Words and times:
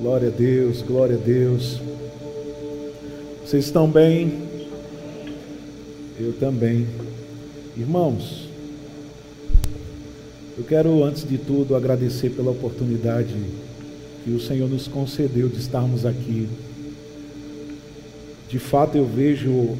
Glória 0.00 0.28
a 0.28 0.30
Deus, 0.30 0.80
glória 0.80 1.16
a 1.16 1.18
Deus. 1.18 1.80
Vocês 3.44 3.64
estão 3.64 3.90
bem? 3.90 4.46
Eu 6.20 6.34
também. 6.34 6.86
Irmãos, 7.76 8.48
eu 10.56 10.62
quero 10.62 11.02
antes 11.02 11.28
de 11.28 11.36
tudo 11.36 11.74
agradecer 11.74 12.30
pela 12.30 12.52
oportunidade 12.52 13.34
que 14.22 14.30
o 14.30 14.40
Senhor 14.40 14.70
nos 14.70 14.86
concedeu 14.86 15.48
de 15.48 15.58
estarmos 15.58 16.06
aqui. 16.06 16.48
De 18.48 18.60
fato, 18.60 18.96
eu 18.96 19.04
vejo 19.04 19.76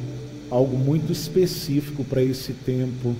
algo 0.51 0.77
muito 0.77 1.13
específico 1.13 2.03
para 2.03 2.21
esse 2.21 2.51
tempo. 2.51 3.15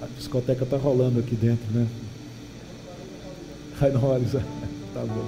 A 0.00 0.06
discoteca 0.16 0.64
está 0.64 0.78
rolando 0.78 1.20
aqui 1.20 1.34
dentro, 1.34 1.70
né? 1.70 1.86
Vai 3.84 3.90
no 3.90 4.06
horizonte. 4.08 4.46
Tá 4.94 5.00
bom. 5.00 5.24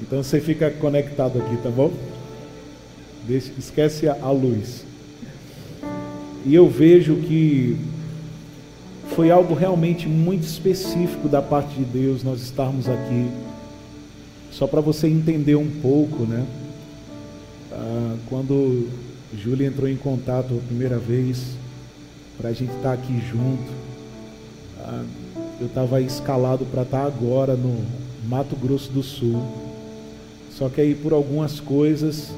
Então 0.00 0.22
você 0.22 0.40
fica 0.40 0.70
conectado 0.70 1.38
aqui, 1.38 1.58
tá 1.58 1.68
bom? 1.68 1.92
Esquece 3.28 4.08
a, 4.08 4.14
a 4.14 4.30
luz. 4.30 4.82
E 6.46 6.54
eu 6.54 6.66
vejo 6.70 7.16
que 7.16 7.76
foi 9.14 9.30
algo 9.30 9.52
realmente 9.52 10.08
muito 10.08 10.44
específico 10.44 11.28
da 11.28 11.42
parte 11.42 11.74
de 11.74 11.84
Deus 11.84 12.24
nós 12.24 12.40
estarmos 12.40 12.88
aqui. 12.88 13.28
Só 14.50 14.66
para 14.66 14.80
você 14.80 15.06
entender 15.06 15.56
um 15.56 15.70
pouco, 15.82 16.24
né? 16.24 16.46
Ah, 17.70 18.16
quando 18.30 18.88
Júlia 19.36 19.68
entrou 19.68 19.86
em 19.86 19.96
contato 19.96 20.54
a 20.54 20.66
primeira 20.66 20.98
vez, 20.98 21.58
para 22.38 22.48
a 22.48 22.52
gente 22.54 22.70
estar 22.70 22.82
tá 22.82 22.92
aqui 22.94 23.22
junto, 23.30 23.70
ah, 24.80 25.04
eu 25.60 25.66
estava 25.66 26.00
escalado 26.00 26.64
para 26.66 26.82
estar 26.82 27.02
tá 27.02 27.06
agora 27.06 27.54
no 27.54 27.84
Mato 28.28 28.56
Grosso 28.56 28.90
do 28.90 29.02
Sul. 29.02 29.42
Só 30.50 30.68
que 30.68 30.80
aí 30.80 30.94
por 30.94 31.12
algumas 31.12 31.60
coisas 31.60 32.32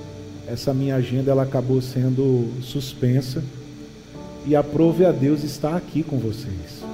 essa 0.46 0.72
minha 0.72 0.94
agenda 0.94 1.30
ela 1.30 1.42
acabou 1.42 1.82
sendo 1.82 2.48
suspensa 2.62 3.42
e 4.46 4.54
aprove 4.54 5.04
a 5.04 5.10
Deus 5.10 5.42
estar 5.42 5.74
aqui 5.76 6.02
com 6.02 6.18
vocês. 6.18 6.84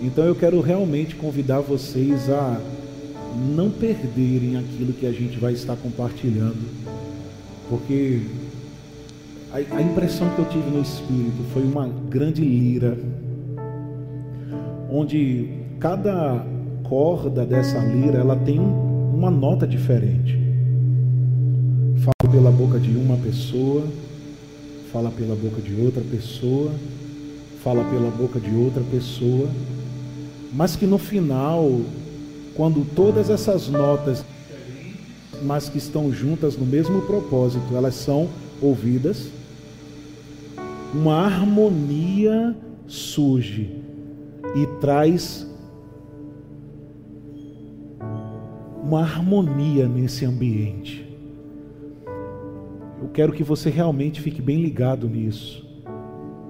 Então 0.00 0.24
eu 0.24 0.34
quero 0.34 0.60
realmente 0.60 1.16
convidar 1.16 1.60
vocês 1.60 2.30
a 2.30 2.60
não 3.54 3.70
perderem 3.70 4.56
aquilo 4.56 4.92
que 4.92 5.06
a 5.06 5.12
gente 5.12 5.38
vai 5.38 5.52
estar 5.52 5.76
compartilhando, 5.76 6.60
porque 7.68 8.22
a, 9.52 9.56
a 9.76 9.82
impressão 9.82 10.28
que 10.30 10.38
eu 10.38 10.44
tive 10.46 10.70
no 10.70 10.80
espírito 10.80 11.44
foi 11.52 11.62
uma 11.62 11.88
grande 12.08 12.42
lira 12.42 12.96
onde 14.90 15.48
cada 15.78 16.44
corda 16.88 17.46
dessa 17.46 17.78
lira 17.78 18.18
ela 18.18 18.36
tem 18.36 18.58
uma 18.58 19.30
nota 19.30 19.66
diferente. 19.66 20.38
Fala 21.98 22.32
pela 22.32 22.50
boca 22.50 22.78
de 22.78 22.90
uma 22.96 23.16
pessoa, 23.16 23.84
fala 24.92 25.10
pela 25.10 25.36
boca 25.36 25.62
de 25.62 25.80
outra 25.80 26.02
pessoa, 26.02 26.72
fala 27.62 27.84
pela 27.84 28.10
boca 28.10 28.40
de 28.40 28.52
outra 28.54 28.82
pessoa, 28.90 29.48
mas 30.52 30.74
que 30.74 30.86
no 30.86 30.98
final, 30.98 31.80
quando 32.56 32.84
todas 32.94 33.30
essas 33.30 33.68
notas, 33.68 34.24
mas 35.42 35.68
que 35.68 35.78
estão 35.78 36.12
juntas 36.12 36.56
no 36.56 36.66
mesmo 36.66 37.02
propósito, 37.02 37.76
elas 37.76 37.94
são 37.94 38.28
ouvidas, 38.60 39.28
uma 40.92 41.24
harmonia 41.24 42.56
surge 42.88 43.80
e 44.54 44.66
traz 44.80 45.46
uma 48.82 49.02
harmonia 49.02 49.86
nesse 49.86 50.24
ambiente. 50.24 51.08
Eu 53.00 53.08
quero 53.08 53.32
que 53.32 53.44
você 53.44 53.70
realmente 53.70 54.20
fique 54.20 54.42
bem 54.42 54.60
ligado 54.60 55.08
nisso, 55.08 55.66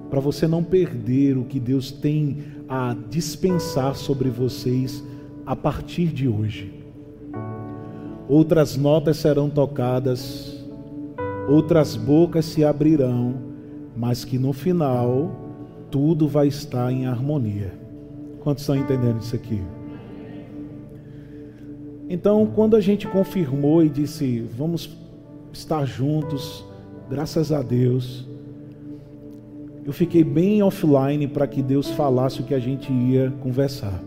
para 0.09 0.19
você 0.19 0.47
não 0.47 0.63
perder 0.63 1.37
o 1.37 1.45
que 1.45 1.59
Deus 1.59 1.91
tem 1.91 2.39
a 2.67 2.95
dispensar 3.09 3.95
sobre 3.95 4.29
vocês 4.29 5.03
a 5.45 5.55
partir 5.55 6.07
de 6.07 6.27
hoje. 6.27 6.73
Outras 8.27 8.75
notas 8.75 9.17
serão 9.17 9.49
tocadas, 9.49 10.65
outras 11.47 11.95
bocas 11.95 12.45
se 12.45 12.63
abrirão, 12.63 13.35
mas 13.95 14.25
que 14.25 14.37
no 14.37 14.53
final 14.53 15.31
tudo 15.89 16.27
vai 16.27 16.47
estar 16.47 16.91
em 16.91 17.05
harmonia. 17.05 17.80
Quantos 18.41 18.63
estão 18.63 18.75
entendendo 18.75 19.21
isso 19.21 19.35
aqui? 19.35 19.61
Então, 22.09 22.45
quando 22.45 22.75
a 22.75 22.81
gente 22.81 23.07
confirmou 23.07 23.83
e 23.83 23.89
disse, 23.89 24.41
vamos 24.57 24.97
estar 25.53 25.85
juntos, 25.85 26.65
graças 27.09 27.51
a 27.51 27.61
Deus, 27.61 28.27
eu 29.85 29.93
fiquei 29.93 30.23
bem 30.23 30.61
offline 30.61 31.27
para 31.27 31.47
que 31.47 31.61
Deus 31.61 31.89
falasse 31.91 32.41
o 32.41 32.43
que 32.43 32.53
a 32.53 32.59
gente 32.59 32.91
ia 32.91 33.31
conversar. 33.41 34.03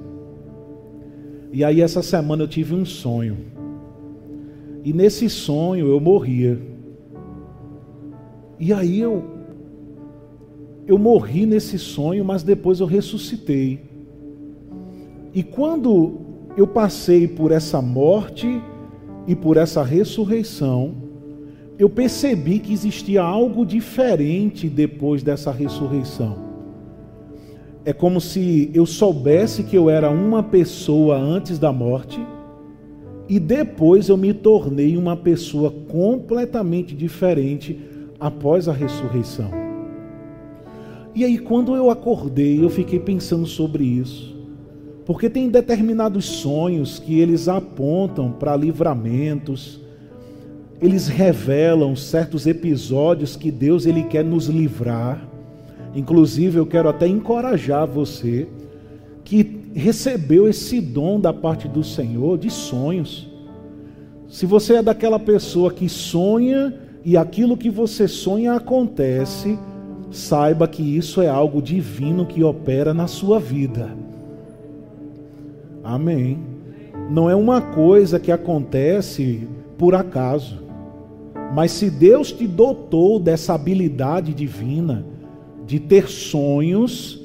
E 1.51 1.65
aí, 1.65 1.81
essa 1.81 2.03
semana 2.03 2.43
eu 2.43 2.49
tive 2.49 2.75
um 2.75 2.85
sonho. 2.85 3.39
E 4.85 4.93
nesse 4.93 5.31
sonho 5.31 5.89
eu 5.89 5.99
morria. 5.99 6.61
E 8.61 8.73
aí 8.73 9.01
eu 9.01 9.25
eu 10.87 10.99
morri 10.99 11.47
nesse 11.47 11.79
sonho, 11.79 12.23
mas 12.23 12.43
depois 12.43 12.81
eu 12.81 12.87
ressuscitei. 12.87 13.94
E 15.35 15.43
quando 15.43 16.21
eu 16.57 16.65
passei 16.65 17.27
por 17.27 17.51
essa 17.51 17.83
morte 17.83 18.63
e 19.27 19.35
por 19.35 19.57
essa 19.57 19.83
ressurreição, 19.83 20.95
eu 21.77 21.91
percebi 21.91 22.61
que 22.61 22.73
existia 22.73 23.21
algo 23.21 23.67
diferente 23.67 24.69
depois 24.69 25.25
dessa 25.25 25.51
ressurreição. 25.51 26.37
É 27.85 27.93
como 27.93 28.21
se 28.21 28.71
eu 28.73 28.87
soubesse 28.87 29.65
que 29.65 29.77
eu 29.77 29.91
era 29.91 30.09
uma 30.09 30.43
pessoa 30.43 31.17
antes 31.17 31.59
da 31.59 31.73
morte 31.73 32.25
e 33.29 33.41
depois 33.41 34.09
eu 34.09 34.17
me 34.17 34.33
tornei 34.33 34.97
uma 34.97 35.17
pessoa 35.17 35.71
completamente 35.89 36.95
diferente 36.95 37.79
após 38.21 38.69
a 38.69 38.73
ressurreição. 38.73 39.51
E 41.13 41.25
aí, 41.25 41.39
quando 41.39 41.75
eu 41.75 41.91
acordei, 41.91 42.63
eu 42.63 42.71
fiquei 42.71 42.99
pensando 42.99 43.47
sobre 43.47 43.85
isso. 43.85 44.34
Porque 45.05 45.29
tem 45.29 45.49
determinados 45.49 46.25
sonhos 46.25 46.99
que 46.99 47.21
eles 47.21 47.49
apontam 47.49 48.33
para 48.33 48.57
livramentos, 48.57 49.81
eles 50.81 51.09
revelam 51.09 51.95
certos 51.95 52.47
episódios 52.47 53.37
que 53.37 53.51
Deus 53.51 53.87
ele 53.87 54.03
quer 54.05 54.25
nos 54.25 54.47
livrar. 54.47 55.27
Inclusive, 55.95 56.59
eu 56.59 56.67
quero 56.67 56.89
até 56.89 57.07
encorajar 57.07 57.87
você 57.87 58.49
que 59.23 59.71
recebeu 59.75 60.49
esse 60.49 60.81
dom 60.81 61.21
da 61.21 61.33
parte 61.33 61.69
do 61.69 61.85
Senhor 61.85 62.39
de 62.39 62.51
sonhos. 62.51 63.29
Se 64.29 64.47
você 64.47 64.77
é 64.77 64.83
daquela 64.83 65.19
pessoa 65.19 65.73
que 65.73 65.89
sonha 65.89 66.75
e 67.05 67.17
aquilo 67.17 67.57
que 67.57 67.71
você 67.71 68.09
sonha 68.09 68.55
acontece, 68.55 69.59
saiba 70.11 70.67
que 70.67 70.83
isso 70.83 71.21
é 71.21 71.29
algo 71.29 71.61
divino 71.61 72.25
que 72.25 72.43
opera 72.43 72.95
na 72.95 73.07
sua 73.07 73.39
vida. 73.39 74.04
Amém. 75.85 76.39
Não 77.11 77.29
é 77.29 77.37
uma 77.37 77.61
coisa 77.61 78.19
que 78.19 78.33
acontece 78.33 79.47
por 79.77 79.95
acaso. 79.95 80.65
Mas 81.55 81.73
se 81.73 81.91
Deus 81.91 82.33
te 82.33 82.47
dotou 82.47 83.21
dessa 83.21 83.55
habilidade 83.55 84.33
divina 84.33 85.05
de 85.67 85.79
ter 85.79 86.09
sonhos 86.09 87.21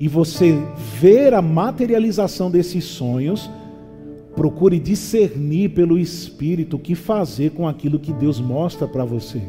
e 0.00 0.08
você 0.08 0.58
ver 0.98 1.34
a 1.34 1.42
materialização 1.42 2.50
desses 2.50 2.84
sonhos, 2.84 3.48
procure 4.34 4.80
discernir 4.80 5.70
pelo 5.70 5.98
Espírito 5.98 6.76
o 6.76 6.80
que 6.80 6.94
fazer 6.94 7.50
com 7.50 7.68
aquilo 7.68 7.98
que 7.98 8.12
Deus 8.12 8.40
mostra 8.40 8.88
para 8.88 9.04
você. 9.04 9.40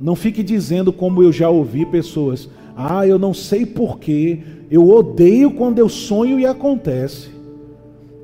Não 0.00 0.16
fique 0.16 0.42
dizendo 0.42 0.92
como 0.92 1.22
eu 1.22 1.30
já 1.30 1.50
ouvi 1.50 1.84
pessoas: 1.84 2.48
"Ah, 2.80 3.06
eu 3.06 3.18
não 3.18 3.34
sei 3.34 3.66
porquê, 3.66 4.40
eu 4.70 4.88
odeio 4.88 5.52
quando 5.52 5.78
eu 5.78 5.88
sonho 5.88 6.38
e 6.38 6.46
acontece. 6.46 7.30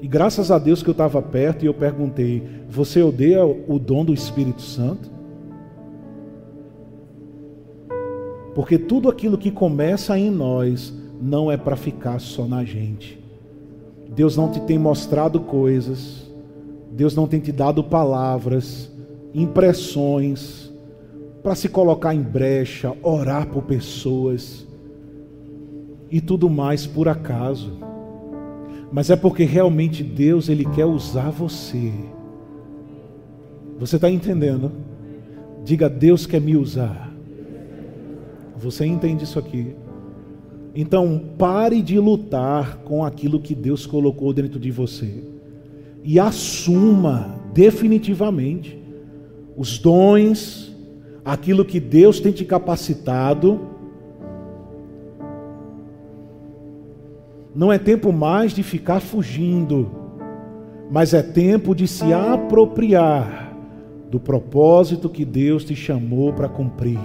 E 0.00 0.06
graças 0.06 0.50
a 0.50 0.58
Deus 0.58 0.82
que 0.82 0.88
eu 0.88 0.93
estava 0.93 1.20
perto 1.20 1.64
e 1.64 1.67
eu 1.67 1.75
perguntei: 1.75 2.43
Você 2.69 3.03
odeia 3.03 3.44
o 3.44 3.79
dom 3.79 4.05
do 4.05 4.14
Espírito 4.14 4.62
Santo? 4.62 5.11
Porque 8.55 8.79
tudo 8.79 9.08
aquilo 9.08 9.37
que 9.37 9.50
começa 9.50 10.19
em 10.19 10.31
nós 10.31 10.94
não 11.20 11.50
é 11.50 11.56
para 11.56 11.76
ficar 11.76 12.19
só 12.20 12.47
na 12.47 12.64
gente. 12.64 13.19
Deus 14.09 14.37
não 14.37 14.50
te 14.50 14.61
tem 14.61 14.79
mostrado 14.79 15.41
coisas, 15.41 16.31
Deus 16.91 17.14
não 17.14 17.26
tem 17.26 17.41
te 17.41 17.52
dado 17.52 17.85
palavras, 17.85 18.91
impressões, 19.35 20.65
para 21.46 21.54
se 21.54 21.69
colocar 21.69 22.12
em 22.12 22.22
brecha, 22.22 22.93
orar 23.04 23.46
por 23.46 23.62
pessoas 23.62 24.66
e 26.10 26.20
tudo 26.20 26.50
mais 26.50 26.88
por 26.88 27.08
acaso. 27.08 27.72
mas 28.90 29.10
é 29.10 29.14
porque 29.14 29.44
realmente 29.44 30.02
Deus 30.02 30.48
ele 30.48 30.64
quer 30.64 30.87
usar 30.87 31.31
você. 31.31 31.93
Você 33.78 33.94
está 33.94 34.10
entendendo? 34.10 34.72
Diga, 35.64 35.88
Deus 35.88 36.26
quer 36.26 36.40
me 36.40 36.56
usar. 36.56 37.14
Você 38.56 38.84
entende 38.84 39.22
isso 39.22 39.38
aqui? 39.38 39.76
Então, 40.75 41.22
pare 41.38 41.81
de 41.81 41.96
lutar 42.00 42.78
com 42.78 43.04
aquilo 43.04 43.38
que 43.38 43.54
Deus 43.54 43.87
colocou 43.87 44.32
dentro 44.32 44.58
de 44.58 44.72
você 44.72 45.22
e 46.02 46.19
assuma 46.19 47.38
definitivamente 47.54 48.76
os 49.56 49.78
dons, 49.78 50.65
aquilo 51.26 51.64
que 51.64 51.81
Deus 51.81 52.20
tem 52.20 52.31
te 52.31 52.44
capacitado. 52.44 53.61
Não 57.52 57.73
é 57.73 57.78
tempo 57.78 58.12
mais 58.12 58.52
de 58.52 58.62
ficar 58.62 59.00
fugindo, 59.00 59.90
mas 60.88 61.12
é 61.12 61.23
tempo 61.23 61.75
de 61.75 61.88
se 61.88 62.12
apropriar 62.12 63.52
do 64.08 64.20
propósito 64.20 65.08
que 65.08 65.25
Deus 65.25 65.64
te 65.64 65.75
chamou 65.75 66.32
para 66.32 66.49
cumprir. 66.49 67.00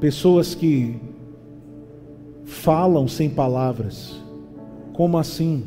Pessoas 0.00 0.56
que 0.56 1.11
falam 2.44 3.08
sem 3.08 3.30
palavras. 3.30 4.20
Como 4.92 5.18
assim? 5.18 5.64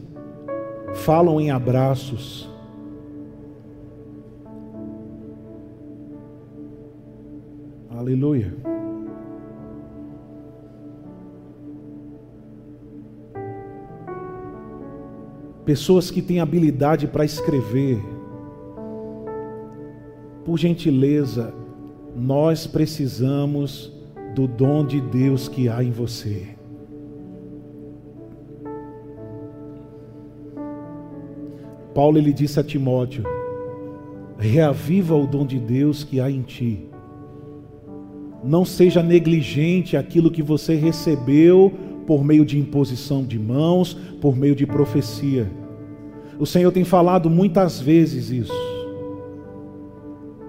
Falam 0.94 1.42
em 1.42 1.52
abraços. 1.52 2.50
Aleluia. 7.90 8.54
Pessoas 15.66 16.12
que 16.12 16.22
têm 16.22 16.40
habilidade 16.40 17.08
para 17.08 17.26
escrever. 17.26 18.00
Por 20.44 20.60
gentileza, 20.60 21.52
nós 22.16 22.68
precisamos 22.68 23.92
do 24.36 24.48
dom 24.48 24.86
de 24.86 25.02
Deus 25.02 25.48
que 25.48 25.68
há 25.68 25.84
em 25.84 25.90
você. 25.90 26.55
Paulo 31.96 32.18
ele 32.18 32.34
disse 32.34 32.60
a 32.60 32.64
Timóteo: 32.64 33.24
reaviva 34.38 35.16
o 35.16 35.26
dom 35.26 35.46
de 35.46 35.58
Deus 35.58 36.04
que 36.04 36.20
há 36.20 36.30
em 36.30 36.42
ti. 36.42 36.90
Não 38.44 38.66
seja 38.66 39.02
negligente 39.02 39.96
aquilo 39.96 40.30
que 40.30 40.44
você 40.44 40.76
recebeu 40.76 41.74
por 42.06 42.24
meio 42.24 42.46
de 42.46 42.60
imposição 42.60 43.24
de 43.24 43.40
mãos, 43.40 43.94
por 44.22 44.36
meio 44.36 44.54
de 44.54 44.68
profecia. 44.68 45.50
O 46.38 46.46
Senhor 46.46 46.72
tem 46.72 46.84
falado 46.84 47.30
muitas 47.30 47.80
vezes 47.80 48.30
isso. 48.30 48.54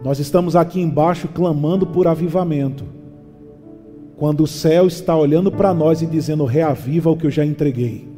Nós 0.04 0.18
estamos 0.18 0.56
aqui 0.56 0.80
embaixo 0.80 1.28
clamando 1.28 1.86
por 1.86 2.06
avivamento 2.08 2.84
quando 4.16 4.42
o 4.42 4.46
céu 4.46 4.86
está 4.86 5.16
olhando 5.16 5.52
para 5.52 5.72
nós 5.72 6.02
e 6.02 6.06
dizendo: 6.06 6.44
reaviva 6.44 7.08
o 7.08 7.16
que 7.16 7.26
eu 7.26 7.30
já 7.30 7.44
entreguei. 7.44 8.15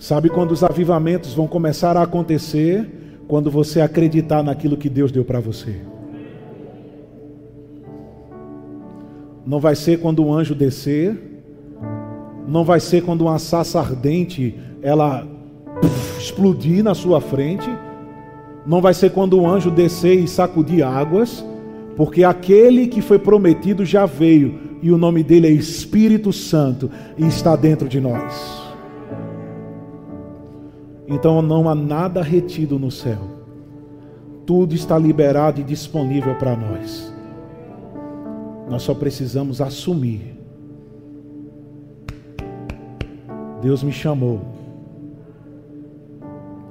Sabe 0.00 0.28
quando 0.28 0.50
os 0.50 0.64
avivamentos 0.64 1.32
vão 1.32 1.46
começar 1.46 1.96
a 1.96 2.02
acontecer? 2.02 3.22
Quando 3.28 3.48
você 3.48 3.80
acreditar 3.80 4.42
naquilo 4.42 4.76
que 4.76 4.88
Deus 4.88 5.12
deu 5.12 5.24
para 5.24 5.38
você. 5.38 5.76
Não 9.46 9.60
vai 9.60 9.76
ser 9.76 10.00
quando 10.00 10.24
um 10.24 10.32
anjo 10.32 10.56
descer, 10.56 11.16
não 12.48 12.64
vai 12.64 12.80
ser 12.80 13.04
quando 13.04 13.20
uma 13.20 13.38
sassa 13.38 13.78
ardente 13.78 14.58
ela 14.82 15.24
explodir 16.18 16.82
na 16.82 16.94
sua 16.94 17.20
frente 17.20 17.70
não 18.66 18.80
vai 18.80 18.94
ser 18.94 19.10
quando 19.10 19.38
o 19.38 19.48
anjo 19.48 19.70
descer 19.70 20.18
e 20.18 20.28
sacudir 20.28 20.82
águas, 20.84 21.44
porque 21.96 22.24
aquele 22.24 22.86
que 22.86 23.00
foi 23.00 23.18
prometido 23.18 23.84
já 23.84 24.06
veio, 24.06 24.58
e 24.82 24.90
o 24.90 24.98
nome 24.98 25.22
dele 25.22 25.46
é 25.46 25.50
Espírito 25.50 26.32
Santo, 26.32 26.90
e 27.18 27.26
está 27.26 27.56
dentro 27.56 27.88
de 27.88 28.00
nós. 28.00 28.69
Então 31.10 31.42
não 31.42 31.68
há 31.68 31.74
nada 31.74 32.22
retido 32.22 32.78
no 32.78 32.88
céu, 32.88 33.18
tudo 34.46 34.76
está 34.76 34.96
liberado 34.96 35.60
e 35.60 35.64
disponível 35.64 36.36
para 36.36 36.56
nós. 36.56 37.12
Nós 38.68 38.84
só 38.84 38.94
precisamos 38.94 39.60
assumir. 39.60 40.36
Deus 43.60 43.82
me 43.82 43.90
chamou, 43.90 44.40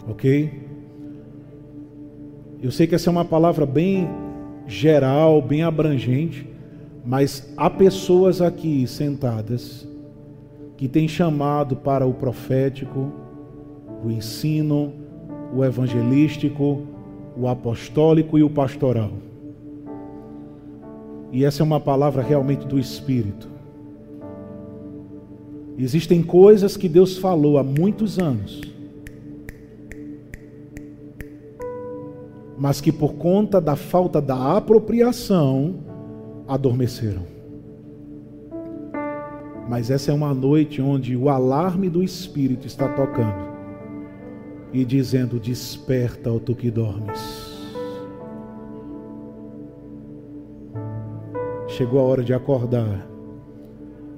ok? 0.07 0.69
Eu 2.63 2.71
sei 2.71 2.87
que 2.87 2.95
essa 2.95 3.09
é 3.09 3.11
uma 3.11 3.25
palavra 3.25 3.65
bem 3.65 4.07
geral, 4.65 5.41
bem 5.41 5.63
abrangente, 5.63 6.47
mas 7.05 7.51
há 7.57 7.69
pessoas 7.69 8.41
aqui 8.41 8.87
sentadas 8.87 9.87
que 10.77 10.87
têm 10.87 11.07
chamado 11.07 11.75
para 11.75 12.05
o 12.05 12.13
profético, 12.13 13.11
o 14.03 14.09
ensino, 14.09 14.93
o 15.55 15.63
evangelístico, 15.63 16.81
o 17.37 17.47
apostólico 17.47 18.37
e 18.37 18.43
o 18.43 18.49
pastoral. 18.49 19.11
E 21.31 21.45
essa 21.45 21.61
é 21.61 21.65
uma 21.65 21.79
palavra 21.79 22.21
realmente 22.21 22.65
do 22.65 22.79
Espírito. 22.79 23.47
Existem 25.77 26.21
coisas 26.21 26.75
que 26.75 26.89
Deus 26.89 27.17
falou 27.17 27.57
há 27.57 27.63
muitos 27.63 28.19
anos 28.19 28.69
mas 32.59 32.81
que 32.81 32.91
por 32.91 33.13
conta 33.13 33.61
da 33.61 33.77
falta 33.77 34.21
da 34.21 34.57
apropriação 34.57 35.75
adormeceram. 36.45 37.23
Mas 39.69 39.89
essa 39.89 40.11
é 40.11 40.13
uma 40.13 40.33
noite 40.33 40.81
onde 40.81 41.15
o 41.15 41.29
alarme 41.29 41.89
do 41.89 42.03
Espírito 42.03 42.67
está 42.67 42.89
tocando 42.89 43.48
e 44.73 44.85
dizendo: 44.85 45.39
Desperta, 45.39 46.31
ó 46.31 46.39
tu 46.39 46.55
que 46.55 46.69
dormes. 46.69 47.49
Chegou 51.67 51.99
a 51.99 52.03
hora 52.03 52.23
de 52.23 52.33
acordar 52.33 53.07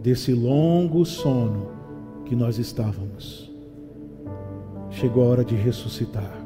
desse 0.01 0.33
longo 0.33 1.05
sono 1.05 1.67
que 2.25 2.35
nós 2.35 2.57
estávamos. 2.57 3.51
Chegou 4.89 5.23
a 5.23 5.27
hora 5.27 5.45
de 5.45 5.55
ressuscitar. 5.55 6.41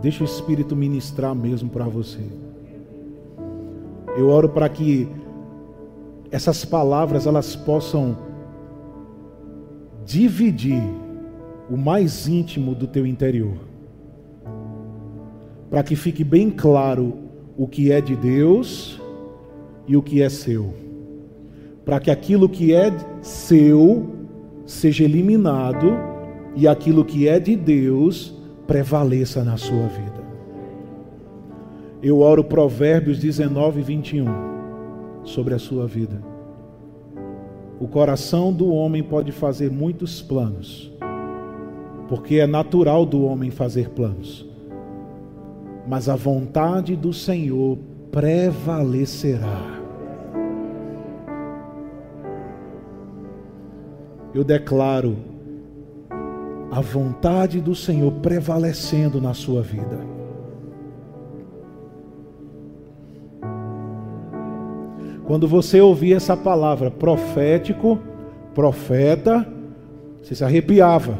Deixa 0.00 0.24
o 0.24 0.26
Espírito 0.26 0.74
ministrar 0.74 1.34
mesmo 1.34 1.70
para 1.70 1.84
você. 1.84 2.26
Eu 4.16 4.28
oro 4.28 4.48
para 4.48 4.68
que 4.68 5.08
essas 6.32 6.64
palavras 6.64 7.26
elas 7.26 7.54
possam 7.54 8.16
dividir 10.06 10.82
o 11.70 11.76
mais 11.76 12.26
íntimo 12.26 12.74
do 12.74 12.86
teu 12.86 13.06
interior. 13.06 13.58
Para 15.70 15.82
que 15.82 15.94
fique 15.94 16.24
bem 16.24 16.50
claro 16.50 17.14
o 17.56 17.68
que 17.68 17.92
é 17.92 18.00
de 18.00 18.16
Deus 18.16 18.98
e 19.86 19.94
o 19.94 20.02
que 20.02 20.22
é 20.22 20.30
seu. 20.30 20.74
Para 21.84 22.00
que 22.00 22.10
aquilo 22.10 22.48
que 22.48 22.74
é 22.74 22.90
seu 23.20 24.10
seja 24.64 25.04
eliminado 25.04 25.92
e 26.56 26.66
aquilo 26.66 27.04
que 27.04 27.28
é 27.28 27.38
de 27.38 27.54
Deus 27.54 28.34
prevaleça 28.66 29.44
na 29.44 29.58
sua 29.58 29.86
vida. 29.86 30.22
Eu 32.02 32.20
oro 32.20 32.42
Provérbios 32.42 33.18
19, 33.18 33.82
21 33.82 34.51
sobre 35.24 35.54
a 35.54 35.58
sua 35.58 35.86
vida. 35.86 36.22
O 37.80 37.88
coração 37.88 38.52
do 38.52 38.72
homem 38.72 39.02
pode 39.02 39.32
fazer 39.32 39.70
muitos 39.70 40.22
planos, 40.22 40.92
porque 42.08 42.36
é 42.36 42.46
natural 42.46 43.04
do 43.04 43.24
homem 43.24 43.50
fazer 43.50 43.90
planos, 43.90 44.46
mas 45.86 46.08
a 46.08 46.14
vontade 46.14 46.94
do 46.94 47.12
Senhor 47.12 47.78
prevalecerá. 48.10 49.80
Eu 54.34 54.44
declaro 54.44 55.16
a 56.70 56.80
vontade 56.80 57.60
do 57.60 57.74
Senhor 57.74 58.12
prevalecendo 58.12 59.20
na 59.20 59.34
sua 59.34 59.60
vida. 59.60 60.11
Quando 65.24 65.46
você 65.46 65.80
ouvia 65.80 66.16
essa 66.16 66.36
palavra 66.36 66.90
profético, 66.90 67.98
profeta, 68.54 69.46
você 70.22 70.34
se 70.34 70.44
arrepiava. 70.44 71.18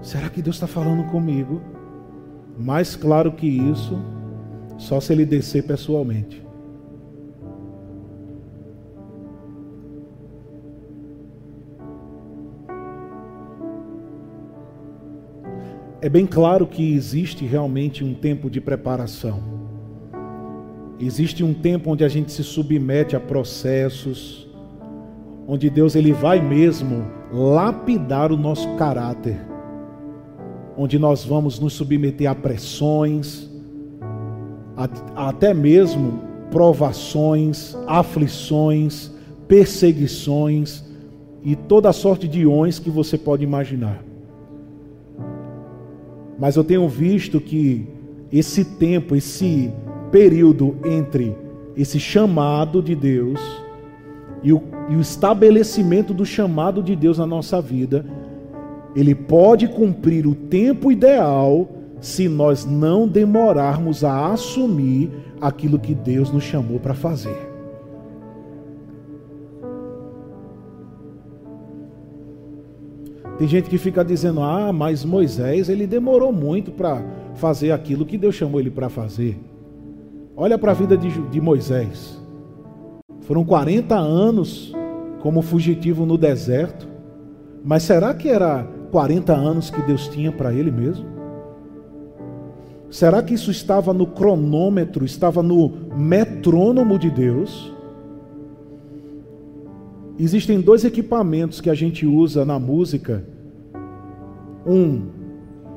Será 0.00 0.28
que 0.28 0.40
Deus 0.40 0.56
está 0.56 0.66
falando 0.66 1.04
comigo? 1.10 1.60
Mais 2.56 2.94
claro 2.94 3.32
que 3.32 3.46
isso, 3.46 4.00
só 4.78 5.00
se 5.00 5.12
ele 5.12 5.26
descer 5.26 5.64
pessoalmente. 5.64 6.46
É 16.00 16.08
bem 16.08 16.24
claro 16.24 16.68
que 16.68 16.94
existe 16.94 17.44
realmente 17.44 18.04
um 18.04 18.14
tempo 18.14 18.48
de 18.48 18.60
preparação. 18.60 19.55
Existe 20.98 21.44
um 21.44 21.52
tempo 21.52 21.90
onde 21.90 22.04
a 22.04 22.08
gente 22.08 22.32
se 22.32 22.42
submete 22.42 23.14
a 23.14 23.20
processos, 23.20 24.48
onde 25.46 25.68
Deus 25.68 25.94
ele 25.94 26.12
vai 26.12 26.40
mesmo 26.40 27.06
lapidar 27.30 28.32
o 28.32 28.36
nosso 28.36 28.66
caráter, 28.76 29.36
onde 30.76 30.98
nós 30.98 31.22
vamos 31.22 31.60
nos 31.60 31.74
submeter 31.74 32.30
a 32.30 32.34
pressões, 32.34 33.50
a, 34.74 35.28
até 35.28 35.52
mesmo 35.52 36.20
provações, 36.50 37.76
aflições, 37.86 39.10
perseguições 39.46 40.82
e 41.42 41.54
toda 41.54 41.92
sorte 41.92 42.26
de 42.26 42.46
ons 42.46 42.78
que 42.78 42.88
você 42.88 43.18
pode 43.18 43.44
imaginar. 43.44 44.02
Mas 46.38 46.56
eu 46.56 46.64
tenho 46.64 46.88
visto 46.88 47.38
que 47.38 47.86
esse 48.32 48.64
tempo, 48.64 49.14
esse 49.14 49.70
período 50.16 50.78
entre 50.82 51.36
esse 51.76 52.00
chamado 52.00 52.80
de 52.80 52.94
Deus 52.94 53.38
e 54.42 54.50
o, 54.50 54.62
e 54.88 54.96
o 54.96 55.00
estabelecimento 55.00 56.14
do 56.14 56.24
chamado 56.24 56.82
de 56.82 56.96
Deus 56.96 57.18
na 57.18 57.26
nossa 57.26 57.60
vida, 57.60 58.02
ele 58.94 59.14
pode 59.14 59.68
cumprir 59.68 60.26
o 60.26 60.34
tempo 60.34 60.90
ideal 60.90 61.68
se 62.00 62.30
nós 62.30 62.64
não 62.64 63.06
demorarmos 63.06 64.02
a 64.04 64.32
assumir 64.32 65.10
aquilo 65.38 65.78
que 65.78 65.94
Deus 65.94 66.32
nos 66.32 66.44
chamou 66.44 66.80
para 66.80 66.94
fazer. 66.94 67.36
Tem 73.36 73.46
gente 73.46 73.68
que 73.68 73.76
fica 73.76 74.02
dizendo: 74.02 74.40
"Ah, 74.40 74.72
mas 74.72 75.04
Moisés, 75.04 75.68
ele 75.68 75.86
demorou 75.86 76.32
muito 76.32 76.72
para 76.72 77.04
fazer 77.34 77.70
aquilo 77.70 78.06
que 78.06 78.16
Deus 78.16 78.34
chamou 78.34 78.58
ele 78.58 78.70
para 78.70 78.88
fazer". 78.88 79.38
Olha 80.36 80.58
para 80.58 80.72
a 80.72 80.74
vida 80.74 80.96
de, 80.96 81.10
de 81.28 81.40
Moisés. 81.40 82.20
Foram 83.20 83.44
40 83.44 83.94
anos 83.96 84.72
como 85.20 85.40
fugitivo 85.42 86.04
no 86.04 86.18
deserto. 86.18 86.86
Mas 87.64 87.82
será 87.82 88.14
que 88.14 88.28
era 88.28 88.64
40 88.92 89.34
anos 89.34 89.70
que 89.70 89.82
Deus 89.82 90.08
tinha 90.08 90.30
para 90.30 90.52
ele 90.52 90.70
mesmo? 90.70 91.06
Será 92.90 93.22
que 93.22 93.34
isso 93.34 93.50
estava 93.50 93.92
no 93.92 94.06
cronômetro, 94.06 95.04
estava 95.04 95.42
no 95.42 95.72
metrônomo 95.96 96.98
de 96.98 97.10
Deus? 97.10 97.74
Existem 100.18 100.60
dois 100.60 100.84
equipamentos 100.84 101.60
que 101.60 101.68
a 101.68 101.74
gente 101.74 102.06
usa 102.06 102.44
na 102.44 102.58
música: 102.58 103.24
um 104.66 105.02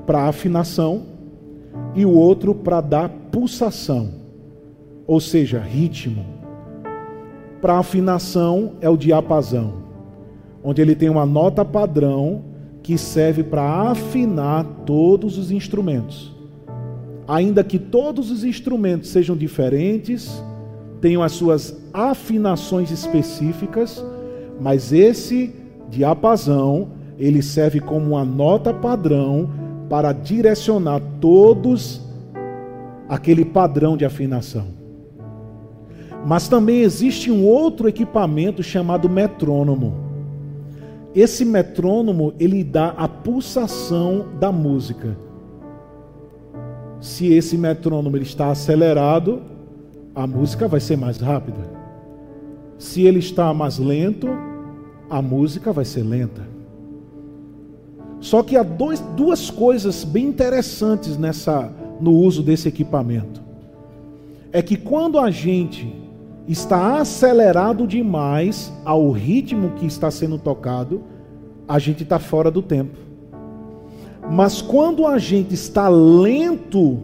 para 0.06 0.28
afinação 0.28 1.08
e 1.96 2.06
o 2.06 2.12
outro 2.12 2.54
para 2.54 2.80
dar 2.82 3.10
pulsação, 3.10 4.10
ou 5.10 5.20
seja, 5.20 5.60
ritmo. 5.60 6.24
Para 7.60 7.80
afinação 7.80 8.74
é 8.80 8.88
o 8.88 8.96
diapasão, 8.96 9.74
onde 10.64 10.84
ele 10.84 10.94
tem 10.94 11.10
uma 11.10 11.26
nota 11.26 11.66
padrão 11.66 12.44
que 12.84 12.96
serve 12.96 13.42
para 13.42 13.90
afinar 13.90 14.64
todos 14.86 15.36
os 15.36 15.50
instrumentos. 15.50 16.32
Ainda 17.28 17.64
que 17.64 17.80
todos 17.80 18.30
os 18.30 18.44
instrumentos 18.44 19.10
sejam 19.10 19.36
diferentes, 19.36 20.44
tenham 21.02 21.24
as 21.24 21.32
suas 21.32 21.76
afinações 21.92 22.92
específicas, 22.92 24.06
mas 24.62 24.94
esse 24.94 25.56
diapasão, 25.90 26.90
ele 27.18 27.42
serve 27.42 27.80
como 27.80 28.12
uma 28.12 28.24
nota 28.24 28.72
padrão 28.72 29.50
para 29.90 30.14
direcionar 30.14 31.02
todos 31.20 32.00
aquele 33.10 33.44
padrão 33.44 33.98
de 33.98 34.06
afinação. 34.06 34.79
Mas 36.26 36.48
também 36.48 36.82
existe 36.82 37.32
um 37.32 37.46
outro 37.46 37.88
equipamento 37.88 38.62
chamado 38.62 39.10
metrônomo. 39.10 39.94
Esse 41.16 41.44
metrônomo, 41.44 42.34
ele 42.40 42.64
dá 42.64 42.90
a 42.90 43.08
pulsação 43.08 44.28
da 44.40 44.52
música. 44.52 45.18
Se 47.02 47.34
esse 47.34 47.58
metrônomo 47.58 48.16
ele 48.16 48.26
está 48.26 48.50
acelerado, 48.50 49.42
a 50.14 50.28
música 50.28 50.68
vai 50.68 50.80
ser 50.80 50.98
mais 50.98 51.18
rápida. 51.18 51.80
Se 52.78 53.04
ele 53.04 53.20
está 53.20 53.54
mais 53.54 53.78
lento, 53.80 54.28
a 55.10 55.22
música 55.22 55.72
vai 55.74 55.86
ser 55.86 56.04
lenta. 56.04 56.48
Só 58.20 58.44
que 58.44 58.58
há 58.58 58.64
dois, 58.64 59.00
duas 59.16 59.50
coisas 59.50 60.04
bem 60.04 60.28
interessantes 60.28 61.18
nessa 61.18 61.72
no 62.02 62.12
uso 62.12 62.44
desse 62.44 62.68
equipamento. 62.68 63.42
É 64.52 64.62
que 64.62 64.76
quando 64.76 65.18
a 65.18 65.32
gente 65.32 65.94
está 66.50 67.00
acelerado 67.00 67.86
demais 67.86 68.74
ao 68.84 69.12
ritmo 69.12 69.70
que 69.76 69.86
está 69.86 70.10
sendo 70.10 70.40
tocado, 70.40 71.04
a 71.68 71.78
gente 71.78 72.02
está 72.02 72.18
fora 72.18 72.50
do 72.50 72.64
tempo. 72.64 72.98
Mas 74.32 74.60
quando 74.60 75.06
a 75.06 75.20
gente 75.20 75.54
está 75.54 75.88
lento, 75.88 77.02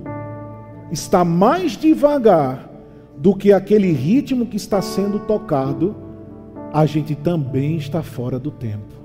está 0.91 1.23
mais 1.23 1.73
devagar 1.73 2.67
do 3.15 3.35
que 3.35 3.53
aquele 3.53 3.91
ritmo 3.91 4.47
que 4.47 4.57
está 4.57 4.81
sendo 4.81 5.19
tocado, 5.19 5.95
a 6.73 6.87
gente 6.87 7.13
também 7.13 7.77
está 7.77 8.01
fora 8.01 8.39
do 8.39 8.49
tempo. 8.49 8.95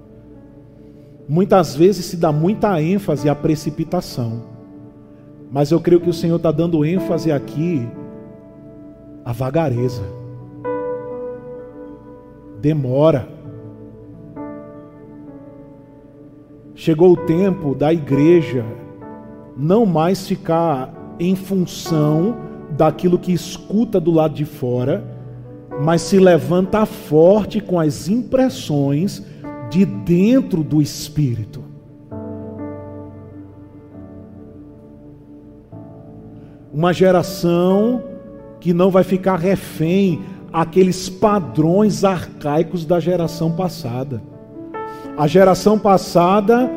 Muitas 1.29 1.77
vezes 1.77 2.07
se 2.07 2.17
dá 2.17 2.33
muita 2.33 2.81
ênfase 2.81 3.29
à 3.29 3.35
precipitação, 3.35 4.43
mas 5.53 5.71
eu 5.71 5.81
creio 5.81 6.01
que 6.01 6.09
o 6.09 6.15
Senhor 6.15 6.37
está 6.37 6.51
dando 6.51 6.83
ênfase 6.83 7.31
aqui 7.31 7.87
à 9.23 9.33
vagareza. 9.33 10.20
Demora. 12.61 13.29
Chegou 16.75 17.13
o 17.13 17.17
tempo 17.17 17.75
da 17.75 17.93
igreja 17.93 18.65
não 19.57 19.85
mais 19.85 20.27
ficar 20.27 20.95
em 21.19 21.37
função 21.37 22.37
daquilo 22.71 23.19
que 23.19 23.33
escuta 23.33 24.01
do 24.01 24.11
lado 24.11 24.35
de 24.35 24.45
fora 24.45 25.21
mas 25.83 26.03
se 26.03 26.19
levanta 26.19 26.85
forte 26.85 27.61
com 27.61 27.81
as 27.81 28.07
impressões 28.07 29.25
de 29.71 29.87
dentro 29.87 30.63
do 30.63 30.83
espírito. 30.83 31.65
Uma 36.73 36.93
geração 36.93 38.05
que 38.61 38.75
não 38.75 38.91
vai 38.91 39.03
ficar 39.03 39.37
refém 39.37 40.21
àqueles 40.53 41.09
padrões 41.09 42.05
arcaicos 42.05 42.85
da 42.85 42.99
geração 42.99 43.53
passada. 43.53 44.23
A 45.17 45.27
geração 45.27 45.79
passada 45.79 46.71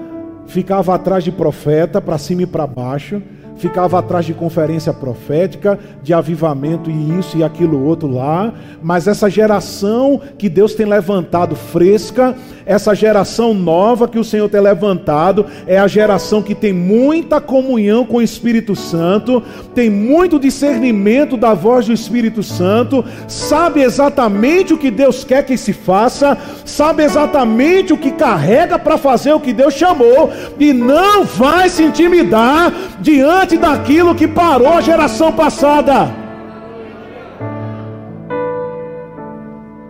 ficava 0.46 0.94
atrás 0.94 1.24
de 1.24 1.32
profeta, 1.32 2.02
para 2.02 2.18
cima 2.18 2.44
e 2.44 2.48
para 2.48 2.68
baixo, 2.68 3.22
ficava 3.58 4.00
atrás 4.00 4.26
de 4.26 4.34
conferência 4.34 4.94
profética, 4.94 5.80
de 6.02 6.14
avivamento 6.14 6.90
e 6.90 7.20
isso 7.20 7.38
e 7.38 7.44
aquilo 7.44 7.84
outro 7.84 8.08
lá, 8.10 8.54
mas 8.82 9.08
essa 9.08 9.30
geração 9.30 10.20
que 10.38 10.50
Deus 10.50 10.74
tem 10.74 10.86
levantado 10.86 11.56
fresca, 11.56 12.36
essa 12.66 12.94
geração 12.96 13.54
nova 13.54 14.08
que 14.08 14.20
o 14.20 14.24
Senhor 14.24 14.50
tem 14.50 14.62
levantado, 14.62 15.46
é 15.68 15.78
a 15.78 15.88
geração 15.88 16.42
que 16.42 16.56
tem 16.56 16.74
muita 16.74 17.42
comunhão 17.42 18.06
com 18.06 18.18
o 18.18 18.22
Espírito 18.22 18.76
Santo, 18.76 19.44
tem 19.74 19.90
muito 19.90 20.40
discernimento 20.40 21.38
da 21.38 21.54
voz 21.54 21.86
do 21.86 21.94
Espírito 21.94 22.42
Santo, 22.44 23.04
sabe 23.28 23.82
exatamente 23.82 24.74
o 24.74 24.78
que 24.78 24.92
Deus 24.92 25.24
quer 25.24 25.44
que 25.46 25.58
se 25.58 25.74
faça, 25.74 26.38
sabe 26.66 27.04
exatamente 27.04 27.94
o 27.94 27.98
que 27.98 28.12
carrega 28.12 28.80
para 28.80 28.98
fazer 28.98 29.34
o 29.34 29.40
que 29.40 29.54
Deus 29.54 29.74
chamou 29.74 30.32
e 30.60 30.74
não 30.74 31.24
vai 31.24 31.70
se 31.70 31.84
intimidar 31.84 32.74
diante 33.00 33.53
diante 33.54 33.58
daquilo 33.58 34.16
que 34.16 34.28
parou 34.28 34.74
a 34.74 34.82
geração 34.82 35.32
passada. 35.32 36.14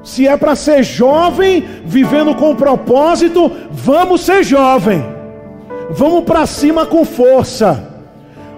Se 0.03 0.27
é 0.27 0.35
para 0.35 0.55
ser 0.55 0.83
jovem, 0.83 1.63
vivendo 1.85 2.35
com 2.35 2.55
propósito, 2.55 3.51
vamos 3.71 4.21
ser 4.21 4.43
jovem. 4.43 5.03
Vamos 5.89 6.23
para 6.25 6.45
cima 6.45 6.85
com 6.85 7.05
força. 7.05 7.89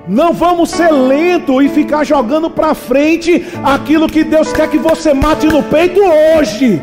Não 0.08 0.34
vamos 0.34 0.70
ser 0.70 0.92
lento 0.92 1.62
e 1.62 1.70
ficar 1.70 2.04
jogando 2.04 2.50
para 2.50 2.74
frente 2.74 3.46
aquilo 3.64 4.08
que 4.08 4.24
Deus 4.24 4.52
quer 4.54 4.70
que 4.70 4.78
você 4.78 5.14
mate 5.14 5.48
no 5.48 5.64
peito 5.64 6.00
hoje. 6.00 6.82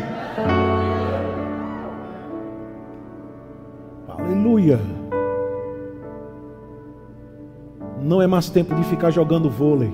Aleluia. 4.09 5.02
Não 8.03 8.21
é 8.21 8.27
mais 8.27 8.49
tempo 8.49 8.75
de 8.75 8.83
ficar 8.83 9.11
jogando 9.11 9.49
vôlei. 9.49 9.93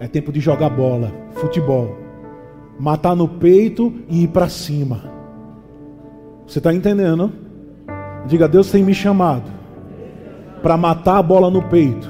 É 0.00 0.08
tempo 0.08 0.32
de 0.32 0.40
jogar 0.40 0.70
bola, 0.70 1.12
futebol. 1.34 1.98
Matar 2.80 3.14
no 3.14 3.28
peito 3.28 3.92
e 4.08 4.24
ir 4.24 4.28
para 4.28 4.48
cima. 4.48 5.02
Você 6.46 6.58
está 6.58 6.72
entendendo? 6.72 7.30
Diga, 8.26 8.48
Deus 8.48 8.70
tem 8.70 8.82
me 8.82 8.94
chamado 8.94 9.50
para 10.62 10.78
matar 10.78 11.18
a 11.18 11.22
bola 11.22 11.50
no 11.50 11.62
peito 11.62 12.08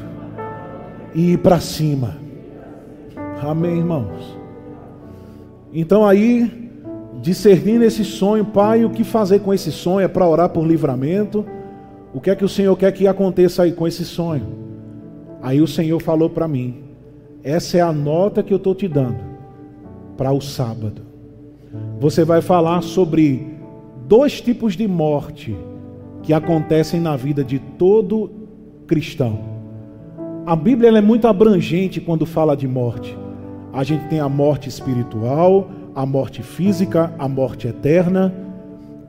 e 1.12 1.32
ir 1.32 1.38
para 1.38 1.58
cima. 1.58 2.16
Amém, 3.42 3.78
irmãos. 3.78 4.38
Então 5.72 6.06
aí, 6.06 6.70
discernindo 7.20 7.82
esse 7.82 8.04
sonho, 8.04 8.44
Pai, 8.44 8.84
o 8.84 8.90
que 8.90 9.02
fazer 9.02 9.40
com 9.40 9.52
esse 9.52 9.72
sonho? 9.72 10.04
É 10.04 10.08
para 10.08 10.26
orar 10.26 10.50
por 10.50 10.64
livramento? 10.64 11.44
O 12.12 12.20
que 12.20 12.30
é 12.30 12.36
que 12.36 12.44
o 12.44 12.48
Senhor 12.48 12.76
quer 12.76 12.92
que 12.92 13.08
aconteça 13.08 13.64
aí 13.64 13.72
com 13.72 13.88
esse 13.88 14.04
sonho? 14.04 14.64
Aí 15.44 15.60
o 15.60 15.66
Senhor 15.66 16.00
falou 16.00 16.30
para 16.30 16.48
mim: 16.48 16.76
essa 17.42 17.76
é 17.76 17.80
a 17.82 17.92
nota 17.92 18.42
que 18.42 18.50
eu 18.50 18.56
estou 18.56 18.74
te 18.74 18.88
dando 18.88 19.18
para 20.16 20.32
o 20.32 20.40
sábado. 20.40 21.02
Você 22.00 22.24
vai 22.24 22.40
falar 22.40 22.82
sobre 22.82 23.46
dois 24.08 24.40
tipos 24.40 24.74
de 24.74 24.88
morte 24.88 25.54
que 26.22 26.32
acontecem 26.32 26.98
na 26.98 27.14
vida 27.14 27.44
de 27.44 27.58
todo 27.58 28.30
cristão. 28.86 29.38
A 30.46 30.56
Bíblia 30.56 30.96
é 30.96 31.00
muito 31.02 31.28
abrangente 31.28 32.00
quando 32.00 32.24
fala 32.24 32.56
de 32.56 32.66
morte. 32.66 33.14
A 33.70 33.84
gente 33.84 34.08
tem 34.08 34.20
a 34.20 34.28
morte 34.30 34.70
espiritual, 34.70 35.68
a 35.94 36.06
morte 36.06 36.42
física, 36.42 37.12
a 37.18 37.28
morte 37.28 37.68
eterna. 37.68 38.32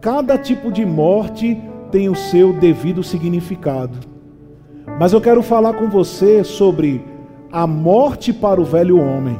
Cada 0.01 0.37
tipo 0.37 0.69
de 0.69 0.85
morte 0.85 1.57
tem 1.91 2.09
o 2.09 2.15
seu 2.15 2.51
devido 2.51 3.01
significado. 3.03 4.14
Mas 4.97 5.11
eu 5.11 5.19
quero 5.19 5.43
falar 5.43 5.73
com 5.73 5.89
você 5.89 6.41
sobre 6.43 7.03
a 7.51 7.67
morte 7.67 8.31
para 8.31 8.61
o 8.61 8.63
velho 8.63 8.97
homem. 8.97 9.37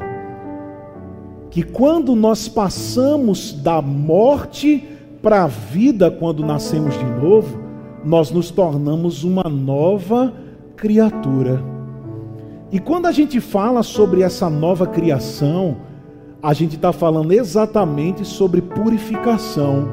Que 1.49 1.63
quando 1.63 2.13
nós 2.13 2.49
passamos 2.49 3.53
da 3.53 3.81
morte 3.81 4.85
para 5.21 5.43
a 5.43 5.47
vida, 5.47 6.11
quando 6.11 6.45
nascemos 6.45 6.97
de 6.97 7.05
novo, 7.05 7.57
nós 8.03 8.31
nos 8.31 8.51
tornamos 8.51 9.23
uma 9.23 9.43
nova 9.43 10.33
criatura. 10.75 11.63
E 12.69 12.77
quando 12.77 13.05
a 13.05 13.11
gente 13.13 13.39
fala 13.39 13.81
sobre 13.81 14.23
essa 14.23 14.49
nova 14.49 14.85
criação, 14.85 15.77
a 16.43 16.51
gente 16.51 16.75
está 16.75 16.91
falando 16.91 17.31
exatamente 17.31 18.25
sobre 18.25 18.61
purificação, 18.61 19.87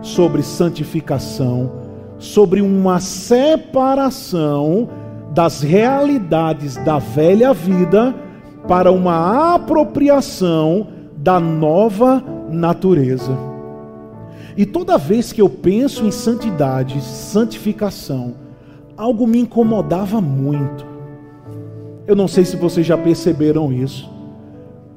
sobre 0.00 0.42
santificação, 0.42 1.70
sobre 2.18 2.62
uma 2.62 2.98
separação 2.98 4.88
das 5.34 5.62
realidades 5.62 6.76
da 6.76 6.98
velha 6.98 7.54
vida 7.54 8.14
para 8.68 8.92
uma 8.92 9.54
apropriação 9.54 10.88
da 11.16 11.40
nova 11.40 12.22
natureza. 12.50 13.36
E 14.56 14.66
toda 14.66 14.98
vez 14.98 15.32
que 15.32 15.40
eu 15.40 15.48
penso 15.48 16.04
em 16.04 16.10
santidade, 16.10 17.00
santificação, 17.00 18.34
algo 18.96 19.26
me 19.26 19.38
incomodava 19.38 20.20
muito. 20.20 20.84
Eu 22.06 22.14
não 22.14 22.28
sei 22.28 22.44
se 22.44 22.56
vocês 22.56 22.86
já 22.86 22.98
perceberam 22.98 23.72
isso, 23.72 24.10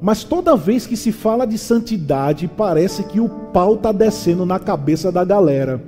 mas 0.01 0.23
toda 0.23 0.57
vez 0.57 0.85
que 0.85 0.97
se 0.97 1.11
fala 1.11 1.45
de 1.47 1.57
santidade, 1.57 2.47
parece 2.47 3.03
que 3.03 3.19
o 3.19 3.29
pau 3.29 3.75
está 3.75 3.91
descendo 3.91 4.45
na 4.45 4.59
cabeça 4.59 5.11
da 5.11 5.23
galera. 5.23 5.81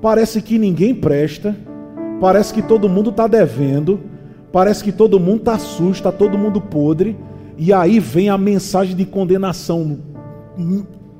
Parece 0.00 0.40
que 0.40 0.58
ninguém 0.58 0.94
presta, 0.94 1.54
parece 2.20 2.52
que 2.52 2.62
todo 2.62 2.88
mundo 2.88 3.10
está 3.10 3.26
devendo, 3.26 3.98
parece 4.52 4.84
que 4.84 4.92
todo 4.92 5.18
mundo 5.18 5.38
está 5.38 5.58
sujo, 5.58 5.92
está 5.92 6.12
todo 6.12 6.36
mundo 6.36 6.60
podre, 6.60 7.16
e 7.56 7.72
aí 7.72 7.98
vem 7.98 8.28
a 8.28 8.38
mensagem 8.38 8.94
de 8.94 9.04
condenação 9.04 9.98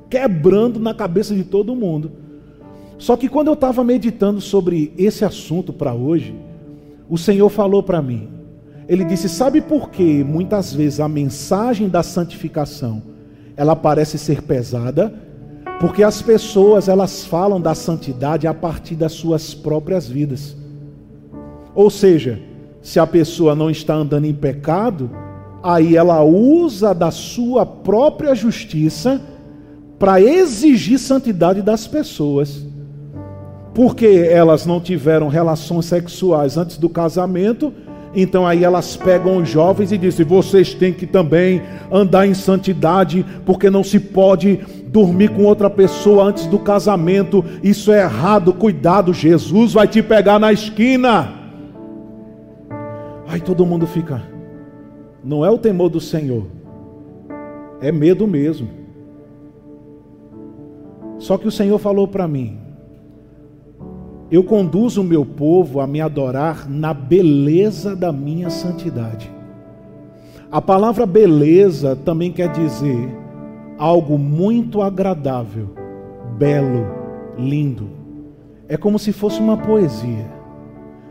quebrando 0.08 0.78
na 0.78 0.92
cabeça 0.92 1.34
de 1.34 1.44
todo 1.44 1.74
mundo. 1.74 2.12
Só 2.98 3.16
que 3.16 3.28
quando 3.28 3.48
eu 3.48 3.54
estava 3.54 3.82
meditando 3.82 4.40
sobre 4.40 4.92
esse 4.98 5.24
assunto 5.24 5.72
para 5.72 5.94
hoje, 5.94 6.34
o 7.08 7.16
Senhor 7.16 7.48
falou 7.48 7.82
para 7.82 8.02
mim. 8.02 8.28
Ele 8.86 9.04
disse: 9.04 9.28
"Sabe 9.28 9.60
por 9.60 9.90
que 9.90 10.22
muitas 10.22 10.74
vezes 10.74 11.00
a 11.00 11.08
mensagem 11.08 11.88
da 11.88 12.02
santificação 12.02 13.02
ela 13.56 13.74
parece 13.74 14.18
ser 14.18 14.42
pesada? 14.42 15.14
Porque 15.80 16.02
as 16.02 16.20
pessoas 16.20 16.88
elas 16.88 17.24
falam 17.24 17.58
da 17.58 17.74
santidade 17.74 18.46
a 18.46 18.52
partir 18.52 18.96
das 18.96 19.12
suas 19.12 19.54
próprias 19.54 20.06
vidas. 20.06 20.59
Ou 21.74 21.90
seja, 21.90 22.40
se 22.82 22.98
a 22.98 23.06
pessoa 23.06 23.54
não 23.54 23.70
está 23.70 23.94
andando 23.94 24.26
em 24.26 24.34
pecado, 24.34 25.10
aí 25.62 25.96
ela 25.96 26.22
usa 26.22 26.94
da 26.94 27.10
sua 27.10 27.66
própria 27.66 28.34
justiça 28.34 29.20
para 29.98 30.20
exigir 30.20 30.98
santidade 30.98 31.60
das 31.62 31.86
pessoas. 31.86 32.64
Porque 33.74 34.06
elas 34.06 34.66
não 34.66 34.80
tiveram 34.80 35.28
relações 35.28 35.86
sexuais 35.86 36.56
antes 36.56 36.76
do 36.76 36.88
casamento, 36.88 37.72
então 38.14 38.46
aí 38.46 38.64
elas 38.64 38.96
pegam 38.96 39.36
os 39.36 39.48
jovens 39.48 39.92
e 39.92 39.98
dizem: 39.98 40.26
vocês 40.26 40.74
têm 40.74 40.92
que 40.92 41.06
também 41.06 41.62
andar 41.92 42.26
em 42.26 42.34
santidade, 42.34 43.24
porque 43.46 43.70
não 43.70 43.84
se 43.84 44.00
pode 44.00 44.58
dormir 44.88 45.28
com 45.30 45.44
outra 45.44 45.70
pessoa 45.70 46.24
antes 46.24 46.46
do 46.46 46.58
casamento. 46.58 47.44
Isso 47.62 47.92
é 47.92 48.02
errado. 48.02 48.52
Cuidado, 48.52 49.14
Jesus 49.14 49.74
vai 49.74 49.86
te 49.86 50.02
pegar 50.02 50.40
na 50.40 50.52
esquina. 50.52 51.39
Aí 53.30 53.40
todo 53.40 53.64
mundo 53.64 53.86
fica. 53.86 54.20
Não 55.22 55.44
é 55.44 55.50
o 55.50 55.56
temor 55.56 55.88
do 55.88 56.00
Senhor, 56.00 56.46
é 57.80 57.92
medo 57.92 58.26
mesmo. 58.26 58.68
Só 61.16 61.38
que 61.38 61.46
o 61.46 61.50
Senhor 61.50 61.78
falou 61.78 62.08
para 62.08 62.26
mim: 62.26 62.58
Eu 64.32 64.42
conduzo 64.42 65.02
o 65.02 65.04
meu 65.04 65.24
povo 65.24 65.78
a 65.78 65.86
me 65.86 66.00
adorar 66.00 66.68
na 66.68 66.92
beleza 66.92 67.94
da 67.94 68.10
minha 68.10 68.50
santidade. 68.50 69.30
A 70.50 70.60
palavra 70.60 71.06
beleza 71.06 71.94
também 71.94 72.32
quer 72.32 72.50
dizer 72.50 73.16
algo 73.78 74.18
muito 74.18 74.82
agradável, 74.82 75.68
belo, 76.36 76.84
lindo. 77.38 77.90
É 78.66 78.76
como 78.76 78.98
se 78.98 79.12
fosse 79.12 79.38
uma 79.38 79.56
poesia. 79.56 80.39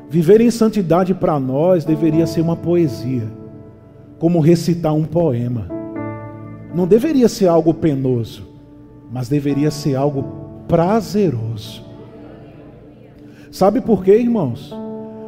Viver 0.10 0.42
em 0.42 0.50
santidade 0.50 1.14
para 1.14 1.40
nós 1.40 1.86
deveria 1.86 2.26
ser 2.26 2.42
uma 2.42 2.56
poesia, 2.56 3.32
como 4.18 4.40
recitar 4.40 4.94
um 4.94 5.06
poema. 5.06 5.68
Não 6.74 6.88
deveria 6.88 7.30
ser 7.30 7.48
algo 7.48 7.74
penoso 7.74 8.50
mas 9.12 9.28
deveria 9.28 9.72
ser 9.72 9.96
algo 9.96 10.24
prazeroso. 10.68 11.84
Sabe 13.52 13.82
por 13.82 14.04
quê, 14.04 14.18
irmãos? 14.18 14.74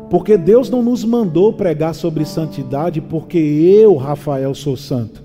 Porque 0.10 0.38
Deus 0.38 0.70
não 0.70 0.84
nos 0.84 1.04
mandou 1.04 1.54
pregar 1.54 1.96
sobre 1.96 2.26
santidade 2.26 3.02
porque 3.02 3.38
eu, 3.38 3.96
Rafael, 3.96 4.54
sou 4.54 4.78
santo. 4.78 5.24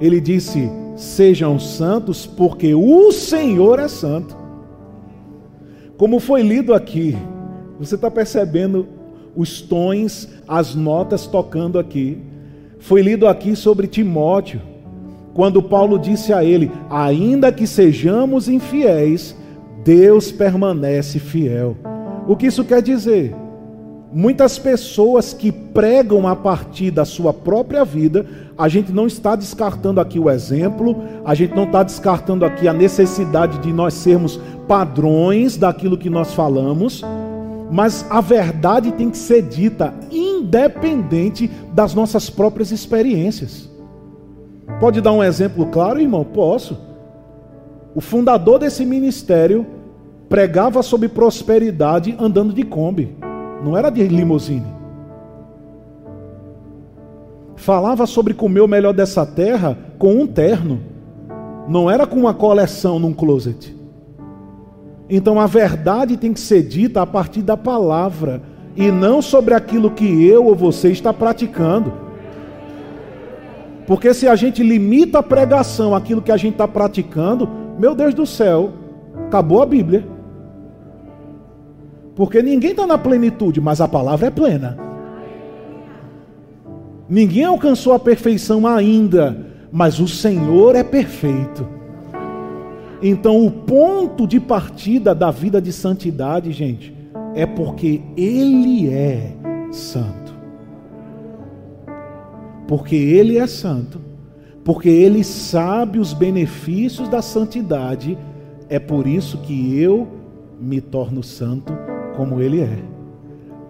Ele 0.00 0.20
disse: 0.20 0.70
sejam 0.96 1.58
santos 1.58 2.26
porque 2.26 2.74
o 2.74 3.10
Senhor 3.12 3.78
é 3.78 3.88
santo. 3.88 4.36
Como 5.96 6.18
foi 6.18 6.42
lido 6.42 6.74
aqui, 6.74 7.16
você 7.80 7.94
está 7.94 8.10
percebendo 8.10 8.86
os 9.34 9.62
tons, 9.62 10.28
as 10.46 10.74
notas 10.74 11.26
tocando 11.26 11.78
aqui. 11.78 12.18
Foi 12.78 13.00
lido 13.00 13.26
aqui 13.26 13.56
sobre 13.56 13.86
Timóteo 13.86 14.60
quando 15.32 15.62
Paulo 15.62 15.98
disse 15.98 16.30
a 16.30 16.44
ele: 16.44 16.70
Ainda 16.90 17.50
que 17.50 17.66
sejamos 17.66 18.50
infiéis, 18.50 19.34
Deus 19.82 20.30
permanece 20.30 21.18
fiel. 21.18 21.74
O 22.28 22.36
que 22.36 22.48
isso 22.48 22.64
quer 22.64 22.82
dizer? 22.82 23.34
Muitas 24.12 24.58
pessoas 24.58 25.32
que 25.32 25.50
pregam 25.50 26.28
a 26.28 26.36
partir 26.36 26.90
da 26.90 27.06
sua 27.06 27.32
própria 27.32 27.84
vida, 27.84 28.26
a 28.58 28.68
gente 28.68 28.92
não 28.92 29.06
está 29.06 29.36
descartando 29.36 30.00
aqui 30.00 30.18
o 30.18 30.28
exemplo, 30.28 30.96
a 31.24 31.34
gente 31.34 31.54
não 31.54 31.64
está 31.64 31.82
descartando 31.82 32.44
aqui 32.44 32.68
a 32.68 32.74
necessidade 32.74 33.58
de 33.60 33.72
nós 33.72 33.94
sermos 33.94 34.38
padrões 34.68 35.56
daquilo 35.56 35.96
que 35.96 36.10
nós 36.10 36.34
falamos, 36.34 37.02
mas 37.70 38.04
a 38.10 38.20
verdade 38.20 38.92
tem 38.92 39.10
que 39.10 39.16
ser 39.16 39.42
dita 39.42 39.94
independente 40.10 41.48
das 41.72 41.94
nossas 41.94 42.28
próprias 42.28 42.72
experiências. 42.72 43.70
Pode 44.80 45.00
dar 45.00 45.12
um 45.12 45.22
exemplo 45.22 45.66
claro, 45.66 46.00
irmão? 46.00 46.24
Posso. 46.24 46.78
O 47.94 48.00
fundador 48.00 48.58
desse 48.58 48.84
ministério 48.84 49.66
pregava 50.28 50.82
sobre 50.82 51.08
prosperidade 51.08 52.16
andando 52.18 52.52
de 52.52 52.62
Kombi, 52.62 53.16
não 53.64 53.76
era 53.76 53.90
de 53.90 54.06
limusine. 54.06 54.80
falava 57.56 58.06
sobre 58.06 58.32
comer 58.32 58.62
o 58.62 58.66
melhor 58.66 58.94
dessa 58.94 59.26
terra 59.26 59.76
com 59.98 60.14
um 60.14 60.26
terno, 60.26 60.80
não 61.68 61.90
era 61.90 62.06
com 62.06 62.16
uma 62.16 62.32
coleção 62.32 62.98
num 62.98 63.12
closet. 63.12 63.76
Então 65.10 65.40
a 65.40 65.46
verdade 65.46 66.16
tem 66.16 66.32
que 66.32 66.38
ser 66.38 66.62
dita 66.62 67.02
a 67.02 67.06
partir 67.06 67.42
da 67.42 67.56
palavra 67.56 68.40
e 68.76 68.92
não 68.92 69.20
sobre 69.20 69.54
aquilo 69.54 69.90
que 69.90 70.24
eu 70.24 70.46
ou 70.46 70.54
você 70.54 70.92
está 70.92 71.12
praticando. 71.12 71.92
Porque 73.88 74.14
se 74.14 74.28
a 74.28 74.36
gente 74.36 74.62
limita 74.62 75.18
a 75.18 75.22
pregação 75.22 75.96
àquilo 75.96 76.22
que 76.22 76.30
a 76.30 76.36
gente 76.36 76.52
está 76.52 76.68
praticando, 76.68 77.48
meu 77.76 77.92
Deus 77.92 78.14
do 78.14 78.24
céu, 78.24 78.72
acabou 79.26 79.60
a 79.60 79.66
Bíblia. 79.66 80.06
Porque 82.14 82.40
ninguém 82.40 82.70
está 82.70 82.86
na 82.86 82.96
plenitude, 82.96 83.60
mas 83.60 83.80
a 83.80 83.88
palavra 83.88 84.28
é 84.28 84.30
plena. 84.30 84.78
Ninguém 87.08 87.44
alcançou 87.44 87.92
a 87.92 87.98
perfeição 87.98 88.64
ainda, 88.64 89.36
mas 89.72 89.98
o 89.98 90.06
Senhor 90.06 90.76
é 90.76 90.84
perfeito. 90.84 91.79
Então, 93.02 93.44
o 93.44 93.50
ponto 93.50 94.26
de 94.26 94.38
partida 94.38 95.14
da 95.14 95.30
vida 95.30 95.60
de 95.60 95.72
santidade, 95.72 96.52
gente, 96.52 96.94
é 97.34 97.46
porque 97.46 98.02
Ele 98.16 98.88
é 98.88 99.32
santo. 99.70 100.34
Porque 102.68 102.94
Ele 102.94 103.38
é 103.38 103.46
santo, 103.46 104.00
porque 104.64 104.88
Ele 104.88 105.24
sabe 105.24 105.98
os 105.98 106.12
benefícios 106.12 107.08
da 107.08 107.22
santidade, 107.22 108.16
é 108.68 108.78
por 108.78 109.06
isso 109.06 109.38
que 109.38 109.78
eu 109.78 110.06
me 110.60 110.80
torno 110.80 111.22
santo 111.22 111.72
como 112.16 112.40
Ele 112.40 112.60
é. 112.60 112.78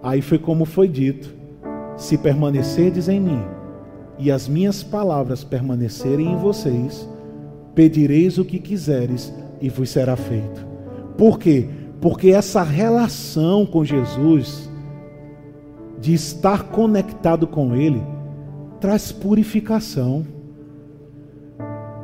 Aí 0.03 0.21
foi 0.21 0.37
como 0.37 0.65
foi 0.65 0.87
dito: 0.87 1.33
se 1.95 2.17
permanecerdes 2.17 3.07
em 3.07 3.19
mim 3.19 3.41
e 4.19 4.29
as 4.29 4.47
minhas 4.47 4.83
palavras 4.83 5.43
permanecerem 5.43 6.33
em 6.33 6.37
vocês, 6.37 7.09
pedireis 7.73 8.37
o 8.37 8.45
que 8.45 8.59
quiseres 8.59 9.33
e 9.61 9.69
vos 9.69 9.89
será 9.89 10.15
feito. 10.15 10.65
Por 11.17 11.39
quê? 11.39 11.67
Porque 11.99 12.29
essa 12.29 12.63
relação 12.63 13.65
com 13.65 13.85
Jesus, 13.85 14.69
de 15.99 16.13
estar 16.13 16.63
conectado 16.63 17.45
com 17.45 17.75
Ele, 17.75 18.01
traz 18.79 19.11
purificação. 19.11 20.25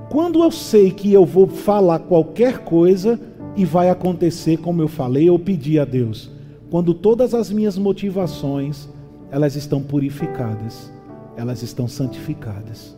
Quando 0.09 0.43
eu 0.43 0.51
sei 0.51 0.91
que 0.91 1.11
eu 1.11 1.25
vou 1.25 1.47
falar 1.47 1.99
qualquer 1.99 2.59
coisa 2.59 3.19
e 3.55 3.65
vai 3.65 3.89
acontecer 3.89 4.57
como 4.57 4.81
eu 4.81 4.87
falei 4.87 5.29
ou 5.29 5.39
pedi 5.39 5.79
a 5.79 5.85
Deus, 5.85 6.31
quando 6.69 6.93
todas 6.93 7.33
as 7.33 7.51
minhas 7.51 7.77
motivações 7.77 8.87
elas 9.31 9.55
estão 9.55 9.81
purificadas, 9.81 10.91
elas 11.35 11.63
estão 11.63 11.87
santificadas. 11.87 12.95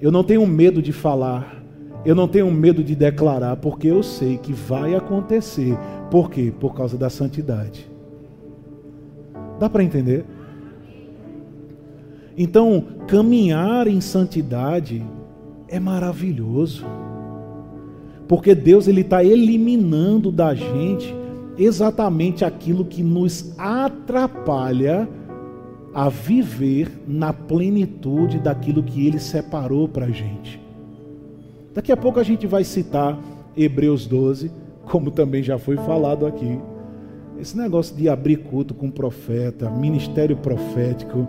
Eu 0.00 0.10
não 0.10 0.22
tenho 0.22 0.46
medo 0.46 0.82
de 0.82 0.92
falar, 0.92 1.55
eu 2.06 2.14
não 2.14 2.28
tenho 2.28 2.48
medo 2.52 2.84
de 2.84 2.94
declarar, 2.94 3.56
porque 3.56 3.88
eu 3.88 4.00
sei 4.00 4.38
que 4.38 4.52
vai 4.52 4.94
acontecer. 4.94 5.76
Por 6.08 6.30
quê? 6.30 6.52
Por 6.58 6.72
causa 6.72 6.96
da 6.96 7.10
santidade. 7.10 7.90
Dá 9.58 9.68
para 9.68 9.82
entender? 9.82 10.24
Então, 12.38 12.84
caminhar 13.08 13.88
em 13.88 14.00
santidade 14.00 15.04
é 15.68 15.80
maravilhoso. 15.80 16.86
Porque 18.28 18.54
Deus 18.54 18.86
ele 18.86 19.00
está 19.00 19.24
eliminando 19.24 20.30
da 20.30 20.54
gente 20.54 21.12
exatamente 21.58 22.44
aquilo 22.44 22.84
que 22.84 23.02
nos 23.02 23.52
atrapalha 23.58 25.08
a 25.92 26.08
viver 26.08 26.88
na 27.08 27.32
plenitude 27.32 28.38
daquilo 28.38 28.82
que 28.82 29.06
Ele 29.06 29.18
separou 29.18 29.88
para 29.88 30.06
a 30.06 30.10
gente. 30.10 30.65
Daqui 31.76 31.92
a 31.92 31.96
pouco 31.96 32.18
a 32.18 32.22
gente 32.22 32.46
vai 32.46 32.64
citar 32.64 33.18
Hebreus 33.54 34.06
12, 34.06 34.50
como 34.86 35.10
também 35.10 35.42
já 35.42 35.58
foi 35.58 35.76
falado 35.76 36.26
aqui. 36.26 36.58
Esse 37.38 37.54
negócio 37.54 37.94
de 37.94 38.08
abrir 38.08 38.38
culto 38.38 38.72
com 38.72 38.90
profeta, 38.90 39.68
ministério 39.68 40.38
profético. 40.38 41.28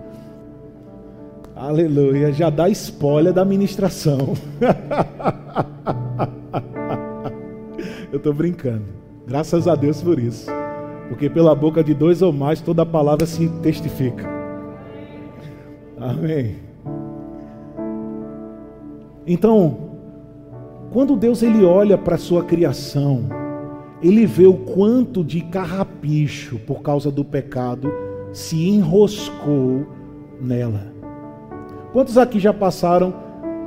Aleluia, 1.53 2.31
já 2.31 2.49
dá 2.49 2.69
spoiler 2.69 3.33
da 3.33 3.43
ministração. 3.43 4.35
Eu 8.09 8.15
estou 8.15 8.33
brincando. 8.33 8.85
Graças 9.27 9.67
a 9.67 9.75
Deus 9.75 10.01
por 10.01 10.17
isso. 10.17 10.49
Porque 11.09 11.29
pela 11.29 11.53
boca 11.53 11.83
de 11.83 11.93
dois 11.93 12.21
ou 12.21 12.31
mais 12.31 12.61
toda 12.61 12.85
palavra 12.85 13.25
se 13.25 13.49
testifica. 13.61 14.25
Amém. 15.99 16.55
Então, 19.27 19.86
quando 20.97 21.15
Deus 21.15 21.43
ele 21.43 21.63
olha 21.63 21.95
para 21.95 22.15
a 22.15 22.17
sua 22.17 22.43
criação, 22.43 23.25
ele 24.01 24.25
vê 24.25 24.47
o 24.47 24.55
quanto 24.55 25.23
de 25.23 25.41
carrapicho 25.41 26.57
por 26.65 26.81
causa 26.81 27.11
do 27.11 27.23
pecado 27.23 27.93
se 28.33 28.67
enroscou 28.67 29.85
nela. 30.41 30.91
Quantos 31.93 32.17
aqui 32.17 32.39
já 32.39 32.51
passaram 32.51 33.13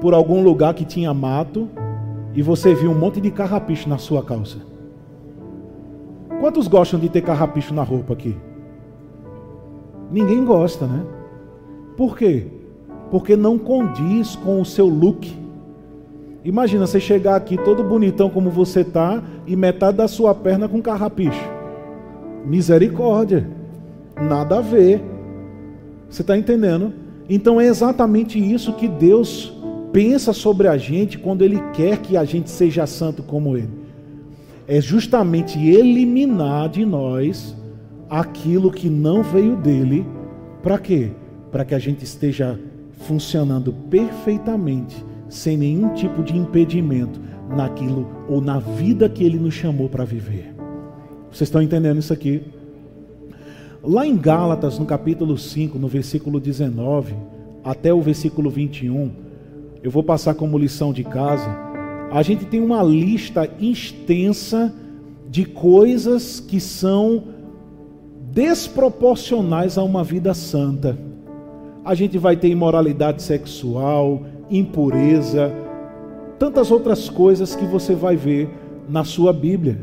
por 0.01 0.13
algum 0.13 0.43
lugar 0.43 0.75
que 0.75 0.85
tinha 0.85 1.15
mato 1.15 1.69
e 2.35 2.43
você 2.43 2.75
viu 2.75 2.91
um 2.91 2.99
monte 2.99 3.21
de 3.21 3.31
carrapicho 3.31 3.89
na 3.89 3.97
sua 3.97 4.25
calça? 4.25 4.59
Quantos 6.41 6.67
gostam 6.67 6.99
de 6.99 7.09
ter 7.09 7.21
carrapicho 7.21 7.73
na 7.73 7.85
roupa 7.85 8.13
aqui? 8.13 8.37
Ninguém 10.11 10.45
gosta, 10.45 10.85
né? 10.85 11.07
Por 11.97 12.19
quê? 12.19 12.49
Porque 13.09 13.37
não 13.37 13.57
condiz 13.57 14.35
com 14.35 14.61
o 14.61 14.65
seu 14.65 14.89
look. 14.89 15.39
Imagina 16.45 16.87
você 16.87 16.99
chegar 16.99 17.37
aqui 17.37 17.57
todo 17.59 17.85
bonitão 17.85 18.31
como 18.31 18.51
você 18.51 18.83
tá 18.83 19.23
e 19.47 19.55
metade 19.55 19.99
da 19.99 20.09
sua 20.09 20.35
perna 20.35 20.69
com 20.69 20.81
carrapicho. 20.81 21.45
Misericórdia. 22.47 23.47
Nada 24.19 24.59
a 24.59 24.61
ver. 24.63 25.03
Você 26.09 26.23
está 26.23 26.37
entendendo? 26.37 26.95
Então 27.29 27.61
é 27.61 27.67
exatamente 27.67 28.39
isso 28.39 28.73
que 28.73 28.89
Deus 28.89 29.53
pensa 29.93 30.33
sobre 30.33 30.67
a 30.67 30.79
gente 30.79 31.19
quando 31.19 31.43
Ele 31.43 31.61
quer 31.75 31.99
que 31.99 32.17
a 32.17 32.25
gente 32.25 32.49
seja 32.49 32.87
santo 32.87 33.23
como 33.23 33.57
Ele. 33.57 33.81
É 34.67 34.81
justamente 34.81 35.59
eliminar 35.59 36.71
de 36.71 36.87
nós 36.87 37.55
aquilo 38.09 38.71
que 38.71 38.89
não 38.89 39.23
veio 39.23 39.57
dele. 39.57 40.07
Para 40.63 40.79
quê? 40.79 41.11
Para 41.53 41.67
que 41.67 41.75
a 41.75 41.79
gente 41.79 42.03
esteja 42.03 42.59
funcionando 42.93 43.73
perfeitamente 43.91 45.10
sem 45.31 45.57
nenhum 45.57 45.95
tipo 45.95 46.23
de 46.23 46.37
impedimento 46.37 47.19
naquilo 47.49 48.07
ou 48.29 48.41
na 48.41 48.59
vida 48.59 49.09
que 49.09 49.25
ele 49.25 49.39
nos 49.39 49.55
chamou 49.55 49.89
para 49.89 50.05
viver. 50.05 50.55
Vocês 51.31 51.49
estão 51.49 51.63
entendendo 51.63 51.99
isso 51.99 52.13
aqui? 52.13 52.43
Lá 53.83 54.07
em 54.07 54.17
Gálatas, 54.17 54.79
no 54.79 54.85
capítulo 54.85 55.39
5, 55.39 55.79
no 55.79 55.89
versículo 55.89 56.39
19 56.39 57.15
até 57.65 57.95
o 57.95 58.01
versículo 58.01 58.51
21, 58.51 59.11
eu 59.83 59.91
vou 59.91 60.03
passar 60.03 60.35
como 60.35 60.59
lição 60.59 60.93
de 60.93 61.05
casa. 61.05 61.49
A 62.11 62.23
gente 62.23 62.45
tem 62.45 62.61
uma 62.61 62.83
lista 62.83 63.49
extensa 63.59 64.75
de 65.31 65.45
coisas 65.45 66.41
que 66.41 66.61
são 66.61 67.25
desproporcionais 68.33 69.79
a 69.79 69.83
uma 69.83 70.05
vida 70.05 70.35
santa. 70.35 70.99
A 71.85 71.95
gente 71.95 72.19
vai 72.19 72.37
ter 72.37 72.49
imoralidade 72.49 73.23
sexual, 73.23 74.25
impureza, 74.51 75.53
tantas 76.39 76.71
outras 76.71 77.09
coisas 77.09 77.55
que 77.55 77.65
você 77.65 77.95
vai 77.95 78.17
ver 78.17 78.49
na 78.89 79.05
sua 79.05 79.33
Bíblia. 79.33 79.79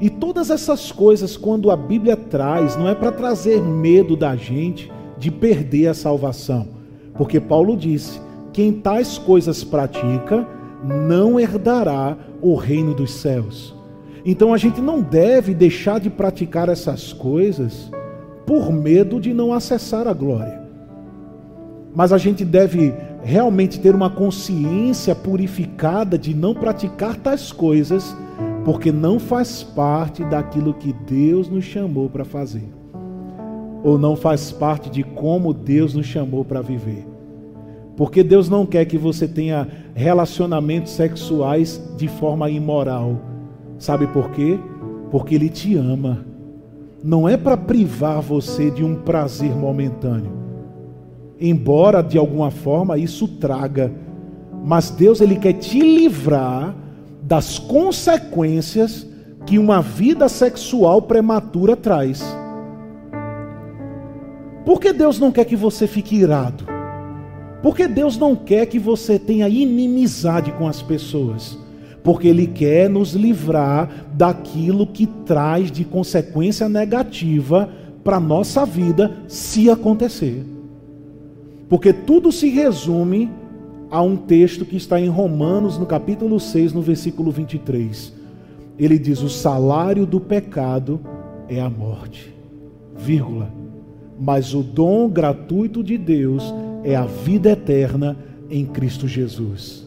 E 0.00 0.08
todas 0.08 0.50
essas 0.50 0.90
coisas, 0.90 1.36
quando 1.36 1.70
a 1.70 1.76
Bíblia 1.76 2.16
traz, 2.16 2.76
não 2.76 2.88
é 2.88 2.94
para 2.94 3.12
trazer 3.12 3.60
medo 3.60 4.16
da 4.16 4.34
gente 4.34 4.90
de 5.18 5.30
perder 5.30 5.88
a 5.88 5.94
salvação, 5.94 6.68
porque 7.14 7.38
Paulo 7.38 7.76
disse: 7.76 8.20
quem 8.52 8.72
tais 8.72 9.18
coisas 9.18 9.62
pratica, 9.62 10.46
não 10.82 11.38
herdará 11.38 12.16
o 12.40 12.54
reino 12.54 12.94
dos 12.94 13.12
céus. 13.12 13.74
Então 14.24 14.52
a 14.52 14.56
gente 14.56 14.80
não 14.80 15.00
deve 15.00 15.54
deixar 15.54 16.00
de 16.00 16.10
praticar 16.10 16.68
essas 16.68 17.12
coisas 17.12 17.90
por 18.46 18.72
medo 18.72 19.20
de 19.20 19.32
não 19.32 19.52
acessar 19.52 20.08
a 20.08 20.12
glória. 20.12 20.60
Mas 21.94 22.12
a 22.12 22.18
gente 22.18 22.44
deve 22.44 22.94
realmente 23.22 23.78
ter 23.80 23.94
uma 23.94 24.10
consciência 24.10 25.14
purificada 25.14 26.18
de 26.18 26.34
não 26.34 26.54
praticar 26.54 27.16
tais 27.16 27.52
coisas, 27.52 28.16
porque 28.64 28.90
não 28.90 29.18
faz 29.18 29.62
parte 29.62 30.24
daquilo 30.24 30.74
que 30.74 30.92
Deus 30.92 31.48
nos 31.48 31.64
chamou 31.64 32.08
para 32.08 32.24
fazer, 32.24 32.68
ou 33.82 33.98
não 33.98 34.16
faz 34.16 34.50
parte 34.50 34.90
de 34.90 35.02
como 35.02 35.52
Deus 35.52 35.94
nos 35.94 36.06
chamou 36.06 36.44
para 36.44 36.62
viver. 36.62 37.06
Porque 37.96 38.22
Deus 38.22 38.48
não 38.48 38.64
quer 38.64 38.86
que 38.86 38.96
você 38.96 39.28
tenha 39.28 39.68
relacionamentos 39.94 40.92
sexuais 40.92 41.82
de 41.98 42.08
forma 42.08 42.48
imoral. 42.48 43.20
Sabe 43.78 44.06
por 44.06 44.30
quê? 44.30 44.58
Porque 45.10 45.34
Ele 45.34 45.50
te 45.50 45.76
ama. 45.76 46.24
Não 47.04 47.28
é 47.28 47.36
para 47.36 47.58
privar 47.58 48.22
você 48.22 48.70
de 48.70 48.82
um 48.82 48.94
prazer 48.94 49.54
momentâneo 49.54 50.39
embora 51.40 52.02
de 52.02 52.18
alguma 52.18 52.50
forma 52.50 52.98
isso 52.98 53.26
traga. 53.26 53.90
Mas 54.62 54.90
Deus 54.90 55.20
ele 55.20 55.36
quer 55.36 55.54
te 55.54 55.80
livrar 55.80 56.74
das 57.22 57.58
consequências 57.58 59.06
que 59.46 59.58
uma 59.58 59.80
vida 59.80 60.28
sexual 60.28 61.00
prematura 61.02 61.74
traz. 61.74 62.22
Por 64.64 64.78
que 64.78 64.92
Deus 64.92 65.18
não 65.18 65.32
quer 65.32 65.46
que 65.46 65.56
você 65.56 65.86
fique 65.86 66.16
irado? 66.16 66.64
Porque 67.62 67.88
Deus 67.88 68.18
não 68.18 68.36
quer 68.36 68.66
que 68.66 68.78
você 68.78 69.18
tenha 69.18 69.48
inimizade 69.48 70.52
com 70.52 70.66
as 70.68 70.82
pessoas. 70.82 71.58
Porque 72.02 72.28
Ele 72.28 72.46
quer 72.46 72.88
nos 72.88 73.12
livrar 73.12 74.06
daquilo 74.14 74.86
que 74.86 75.06
traz 75.06 75.70
de 75.70 75.84
consequência 75.84 76.68
negativa 76.68 77.68
para 78.02 78.16
a 78.16 78.20
nossa 78.20 78.64
vida, 78.64 79.18
se 79.28 79.70
acontecer. 79.70 80.44
Porque 81.70 81.92
tudo 81.92 82.32
se 82.32 82.48
resume 82.48 83.30
a 83.88 84.02
um 84.02 84.16
texto 84.16 84.64
que 84.64 84.76
está 84.76 85.00
em 85.00 85.06
Romanos, 85.06 85.78
no 85.78 85.86
capítulo 85.86 86.40
6, 86.40 86.72
no 86.72 86.82
versículo 86.82 87.30
23. 87.30 88.12
Ele 88.76 88.98
diz: 88.98 89.22
O 89.22 89.28
salário 89.30 90.04
do 90.04 90.20
pecado 90.20 91.00
é 91.48 91.60
a 91.60 91.70
morte, 91.70 92.34
vírgula. 92.96 93.54
Mas 94.18 94.52
o 94.52 94.64
dom 94.64 95.08
gratuito 95.08 95.82
de 95.82 95.96
Deus 95.96 96.52
é 96.82 96.96
a 96.96 97.06
vida 97.06 97.50
eterna 97.50 98.16
em 98.50 98.66
Cristo 98.66 99.06
Jesus. 99.06 99.86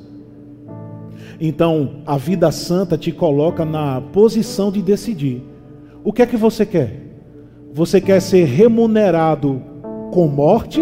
Então, 1.39 1.95
a 2.05 2.15
vida 2.15 2.49
santa 2.49 2.97
te 2.97 3.11
coloca 3.11 3.65
na 3.65 3.99
posição 3.99 4.71
de 4.71 4.81
decidir. 4.81 5.43
O 6.01 6.13
que 6.13 6.21
é 6.21 6.25
que 6.25 6.37
você 6.37 6.65
quer? 6.65 7.01
Você 7.73 7.99
quer 7.99 8.21
ser 8.21 8.45
remunerado 8.45 9.61
com 10.11 10.27
morte? 10.27 10.81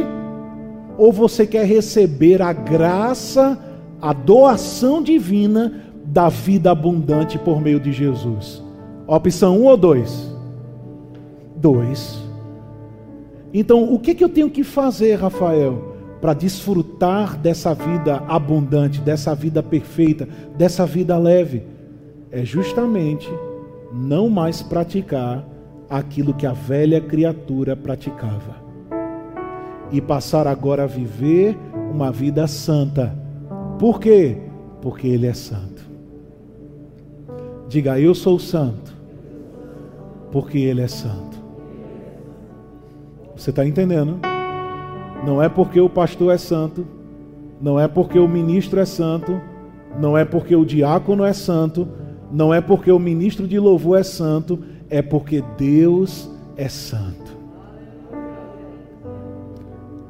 Ou 0.98 1.12
você 1.12 1.46
quer 1.46 1.66
receber 1.66 2.42
a 2.42 2.54
graça, 2.54 3.58
a 4.02 4.14
doação 4.14 5.02
divina 5.02 5.82
da 6.06 6.30
vida 6.30 6.72
abundante 6.72 7.38
por 7.40 7.62
meio 7.62 7.80
de 7.80 7.92
Jesus? 7.92 8.64
Opção 9.08 9.58
1 9.58 9.62
um 9.62 9.66
ou 9.66 9.78
2? 9.78 10.36
2. 11.56 12.24
Então, 13.54 13.94
o 13.94 14.00
que, 14.00 14.16
que 14.16 14.24
eu 14.24 14.30
tenho 14.30 14.50
que 14.50 14.64
fazer, 14.64 15.16
Rafael? 15.16 15.92
para 16.22 16.36
desfrutar 16.36 17.36
dessa 17.36 17.74
vida 17.74 18.24
abundante, 18.28 19.02
dessa 19.02 19.34
vida 19.34 19.64
perfeita, 19.64 20.30
dessa 20.56 20.86
vida 20.86 21.18
leve, 21.18 21.64
é 22.32 22.46
justamente 22.46 23.28
não 23.92 24.30
mais 24.30 24.62
praticar 24.62 25.44
aquilo 25.90 26.34
que 26.34 26.46
a 26.46 26.54
velha 26.54 27.02
criatura 27.02 27.76
praticava 27.76 28.61
e 29.92 30.00
passar 30.00 30.48
agora 30.48 30.84
a 30.84 30.88
viver 30.88 31.58
uma 31.92 32.12
vida 32.12 32.48
santa. 32.48 33.16
Por 33.78 34.00
quê? 34.00 34.38
Porque 34.82 35.08
Ele 35.08 35.28
é 35.28 35.34
santo. 35.34 35.90
Diga, 37.68 38.00
eu 38.00 38.14
sou 38.14 38.40
santo, 38.40 38.94
porque 40.32 40.58
Ele 40.58 40.82
é 40.82 40.88
santo. 40.88 41.42
Você 43.36 43.50
está 43.50 43.66
entendendo? 43.66 44.20
Não 45.26 45.42
é 45.42 45.50
porque 45.50 45.80
o 45.80 45.90
pastor 45.90 46.34
é 46.34 46.38
santo, 46.38 46.86
não 47.62 47.80
é 47.80 47.88
porque 47.88 48.18
o 48.18 48.28
ministro 48.28 48.80
é 48.80 48.86
santo, 48.86 49.40
não 50.00 50.18
é 50.18 50.26
porque 50.26 50.56
o 50.56 50.66
diácono 50.66 51.24
é 51.24 51.34
santo, 51.34 51.88
não 52.32 52.54
é 52.54 52.62
porque 52.62 52.92
o 52.92 53.00
ministro 53.00 53.48
de 53.48 53.60
louvor 53.60 54.00
é 54.00 54.04
santo, 54.04 54.60
é 54.90 55.02
porque 55.02 55.44
Deus 55.58 56.30
é 56.56 56.68
santo. 56.68 57.21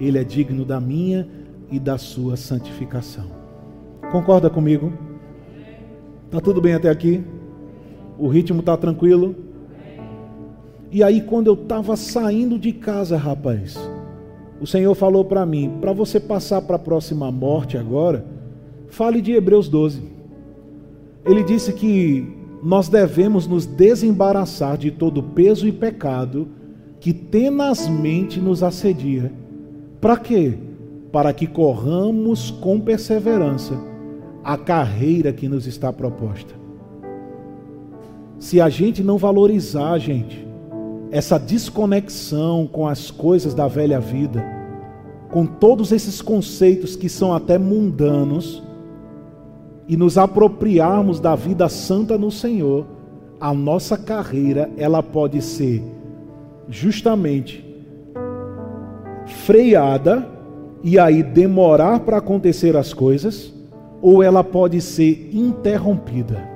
Ele 0.01 0.17
é 0.17 0.23
digno 0.23 0.65
da 0.65 0.79
minha 0.79 1.27
e 1.71 1.79
da 1.79 1.95
sua 1.99 2.35
santificação. 2.35 3.27
Concorda 4.11 4.49
comigo? 4.49 4.91
Tá 6.31 6.41
tudo 6.41 6.59
bem 6.59 6.73
até 6.73 6.89
aqui? 6.89 7.23
O 8.17 8.27
ritmo 8.27 8.63
tá 8.63 8.75
tranquilo? 8.75 9.35
E 10.91 11.03
aí 11.03 11.21
quando 11.21 11.47
eu 11.47 11.53
estava 11.53 11.95
saindo 11.95 12.57
de 12.57 12.71
casa, 12.71 13.15
rapaz, 13.15 13.77
o 14.59 14.65
Senhor 14.65 14.95
falou 14.95 15.23
para 15.23 15.45
mim: 15.45 15.77
para 15.79 15.93
você 15.93 16.19
passar 16.19 16.63
para 16.63 16.77
a 16.77 16.79
próxima 16.79 17.31
morte 17.31 17.77
agora, 17.77 18.25
fale 18.89 19.21
de 19.21 19.33
Hebreus 19.33 19.69
12. 19.69 20.01
Ele 21.23 21.43
disse 21.43 21.73
que 21.73 22.27
nós 22.63 22.89
devemos 22.89 23.45
nos 23.45 23.67
desembaraçar 23.67 24.79
de 24.79 24.89
todo 24.89 25.21
peso 25.21 25.67
e 25.67 25.71
pecado 25.71 26.47
que 26.99 27.13
tenazmente 27.13 28.39
nos 28.39 28.63
assedia. 28.63 29.31
Para 30.01 30.17
quê? 30.17 30.57
Para 31.11 31.31
que 31.31 31.45
corramos 31.45 32.49
com 32.49 32.79
perseverança 32.79 33.79
a 34.43 34.57
carreira 34.57 35.31
que 35.31 35.47
nos 35.47 35.67
está 35.67 35.93
proposta. 35.93 36.55
Se 38.39 38.59
a 38.59 38.67
gente 38.67 39.03
não 39.03 39.19
valorizar, 39.19 39.99
gente, 39.99 40.47
essa 41.11 41.37
desconexão 41.37 42.65
com 42.65 42.87
as 42.87 43.11
coisas 43.11 43.53
da 43.53 43.67
velha 43.67 43.99
vida, 43.99 44.43
com 45.29 45.45
todos 45.45 45.91
esses 45.91 46.19
conceitos 46.21 46.95
que 46.95 47.07
são 47.07 47.33
até 47.33 47.59
mundanos, 47.59 48.63
e 49.87 49.95
nos 49.95 50.17
apropriarmos 50.17 51.19
da 51.19 51.35
vida 51.35 51.67
santa 51.69 52.17
no 52.17 52.31
Senhor, 52.31 52.87
a 53.39 53.53
nossa 53.53 53.97
carreira 53.97 54.71
ela 54.77 55.03
pode 55.03 55.41
ser 55.41 55.83
justamente 56.69 57.70
freada 59.33 60.27
e 60.83 60.97
aí 60.97 61.21
demorar 61.23 61.99
para 62.01 62.17
acontecer 62.17 62.75
as 62.75 62.93
coisas, 62.93 63.53
ou 64.01 64.23
ela 64.23 64.43
pode 64.43 64.81
ser 64.81 65.29
interrompida. 65.31 66.49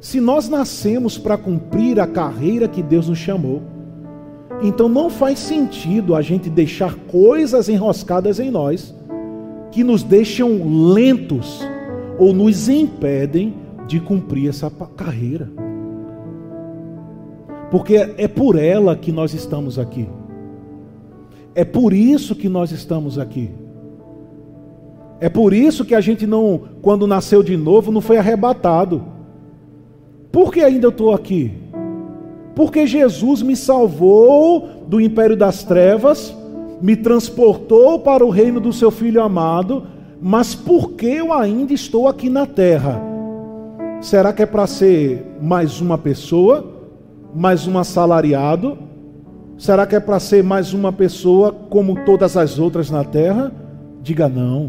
Se 0.00 0.20
nós 0.20 0.48
nascemos 0.48 1.16
para 1.16 1.38
cumprir 1.38 2.00
a 2.00 2.06
carreira 2.06 2.66
que 2.66 2.82
Deus 2.82 3.08
nos 3.08 3.18
chamou, 3.18 3.62
então 4.60 4.88
não 4.88 5.08
faz 5.08 5.38
sentido 5.38 6.14
a 6.14 6.22
gente 6.22 6.50
deixar 6.50 6.94
coisas 6.94 7.68
enroscadas 7.68 8.38
em 8.38 8.50
nós 8.50 8.94
que 9.70 9.82
nos 9.82 10.02
deixam 10.02 10.92
lentos 10.92 11.66
ou 12.18 12.32
nos 12.32 12.68
impedem 12.68 13.54
de 13.86 13.98
cumprir 14.00 14.48
essa 14.48 14.70
carreira. 14.96 15.48
Porque 17.70 17.96
é 18.18 18.28
por 18.28 18.58
ela 18.58 18.94
que 18.94 19.10
nós 19.10 19.32
estamos 19.32 19.78
aqui. 19.78 20.06
É 21.54 21.64
por 21.64 21.92
isso 21.92 22.34
que 22.34 22.48
nós 22.48 22.72
estamos 22.72 23.18
aqui. 23.18 23.50
É 25.20 25.28
por 25.28 25.52
isso 25.52 25.84
que 25.84 25.94
a 25.94 26.00
gente 26.00 26.26
não, 26.26 26.60
quando 26.80 27.06
nasceu 27.06 27.42
de 27.42 27.56
novo, 27.56 27.92
não 27.92 28.00
foi 28.00 28.16
arrebatado. 28.16 29.04
Por 30.32 30.52
que 30.52 30.60
ainda 30.60 30.86
eu 30.86 30.90
estou 30.90 31.12
aqui? 31.12 31.52
Porque 32.54 32.86
Jesus 32.86 33.42
me 33.42 33.54
salvou 33.54 34.68
do 34.88 35.00
império 35.00 35.36
das 35.36 35.62
trevas, 35.62 36.34
me 36.80 36.96
transportou 36.96 38.00
para 38.00 38.24
o 38.26 38.30
reino 38.30 38.58
do 38.58 38.72
seu 38.72 38.90
filho 38.90 39.22
amado, 39.22 39.86
mas 40.20 40.54
por 40.54 40.92
que 40.92 41.06
eu 41.06 41.32
ainda 41.32 41.72
estou 41.72 42.08
aqui 42.08 42.28
na 42.28 42.46
terra? 42.46 43.00
Será 44.00 44.32
que 44.32 44.42
é 44.42 44.46
para 44.46 44.66
ser 44.66 45.24
mais 45.40 45.80
uma 45.80 45.96
pessoa, 45.96 46.64
mais 47.34 47.68
um 47.68 47.78
assalariado? 47.78 48.76
Será 49.62 49.86
que 49.86 49.94
é 49.94 50.00
para 50.00 50.18
ser 50.18 50.42
mais 50.42 50.74
uma 50.74 50.92
pessoa 50.92 51.52
como 51.52 52.04
todas 52.04 52.36
as 52.36 52.58
outras 52.58 52.90
na 52.90 53.04
terra? 53.04 53.52
Diga 54.02 54.28
não. 54.28 54.68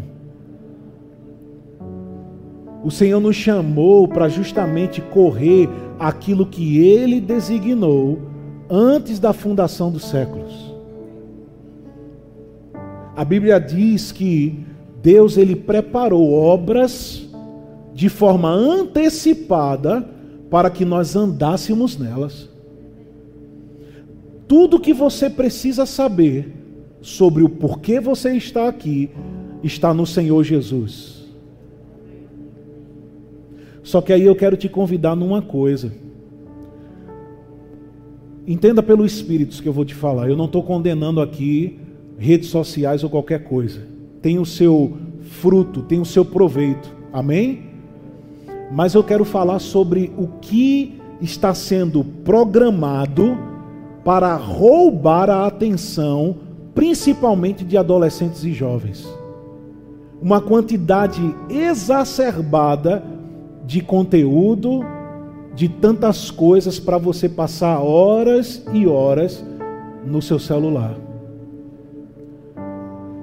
O 2.80 2.92
Senhor 2.92 3.18
nos 3.18 3.34
chamou 3.34 4.06
para 4.06 4.28
justamente 4.28 5.00
correr 5.00 5.68
aquilo 5.98 6.46
que 6.46 6.78
Ele 6.78 7.20
designou 7.20 8.20
antes 8.70 9.18
da 9.18 9.32
fundação 9.32 9.90
dos 9.90 10.04
séculos. 10.04 10.72
A 13.16 13.24
Bíblia 13.24 13.58
diz 13.58 14.12
que 14.12 14.64
Deus 15.02 15.36
ele 15.36 15.56
preparou 15.56 16.32
obras 16.32 17.28
de 17.92 18.08
forma 18.08 18.48
antecipada 18.48 20.08
para 20.48 20.70
que 20.70 20.84
nós 20.84 21.16
andássemos 21.16 21.98
nelas. 21.98 22.53
Tudo 24.46 24.80
que 24.80 24.92
você 24.92 25.30
precisa 25.30 25.86
saber 25.86 26.52
sobre 27.00 27.42
o 27.42 27.48
porquê 27.48 28.00
você 28.00 28.32
está 28.36 28.68
aqui 28.68 29.10
está 29.62 29.94
no 29.94 30.06
Senhor 30.06 30.42
Jesus. 30.42 31.24
Só 33.82 34.00
que 34.00 34.12
aí 34.12 34.22
eu 34.22 34.34
quero 34.34 34.56
te 34.56 34.68
convidar 34.68 35.14
numa 35.14 35.42
coisa. 35.42 35.92
Entenda 38.46 38.82
pelo 38.82 39.06
Espírito 39.06 39.62
que 39.62 39.68
eu 39.68 39.72
vou 39.72 39.84
te 39.84 39.94
falar. 39.94 40.28
Eu 40.28 40.36
não 40.36 40.46
estou 40.46 40.62
condenando 40.62 41.20
aqui 41.20 41.78
redes 42.18 42.48
sociais 42.48 43.02
ou 43.02 43.10
qualquer 43.10 43.44
coisa. 43.44 43.80
Tem 44.20 44.38
o 44.38 44.46
seu 44.46 44.96
fruto, 45.20 45.82
tem 45.82 46.00
o 46.00 46.04
seu 46.04 46.24
proveito. 46.24 46.94
Amém? 47.12 47.64
Mas 48.70 48.94
eu 48.94 49.04
quero 49.04 49.24
falar 49.24 49.58
sobre 49.58 50.12
o 50.16 50.26
que 50.40 50.94
está 51.20 51.54
sendo 51.54 52.02
programado 52.02 53.53
para 54.04 54.36
roubar 54.36 55.30
a 55.30 55.46
atenção 55.46 56.36
principalmente 56.74 57.64
de 57.64 57.76
adolescentes 57.76 58.44
e 58.44 58.52
jovens. 58.52 59.08
Uma 60.20 60.40
quantidade 60.40 61.22
exacerbada 61.48 63.02
de 63.64 63.80
conteúdo, 63.80 64.80
de 65.54 65.68
tantas 65.68 66.30
coisas 66.30 66.78
para 66.78 66.98
você 66.98 67.28
passar 67.28 67.78
horas 67.80 68.64
e 68.72 68.86
horas 68.86 69.44
no 70.04 70.20
seu 70.20 70.38
celular. 70.38 70.96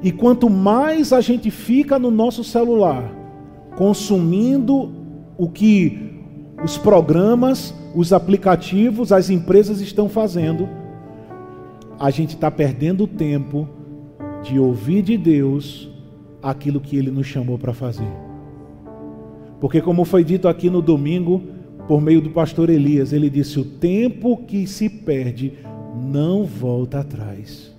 E 0.01 0.11
quanto 0.11 0.49
mais 0.49 1.13
a 1.13 1.21
gente 1.21 1.51
fica 1.51 1.99
no 1.99 2.09
nosso 2.09 2.43
celular, 2.43 3.13
consumindo 3.75 4.91
o 5.37 5.47
que 5.47 6.10
os 6.63 6.77
programas, 6.77 7.73
os 7.95 8.13
aplicativos, 8.13 9.11
as 9.11 9.29
empresas 9.29 9.81
estão 9.81 10.07
fazendo, 10.07 10.67
a 11.99 12.09
gente 12.09 12.35
está 12.35 12.49
perdendo 12.49 13.07
tempo 13.07 13.67
de 14.43 14.59
ouvir 14.59 15.01
de 15.01 15.17
Deus 15.17 15.89
aquilo 16.41 16.79
que 16.79 16.95
Ele 16.97 17.11
nos 17.11 17.27
chamou 17.27 17.57
para 17.57 17.73
fazer. 17.73 18.11
Porque, 19.59 19.81
como 19.81 20.03
foi 20.05 20.23
dito 20.23 20.47
aqui 20.47 20.69
no 20.69 20.81
domingo, 20.81 21.43
por 21.87 22.01
meio 22.01 22.21
do 22.21 22.31
pastor 22.31 22.69
Elias, 22.69 23.13
ele 23.13 23.29
disse: 23.29 23.59
O 23.59 23.65
tempo 23.65 24.37
que 24.45 24.65
se 24.65 24.89
perde 24.89 25.53
não 25.95 26.43
volta 26.43 26.99
atrás. 26.99 27.71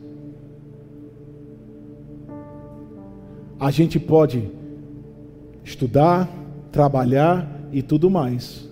A 3.59 3.71
gente 3.71 3.99
pode 3.99 4.49
estudar, 5.65 6.29
trabalhar 6.71 7.69
e 7.73 7.83
tudo 7.83 8.11
mais. 8.11 8.72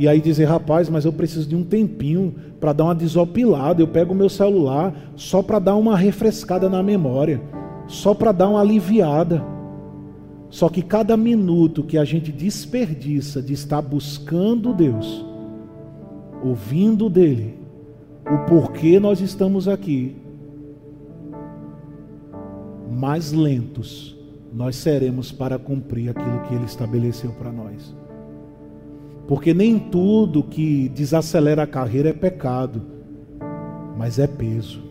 E 0.00 0.08
aí 0.08 0.18
dizer, 0.18 0.46
rapaz, 0.46 0.88
mas 0.88 1.04
eu 1.04 1.12
preciso 1.12 1.46
de 1.46 1.54
um 1.54 1.62
tempinho 1.62 2.34
para 2.58 2.72
dar 2.72 2.84
uma 2.84 2.94
desopilada. 2.94 3.82
Eu 3.82 3.86
pego 3.86 4.14
o 4.14 4.16
meu 4.16 4.30
celular 4.30 4.94
só 5.14 5.42
para 5.42 5.58
dar 5.58 5.76
uma 5.76 5.94
refrescada 5.94 6.70
na 6.70 6.82
memória, 6.82 7.38
só 7.86 8.14
para 8.14 8.32
dar 8.32 8.48
uma 8.48 8.62
aliviada. 8.62 9.44
Só 10.48 10.70
que 10.70 10.80
cada 10.80 11.18
minuto 11.18 11.82
que 11.82 11.98
a 11.98 12.04
gente 12.06 12.32
desperdiça 12.32 13.42
de 13.42 13.52
estar 13.52 13.82
buscando 13.82 14.72
Deus, 14.72 15.22
ouvindo 16.42 17.10
dele, 17.10 17.58
o 18.24 18.46
porquê 18.48 18.98
nós 18.98 19.20
estamos 19.20 19.68
aqui, 19.68 20.16
mais 22.90 23.32
lentos 23.32 24.16
nós 24.50 24.76
seremos 24.76 25.30
para 25.30 25.58
cumprir 25.58 26.08
aquilo 26.08 26.40
que 26.48 26.54
Ele 26.54 26.64
estabeleceu 26.64 27.32
para 27.32 27.52
nós. 27.52 27.94
Porque 29.30 29.54
nem 29.54 29.78
tudo 29.78 30.42
que 30.42 30.88
desacelera 30.88 31.62
a 31.62 31.66
carreira 31.68 32.08
é 32.08 32.12
pecado, 32.12 32.82
mas 33.96 34.18
é 34.18 34.26
peso. 34.26 34.82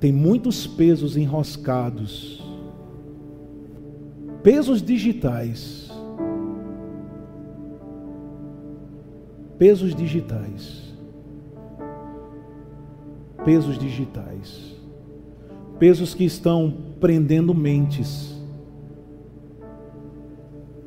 Tem 0.00 0.12
muitos 0.12 0.66
pesos 0.66 1.16
enroscados, 1.16 2.44
pesos 4.42 4.82
digitais, 4.82 5.88
pesos 9.56 9.94
digitais. 9.94 10.92
Pesos 13.44 13.78
digitais, 13.78 14.76
pesos 15.78 16.14
que 16.14 16.24
estão 16.24 16.74
prendendo 16.98 17.54
mentes, 17.54 18.39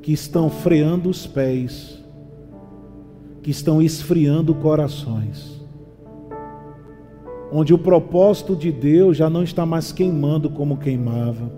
que 0.03 0.11
estão 0.11 0.49
freando 0.49 1.09
os 1.09 1.25
pés, 1.25 2.03
que 3.41 3.49
estão 3.49 3.81
esfriando 3.81 4.53
corações, 4.53 5.65
onde 7.49 7.73
o 7.73 7.77
propósito 7.77 8.53
de 8.53 8.69
Deus 8.69 9.15
já 9.15 9.29
não 9.29 9.43
está 9.43 9.65
mais 9.65 9.93
queimando 9.93 10.49
como 10.49 10.75
queimava. 10.75 11.49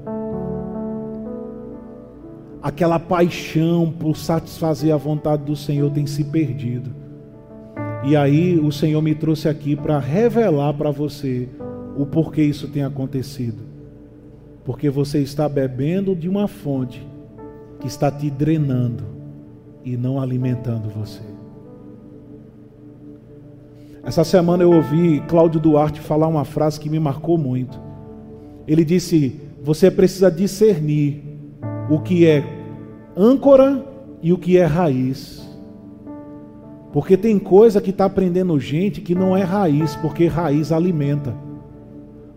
Aquela 2.61 2.99
paixão 2.99 3.91
por 3.91 4.15
satisfazer 4.15 4.93
a 4.93 4.97
vontade 4.97 5.43
do 5.43 5.55
Senhor 5.55 5.89
tem 5.89 6.05
se 6.05 6.23
perdido. 6.25 6.91
E 8.03 8.15
aí 8.15 8.59
o 8.59 8.71
Senhor 8.71 9.01
me 9.01 9.15
trouxe 9.15 9.49
aqui 9.49 9.75
para 9.75 9.97
revelar 9.97 10.73
para 10.75 10.91
você 10.91 11.49
o 11.97 12.05
porquê 12.05 12.43
isso 12.43 12.67
tem 12.67 12.83
acontecido. 12.83 13.63
Porque 14.63 14.87
você 14.87 15.19
está 15.19 15.49
bebendo 15.49 16.15
de 16.15 16.29
uma 16.29 16.47
fonte 16.47 17.14
que 17.79 17.87
está 17.87 18.11
te 18.11 18.29
drenando 18.29 19.03
e 19.83 19.95
não 19.95 20.19
alimentando 20.19 20.89
você. 20.89 21.21
Essa 24.03 24.23
semana 24.23 24.61
eu 24.61 24.71
ouvi 24.71 25.19
Cláudio 25.27 25.59
Duarte 25.59 25.99
falar 25.99 26.27
uma 26.27 26.45
frase 26.45 26.79
que 26.79 26.89
me 26.89 26.99
marcou 26.99 27.37
muito. 27.37 27.79
Ele 28.67 28.85
disse: 28.85 29.41
Você 29.63 29.89
precisa 29.89 30.29
discernir 30.29 31.23
o 31.89 31.99
que 31.99 32.25
é 32.25 32.43
âncora 33.17 33.83
e 34.21 34.31
o 34.31 34.37
que 34.37 34.57
é 34.57 34.65
raiz. 34.65 35.43
Porque 36.93 37.17
tem 37.17 37.37
coisa 37.37 37.81
que 37.81 37.89
está 37.89 38.05
aprendendo 38.05 38.59
gente 38.59 39.01
que 39.01 39.13
não 39.13 39.35
é 39.35 39.43
raiz, 39.43 39.95
porque 39.95 40.27
raiz 40.27 40.71
alimenta. 40.71 41.35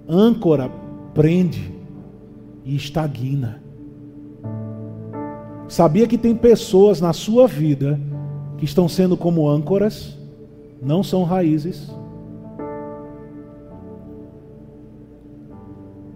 Âncora 0.08 0.70
prende 1.14 1.72
e 2.64 2.74
estagna. 2.74 3.62
Sabia 5.68 6.06
que 6.06 6.16
tem 6.16 6.34
pessoas 6.34 6.98
na 6.98 7.12
sua 7.12 7.46
vida 7.46 8.00
que 8.56 8.64
estão 8.64 8.88
sendo 8.88 9.16
como 9.16 9.46
âncoras, 9.46 10.16
não 10.82 11.02
são 11.02 11.24
raízes. 11.24 11.94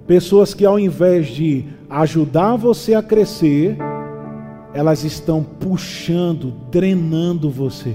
Pessoas 0.07 0.55
que 0.55 0.65
ao 0.65 0.79
invés 0.79 1.29
de 1.29 1.67
ajudar 1.88 2.57
você 2.57 2.95
a 2.95 3.03
crescer, 3.03 3.77
elas 4.73 5.05
estão 5.05 5.45
puxando, 5.45 6.53
drenando 6.71 7.51
você 7.51 7.95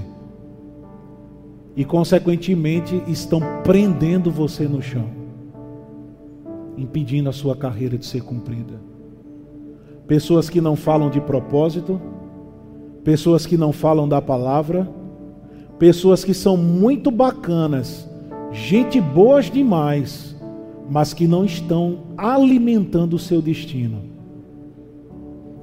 e, 1.75 1.83
consequentemente, 1.83 3.01
estão 3.07 3.39
prendendo 3.63 4.31
você 4.31 4.67
no 4.67 4.81
chão, 4.81 5.09
impedindo 6.77 7.29
a 7.29 7.33
sua 7.33 7.55
carreira 7.55 7.97
de 7.97 8.05
ser 8.05 8.21
cumprida. 8.21 8.79
Pessoas 10.07 10.49
que 10.49 10.61
não 10.61 10.75
falam 10.75 11.09
de 11.09 11.19
propósito, 11.19 12.01
pessoas 13.03 13.45
que 13.45 13.57
não 13.57 13.73
falam 13.73 14.07
da 14.07 14.21
palavra, 14.21 14.89
pessoas 15.77 16.23
que 16.23 16.33
são 16.33 16.55
muito 16.55 17.11
bacanas, 17.11 18.09
gente 18.51 19.01
boas 19.01 19.51
demais, 19.51 20.35
mas 20.89 21.13
que 21.13 21.27
não 21.27 21.43
estão 21.43 21.99
alimentando 22.17 23.15
o 23.15 23.19
seu 23.19 23.41
destino. 23.41 24.01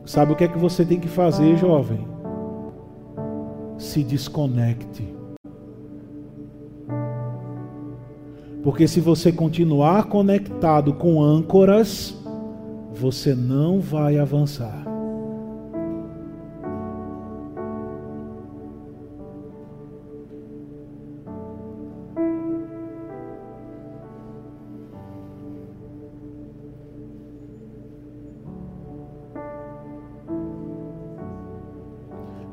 Sabe 0.05 0.33
o 0.33 0.37
que 0.37 0.45
é 0.45 0.49
que 0.49 0.59
você 0.59 0.85
tem 0.85 1.01
que 1.01 1.09
fazer, 1.09 1.57
jovem? 1.57 2.07
Se 3.79 4.05
desconecte. 4.05 5.15
Porque 8.63 8.87
se 8.87 9.01
você 9.01 9.33
continuar 9.33 10.05
conectado 10.05 10.93
com 10.93 11.23
âncoras, 11.23 12.15
você 12.95 13.35
não 13.35 13.81
vai 13.81 14.19
avançar. 14.19 14.85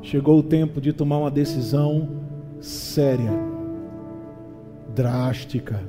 Chegou 0.02 0.40
o 0.40 0.44
tempo 0.44 0.82
de 0.82 0.92
tomar 0.92 1.20
uma 1.20 1.32
decisão 1.32 2.10
séria, 2.60 3.32
drástica 4.94 5.80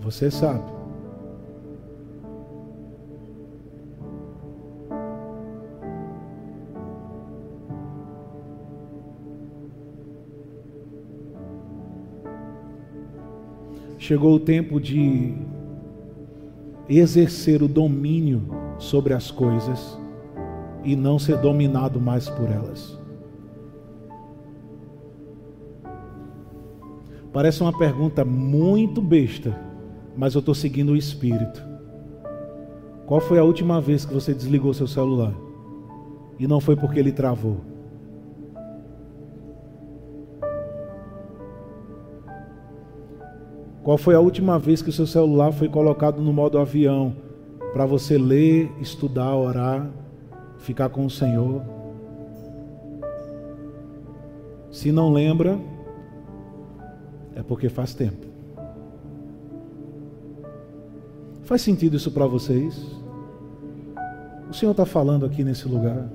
você 0.00 0.30
sabe. 0.30 0.77
Chegou 14.08 14.36
o 14.36 14.40
tempo 14.40 14.80
de 14.80 15.34
exercer 16.88 17.62
o 17.62 17.68
domínio 17.68 18.40
sobre 18.78 19.12
as 19.12 19.30
coisas 19.30 19.98
e 20.82 20.96
não 20.96 21.18
ser 21.18 21.36
dominado 21.36 22.00
mais 22.00 22.26
por 22.26 22.50
elas. 22.50 22.98
Parece 27.30 27.60
uma 27.60 27.76
pergunta 27.76 28.24
muito 28.24 29.02
besta 29.02 29.54
mas 30.16 30.34
eu 30.34 30.38
estou 30.38 30.54
seguindo 30.54 30.92
o 30.92 30.96
Espírito. 30.96 31.62
Qual 33.04 33.20
foi 33.20 33.38
a 33.38 33.44
última 33.44 33.78
vez 33.78 34.06
que 34.06 34.14
você 34.14 34.32
desligou 34.32 34.72
seu 34.72 34.86
celular? 34.86 35.34
E 36.38 36.46
não 36.46 36.60
foi 36.60 36.76
porque 36.76 36.98
ele 36.98 37.12
travou. 37.12 37.77
Qual 43.88 43.96
foi 43.96 44.14
a 44.14 44.20
última 44.20 44.58
vez 44.58 44.82
que 44.82 44.90
o 44.90 44.92
seu 44.92 45.06
celular 45.06 45.50
foi 45.50 45.66
colocado 45.66 46.20
no 46.20 46.30
modo 46.30 46.58
avião 46.58 47.16
para 47.72 47.86
você 47.86 48.18
ler, 48.18 48.70
estudar, 48.82 49.34
orar, 49.34 49.90
ficar 50.58 50.90
com 50.90 51.06
o 51.06 51.10
Senhor? 51.10 51.62
Se 54.70 54.92
não 54.92 55.10
lembra, 55.10 55.58
é 57.34 57.42
porque 57.42 57.70
faz 57.70 57.94
tempo. 57.94 58.26
Faz 61.44 61.62
sentido 61.62 61.96
isso 61.96 62.10
para 62.10 62.26
vocês? 62.26 62.78
O 64.50 64.52
Senhor 64.52 64.72
está 64.72 64.84
falando 64.84 65.24
aqui 65.24 65.42
nesse 65.42 65.66
lugar. 65.66 66.10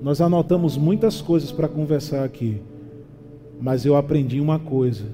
Nós 0.00 0.20
anotamos 0.20 0.76
muitas 0.76 1.20
coisas 1.20 1.50
para 1.50 1.66
conversar 1.66 2.22
aqui, 2.22 2.62
mas 3.60 3.84
eu 3.84 3.96
aprendi 3.96 4.40
uma 4.40 4.58
coisa: 4.58 5.04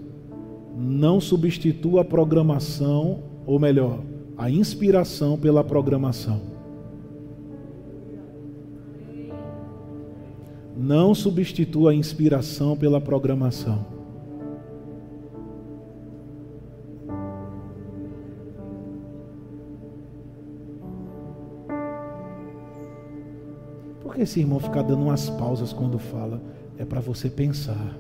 não 0.77 1.21
substitua 1.21 2.03
a 2.03 2.05
programação, 2.05 3.23
ou 3.47 3.59
melhor, 3.59 4.01
a 4.37 4.51
inspiração 4.51 5.39
pela 5.39 5.63
programação. 5.63 6.55
Não 10.77 11.15
substitua 11.15 11.93
a 11.93 11.95
inspiração 11.95 12.77
pela 12.77 13.01
programação. 13.01 13.87
Por 24.03 24.15
que 24.15 24.23
esse 24.23 24.41
irmão 24.41 24.59
ficar 24.59 24.83
dando 24.83 25.03
umas 25.03 25.31
pausas 25.31 25.73
quando 25.73 25.99
fala? 25.99 26.43
É 26.77 26.85
para 26.85 27.01
você 27.01 27.31
pensar. 27.31 27.97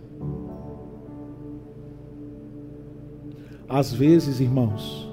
Às 3.74 3.92
vezes, 3.92 4.38
irmãos, 4.38 5.08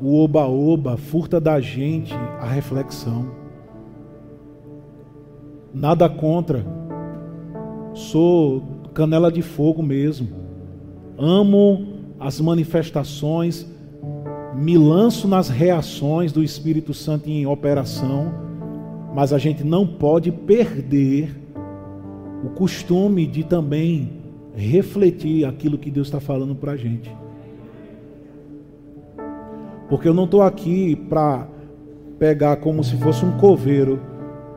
o 0.00 0.16
oba-oba 0.16 0.96
furta 0.96 1.40
da 1.40 1.60
gente 1.60 2.12
a 2.40 2.46
reflexão. 2.46 3.30
Nada 5.72 6.08
contra. 6.08 6.66
Sou 7.94 8.62
canela 8.92 9.30
de 9.30 9.42
fogo 9.42 9.82
mesmo. 9.82 10.28
Amo 11.16 11.86
as 12.18 12.40
manifestações, 12.40 13.66
me 14.56 14.76
lanço 14.76 15.28
nas 15.28 15.48
reações 15.48 16.32
do 16.32 16.42
Espírito 16.42 16.92
Santo 16.92 17.28
em 17.28 17.46
operação 17.46 18.50
mas 19.14 19.32
a 19.32 19.38
gente 19.38 19.64
não 19.64 19.86
pode 19.86 20.30
perder 20.30 21.36
o 22.44 22.50
costume 22.50 23.26
de 23.26 23.44
também 23.44 24.10
refletir 24.54 25.44
aquilo 25.44 25.78
que 25.78 25.90
Deus 25.90 26.06
está 26.06 26.20
falando 26.20 26.54
para 26.54 26.72
a 26.72 26.76
gente. 26.76 27.10
Porque 29.90 30.08
eu 30.08 30.14
não 30.14 30.24
estou 30.24 30.40
aqui 30.40 30.96
para 30.96 31.46
pegar 32.18 32.56
como 32.56 32.82
se 32.82 32.96
fosse 32.96 33.22
um 33.22 33.36
coveiro, 33.36 34.00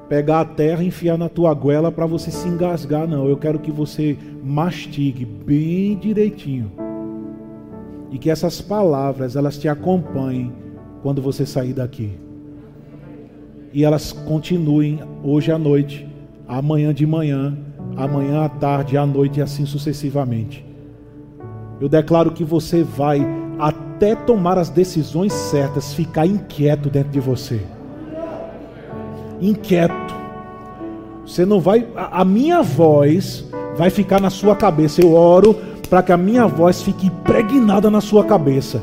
pegar 0.08 0.40
a 0.40 0.46
terra 0.46 0.82
e 0.82 0.88
enfiar 0.88 1.18
na 1.18 1.28
tua 1.28 1.54
goela 1.54 1.92
para 1.92 2.06
você 2.06 2.32
se 2.32 2.48
engasgar, 2.48 3.06
não. 3.06 3.28
Eu 3.28 3.36
quero 3.36 3.60
que 3.60 3.72
você 3.72 4.18
mastigue 4.42 5.26
bem 5.26 5.98
direitinho. 5.98 6.72
E 8.10 8.18
que 8.18 8.30
essas 8.30 8.62
palavras 8.62 9.36
elas 9.36 9.58
te 9.58 9.68
acompanhem 9.68 10.54
quando 11.02 11.22
você 11.22 11.46
sair 11.46 11.74
daqui 11.74 12.24
e 13.74 13.84
elas 13.84 14.12
continuem 14.12 15.00
hoje 15.24 15.52
à 15.52 15.58
noite, 15.58 16.08
amanhã 16.48 16.94
de 16.94 17.08
manhã, 17.08 17.58
amanhã 17.98 18.46
à 18.46 18.50
tarde, 18.50 18.96
à 18.96 19.06
noite 19.06 19.40
e 19.40 19.42
assim 19.42 19.66
sucessivamente. 19.66 20.64
Eu 21.82 21.90
declaro 21.90 22.32
que 22.32 22.44
você 22.44 22.84
vai, 22.84 23.26
até 23.58 23.93
tomar 24.26 24.58
as 24.58 24.70
decisões 24.70 25.32
certas, 25.32 25.94
ficar 25.94 26.26
inquieto 26.26 26.90
dentro 26.90 27.12
de 27.12 27.20
você. 27.20 27.62
Inquieto. 29.42 30.14
Você 31.26 31.46
não 31.46 31.60
vai. 31.60 31.88
A, 31.96 32.22
a 32.22 32.26
minha 32.26 32.62
voz 32.62 33.46
vai 33.76 33.90
ficar 33.90 34.20
na 34.20 34.30
sua 34.30 34.56
cabeça. 34.56 35.02
Eu 35.02 35.14
oro 35.14 35.56
para 35.90 36.04
que 36.04 36.12
a 36.12 36.18
minha 36.18 36.46
voz 36.48 36.82
fique 36.82 37.08
impregnada 37.08 37.90
na 37.90 38.02
sua 38.02 38.24
cabeça 38.24 38.82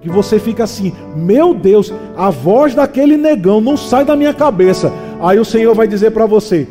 que 0.00 0.08
você 0.08 0.38
fica 0.38 0.64
assim: 0.64 0.92
meu 1.14 1.54
Deus, 1.54 1.92
a 2.16 2.30
voz 2.30 2.74
daquele 2.74 3.16
negão 3.16 3.60
não 3.60 3.76
sai 3.76 4.04
da 4.04 4.16
minha 4.16 4.34
cabeça. 4.34 4.92
Aí 5.20 5.38
o 5.38 5.44
Senhor 5.44 5.74
vai 5.74 5.86
dizer 5.86 6.10
para 6.10 6.26
você: 6.26 6.66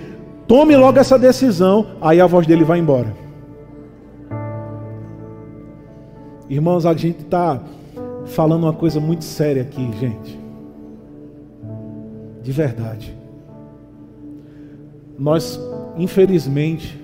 tome 0.47 0.75
logo 0.75 0.99
essa 0.99 1.17
decisão. 1.17 1.85
Aí 2.01 2.19
a 2.19 2.27
voz 2.27 2.45
dele 2.47 2.63
vai 2.63 2.79
embora. 2.79 3.28
Irmãos, 6.49 6.85
a 6.85 6.95
gente 6.95 7.21
está 7.21 7.61
falando 8.25 8.63
uma 8.63 8.73
coisa 8.73 8.99
muito 8.99 9.23
séria 9.23 9.61
aqui, 9.61 9.87
gente. 9.99 10.39
De 12.41 12.51
verdade. 12.51 13.15
Nós, 15.17 15.59
infelizmente, 15.95 16.99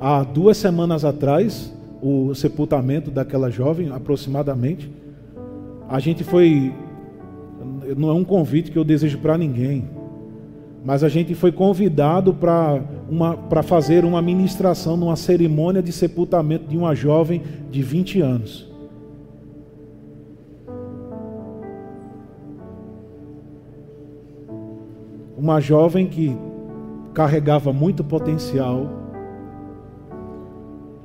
há 0.00 0.24
duas 0.24 0.56
semanas 0.56 1.04
atrás, 1.04 1.72
o 2.02 2.34
sepultamento 2.34 3.12
daquela 3.12 3.48
jovem, 3.48 3.90
aproximadamente, 3.90 4.90
a 5.88 6.00
gente 6.00 6.24
foi. 6.24 6.74
Não 7.96 8.08
é 8.08 8.12
um 8.12 8.24
convite 8.24 8.72
que 8.72 8.78
eu 8.78 8.84
desejo 8.84 9.18
para 9.18 9.38
ninguém, 9.38 9.88
mas 10.84 11.04
a 11.04 11.08
gente 11.08 11.34
foi 11.34 11.52
convidado 11.52 12.34
para 12.34 13.62
fazer 13.62 14.04
uma 14.04 14.22
ministração 14.22 14.96
numa 14.96 15.14
cerimônia 15.14 15.82
de 15.82 15.92
sepultamento 15.92 16.66
de 16.66 16.76
uma 16.76 16.94
jovem 16.94 17.42
de 17.70 17.82
20 17.82 18.20
anos. 18.20 18.69
Uma 25.40 25.58
jovem 25.58 26.06
que 26.06 26.36
carregava 27.14 27.72
muito 27.72 28.04
potencial, 28.04 28.90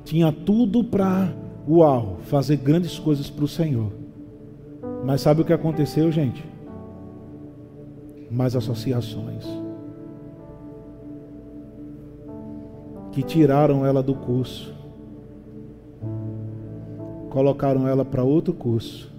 tinha 0.04 0.30
tudo 0.30 0.84
para, 0.84 1.32
uau, 1.66 2.18
fazer 2.24 2.58
grandes 2.58 2.98
coisas 2.98 3.30
para 3.30 3.46
o 3.46 3.48
Senhor. 3.48 3.90
Mas 5.06 5.22
sabe 5.22 5.40
o 5.40 5.44
que 5.44 5.54
aconteceu, 5.54 6.12
gente? 6.12 6.44
Mais 8.30 8.54
associações 8.54 9.46
que 13.12 13.22
tiraram 13.22 13.86
ela 13.86 14.02
do 14.02 14.14
curso, 14.14 14.74
colocaram 17.30 17.88
ela 17.88 18.04
para 18.04 18.22
outro 18.22 18.52
curso. 18.52 19.10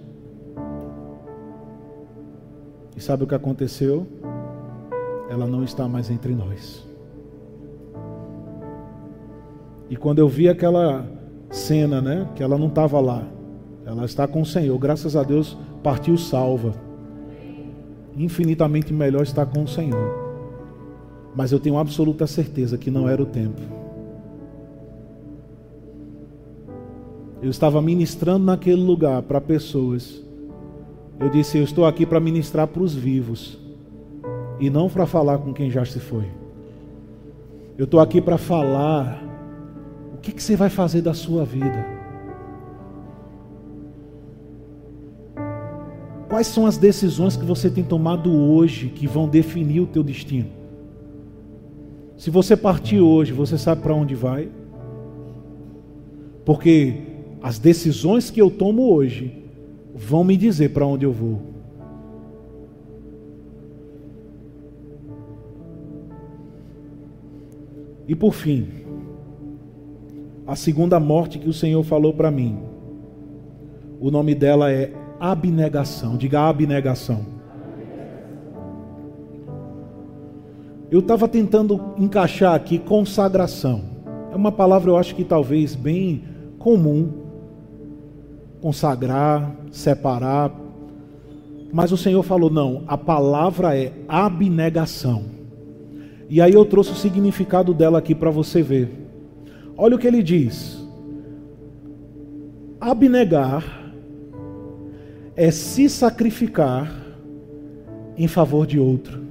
E 2.96 3.00
sabe 3.00 3.24
o 3.24 3.26
que 3.26 3.34
aconteceu? 3.34 4.06
Ela 5.28 5.46
não 5.46 5.62
está 5.62 5.86
mais 5.86 6.10
entre 6.10 6.34
nós. 6.34 6.86
E 9.90 9.96
quando 9.96 10.18
eu 10.18 10.28
vi 10.28 10.48
aquela 10.48 11.06
cena, 11.50 12.00
né, 12.00 12.28
que 12.34 12.42
ela 12.42 12.58
não 12.58 12.68
estava 12.68 13.00
lá, 13.00 13.26
ela 13.84 14.04
está 14.04 14.26
com 14.26 14.42
o 14.42 14.46
Senhor, 14.46 14.78
graças 14.78 15.16
a 15.16 15.22
Deus, 15.22 15.56
partiu 15.82 16.16
salva. 16.16 16.74
Infinitamente 18.16 18.92
melhor 18.92 19.22
estar 19.22 19.46
com 19.46 19.62
o 19.62 19.68
Senhor. 19.68 20.28
Mas 21.34 21.52
eu 21.52 21.60
tenho 21.60 21.78
absoluta 21.78 22.26
certeza 22.26 22.76
que 22.76 22.90
não 22.90 23.08
era 23.08 23.22
o 23.22 23.26
tempo. 23.26 23.60
Eu 27.40 27.50
estava 27.50 27.80
ministrando 27.80 28.44
naquele 28.44 28.82
lugar 28.82 29.22
para 29.22 29.40
pessoas. 29.40 30.22
Eu 31.20 31.30
disse: 31.30 31.56
Eu 31.56 31.62
estou 31.62 31.86
aqui 31.86 32.04
para 32.04 32.18
ministrar 32.18 32.66
para 32.66 32.82
os 32.82 32.92
vivos 32.92 33.67
e 34.60 34.68
não 34.68 34.88
para 34.88 35.06
falar 35.06 35.38
com 35.38 35.52
quem 35.52 35.70
já 35.70 35.84
se 35.84 36.00
foi. 36.00 36.26
Eu 37.76 37.84
estou 37.84 38.00
aqui 38.00 38.20
para 38.20 38.36
falar 38.36 39.22
o 40.14 40.18
que, 40.18 40.32
que 40.32 40.42
você 40.42 40.56
vai 40.56 40.68
fazer 40.68 41.00
da 41.00 41.14
sua 41.14 41.44
vida. 41.44 41.86
Quais 46.28 46.48
são 46.48 46.66
as 46.66 46.76
decisões 46.76 47.36
que 47.36 47.44
você 47.44 47.70
tem 47.70 47.84
tomado 47.84 48.32
hoje 48.32 48.88
que 48.88 49.06
vão 49.06 49.28
definir 49.28 49.80
o 49.80 49.86
teu 49.86 50.02
destino? 50.02 50.50
Se 52.16 52.30
você 52.30 52.56
partir 52.56 53.00
hoje, 53.00 53.32
você 53.32 53.56
sabe 53.56 53.80
para 53.80 53.94
onde 53.94 54.14
vai? 54.14 54.48
Porque 56.44 57.02
as 57.40 57.58
decisões 57.58 58.30
que 58.30 58.42
eu 58.42 58.50
tomo 58.50 58.92
hoje 58.92 59.44
vão 59.94 60.24
me 60.24 60.36
dizer 60.36 60.70
para 60.70 60.84
onde 60.84 61.04
eu 61.04 61.12
vou. 61.12 61.40
E 68.08 68.16
por 68.16 68.32
fim, 68.32 68.66
a 70.46 70.56
segunda 70.56 70.98
morte 70.98 71.38
que 71.38 71.48
o 71.48 71.52
Senhor 71.52 71.82
falou 71.84 72.14
para 72.14 72.30
mim, 72.30 72.58
o 74.00 74.10
nome 74.10 74.34
dela 74.34 74.72
é 74.72 74.90
abnegação. 75.20 76.16
Diga 76.16 76.48
abnegação. 76.48 77.26
Eu 80.90 81.00
estava 81.00 81.28
tentando 81.28 81.94
encaixar 81.98 82.54
aqui 82.54 82.78
consagração. 82.78 83.82
É 84.32 84.36
uma 84.36 84.50
palavra, 84.50 84.90
eu 84.90 84.96
acho 84.96 85.14
que 85.14 85.22
talvez 85.22 85.74
bem 85.74 86.24
comum 86.58 87.10
consagrar, 88.62 89.54
separar. 89.70 90.50
Mas 91.70 91.92
o 91.92 91.96
Senhor 91.98 92.22
falou: 92.22 92.48
não, 92.48 92.84
a 92.86 92.96
palavra 92.96 93.76
é 93.76 93.92
abnegação. 94.08 95.37
E 96.28 96.40
aí 96.42 96.52
eu 96.52 96.64
trouxe 96.64 96.92
o 96.92 96.96
significado 96.96 97.72
dela 97.72 97.98
aqui 97.98 98.14
para 98.14 98.30
você 98.30 98.62
ver. 98.62 98.90
Olha 99.76 99.96
o 99.96 99.98
que 99.98 100.06
ele 100.06 100.22
diz: 100.22 100.78
abnegar 102.80 103.64
é 105.34 105.50
se 105.50 105.88
sacrificar 105.88 106.92
em 108.16 108.28
favor 108.28 108.66
de 108.66 108.78
outro. 108.78 109.26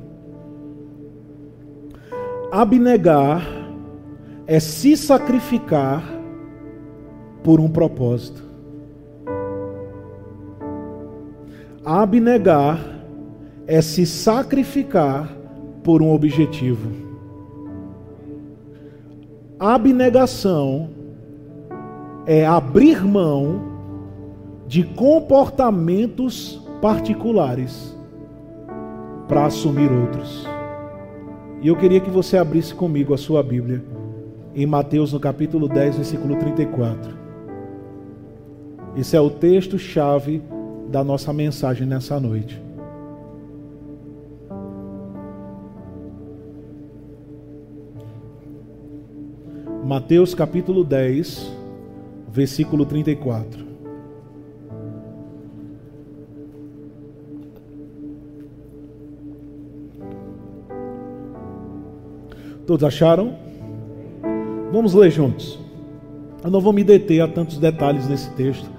Abnegar 2.52 3.45
é 4.48 4.60
se 4.60 4.95
sacrificar 4.95 6.02
por 7.43 7.60
um 7.60 7.70
propósito. 7.70 8.41
Abnegar 11.86 12.80
é 13.68 13.82
se 13.82 14.06
sacrificar 14.06 15.37
por 15.88 16.02
um 16.02 16.12
objetivo. 16.12 16.92
Abnegação 19.58 20.90
é 22.26 22.46
abrir 22.46 23.06
mão 23.06 23.62
de 24.68 24.84
comportamentos 24.84 26.62
particulares 26.82 27.96
para 29.30 29.46
assumir 29.46 29.90
outros. 29.90 30.46
E 31.62 31.70
eu 31.70 31.76
queria 31.78 32.02
que 32.02 32.10
você 32.10 32.38
abrisse 32.38 32.76
comigo 32.76 33.14
a 33.14 33.18
sua 33.18 33.42
Bíblia 33.42 33.82
em 34.54 34.66
Mateus 34.66 35.14
no 35.14 35.22
capítulo 35.22 35.70
10, 35.70 35.96
versículo 35.96 36.36
34. 36.36 37.14
Esse 38.98 39.16
é 39.16 39.22
o 39.22 39.30
texto 39.30 39.80
chave 39.80 40.42
da 40.90 41.02
nossa 41.02 41.32
mensagem 41.32 41.88
nessa 41.88 42.20
noite. 42.20 42.66
Mateus 49.88 50.36
capítulo 50.36 50.84
10, 50.84 51.50
versículo 52.28 52.86
34. 52.86 53.66
Todos 62.66 62.84
acharam? 62.84 63.34
Vamos 64.74 64.94
ler 64.94 65.10
juntos. 65.10 65.58
Eu 66.44 66.52
não 66.52 66.60
vou 66.60 66.74
me 66.74 66.84
deter 66.84 67.22
a 67.22 67.28
tantos 67.30 67.58
detalhes 67.58 68.10
nesse 68.10 68.30
texto. 68.32 68.70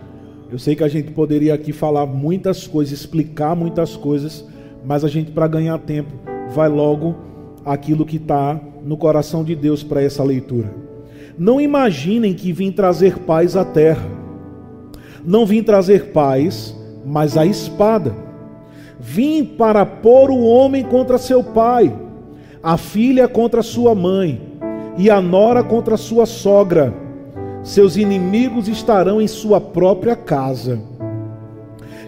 Eu 0.53 0.59
sei 0.59 0.77
que 0.77 0.85
a 0.85 0.89
gente 0.89 1.11
poderia 1.13 1.55
aqui 1.55 1.73
falar 1.73 2.05
muitas 2.05 2.67
coisas, 2.67 2.93
explicar 2.93 3.57
muitas 3.57 3.97
coisas, 3.97 4.47
mas 4.85 5.03
a 5.05 5.09
gente, 5.09 5.31
para 5.31 5.49
ganhar 5.49 5.79
tempo, 5.79 6.13
vai 6.51 6.69
logo 6.69 7.17
aquilo 7.65 8.05
que 8.05 8.17
está 8.17 8.61
no 8.85 8.99
coração 8.99 9.43
de 9.43 9.57
Deus 9.57 9.83
para 9.83 10.03
essa 10.03 10.23
leitura. 10.23 10.87
Não 11.39 11.61
imaginem 11.61 12.35
que 12.35 12.53
vim 12.53 12.73
trazer 12.73 13.21
paz 13.21 13.57
à 13.57 13.65
terra. 13.65 14.05
Não 15.25 15.47
vim 15.47 15.63
trazer 15.63 16.07
paz, 16.07 16.75
mas 17.07 17.37
a 17.37 17.47
espada. 17.47 18.13
Vim 18.99 19.45
para 19.45 19.87
pôr 19.87 20.31
o 20.31 20.43
homem 20.43 20.83
contra 20.83 21.17
seu 21.17 21.45
pai, 21.45 21.95
a 22.61 22.77
filha 22.77 23.29
contra 23.29 23.63
sua 23.63 23.95
mãe, 23.95 24.41
e 24.97 25.09
a 25.09 25.21
nora 25.21 25.63
contra 25.63 25.97
sua 25.97 26.27
sogra 26.27 26.93
seus 27.63 27.97
inimigos 27.97 28.67
estarão 28.67 29.21
em 29.21 29.27
sua 29.27 29.61
própria 29.61 30.17
casa. 30.17 30.81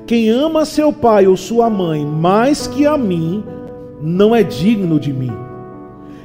Quem 0.06 0.30
ama 0.30 0.64
seu 0.64 0.92
pai 0.92 1.26
ou 1.26 1.36
sua 1.36 1.68
mãe 1.68 2.04
mais 2.04 2.66
que 2.66 2.86
a 2.86 2.96
mim, 2.96 3.44
não 4.00 4.34
é 4.34 4.42
digno 4.42 4.98
de 4.98 5.12
mim. 5.12 5.32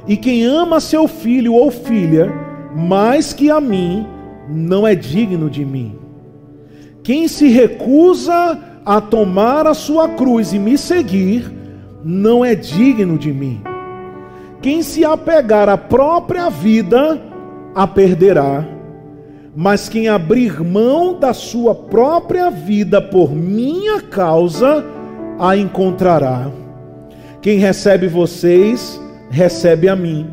E 0.08 0.16
quem 0.16 0.44
ama 0.44 0.80
seu 0.80 1.06
filho 1.06 1.54
ou 1.54 1.70
filha 1.70 2.45
mais 2.76 3.32
que 3.32 3.50
a 3.50 3.60
mim, 3.60 4.06
não 4.48 4.86
é 4.86 4.94
digno 4.94 5.48
de 5.48 5.64
mim. 5.64 5.98
Quem 7.02 7.26
se 7.26 7.48
recusa 7.48 8.58
a 8.84 9.00
tomar 9.00 9.66
a 9.66 9.74
sua 9.74 10.10
cruz 10.10 10.52
e 10.52 10.58
me 10.58 10.76
seguir, 10.76 11.50
não 12.04 12.44
é 12.44 12.54
digno 12.54 13.18
de 13.18 13.32
mim. 13.32 13.62
Quem 14.60 14.82
se 14.82 15.04
apegar 15.04 15.68
à 15.68 15.76
própria 15.76 16.50
vida, 16.50 17.20
a 17.74 17.86
perderá 17.86 18.76
mas 19.58 19.88
quem 19.88 20.06
abrir 20.06 20.62
mão 20.62 21.18
da 21.18 21.32
sua 21.32 21.74
própria 21.74 22.50
vida 22.50 23.00
por 23.00 23.32
minha 23.32 24.02
causa, 24.02 24.84
a 25.38 25.56
encontrará. 25.56 26.50
Quem 27.40 27.58
recebe 27.58 28.06
vocês, 28.06 29.00
recebe 29.30 29.88
a 29.88 29.96
mim. 29.96 30.28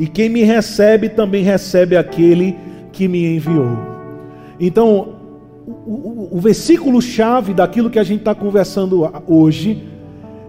E 0.00 0.06
quem 0.06 0.30
me 0.30 0.42
recebe, 0.42 1.10
também 1.10 1.44
recebe 1.44 1.94
aquele 1.94 2.56
que 2.90 3.06
me 3.06 3.36
enviou. 3.36 3.76
Então, 4.58 5.10
o, 5.66 5.72
o, 5.72 6.28
o 6.32 6.40
versículo-chave 6.40 7.52
daquilo 7.52 7.90
que 7.90 7.98
a 7.98 8.02
gente 8.02 8.20
está 8.20 8.34
conversando 8.34 9.12
hoje 9.28 9.84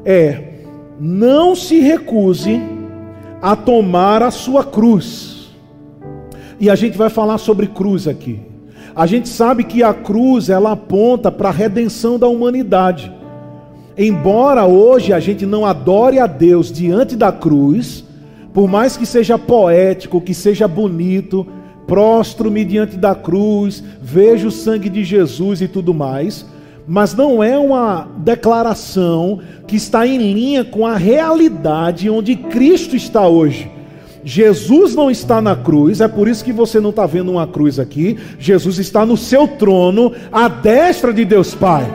é: 0.06 0.54
não 0.98 1.54
se 1.54 1.82
recuse 1.82 2.62
a 3.42 3.54
tomar 3.54 4.24
a 4.24 4.32
sua 4.32 4.64
cruz. 4.64 5.52
E 6.58 6.70
a 6.70 6.76
gente 6.76 6.98
vai 6.98 7.10
falar 7.10 7.38
sobre 7.38 7.68
cruz 7.68 8.08
aqui. 8.08 8.40
A 8.96 9.06
gente 9.06 9.28
sabe 9.28 9.66
que 9.66 9.84
a 9.84 9.94
cruz 9.94 10.50
ela 10.50 10.72
aponta 10.72 11.30
para 11.30 11.50
a 11.50 11.52
redenção 11.52 12.18
da 12.18 12.28
humanidade. 12.28 13.12
Embora 13.98 14.66
hoje 14.66 15.12
a 15.12 15.20
gente 15.20 15.46
não 15.46 15.66
adore 15.66 16.20
a 16.20 16.26
Deus 16.26 16.72
diante 16.72 17.18
da 17.18 17.34
cruz, 17.34 18.06
por 18.54 18.68
mais 18.68 18.98
que 18.98 19.06
seja 19.06 19.38
poético, 19.38 20.22
que 20.22 20.34
seja 20.34 20.68
bonito, 20.68 21.46
prostro-me 21.88 22.64
diante 22.64 22.98
da 22.98 23.16
cruz, 23.16 23.84
vejo 24.02 24.48
o 24.48 24.52
sangue 24.52 24.90
de 24.90 25.04
Jesus 25.04 25.62
e 25.62 25.68
tudo 25.68 25.94
mais, 25.94 26.46
mas 26.88 27.14
não 27.14 27.44
é 27.44 27.58
uma 27.58 28.08
declaração 28.18 29.40
que 29.68 29.76
está 29.76 30.06
em 30.06 30.18
linha 30.18 30.64
com 30.64 30.86
a 30.86 30.98
realidade 30.98 32.10
onde 32.10 32.36
Cristo 32.36 32.96
está 32.96 33.28
hoje. 33.28 33.72
Jesus 34.24 34.94
não 34.96 35.10
está 35.10 35.42
na 35.42 35.56
cruz, 35.56 36.00
é 36.00 36.08
por 36.08 36.28
isso 36.28 36.44
que 36.44 36.54
você 36.54 36.80
não 36.80 36.92
está 36.92 37.06
vendo 37.06 37.32
uma 37.32 37.48
cruz 37.48 37.80
aqui. 37.80 38.20
Jesus 38.38 38.78
está 38.78 39.06
no 39.06 39.18
seu 39.18 39.48
trono, 39.48 40.12
à 40.32 40.48
destra 40.48 41.12
de 41.14 41.26
Deus 41.26 41.56
Pai. 41.56 41.86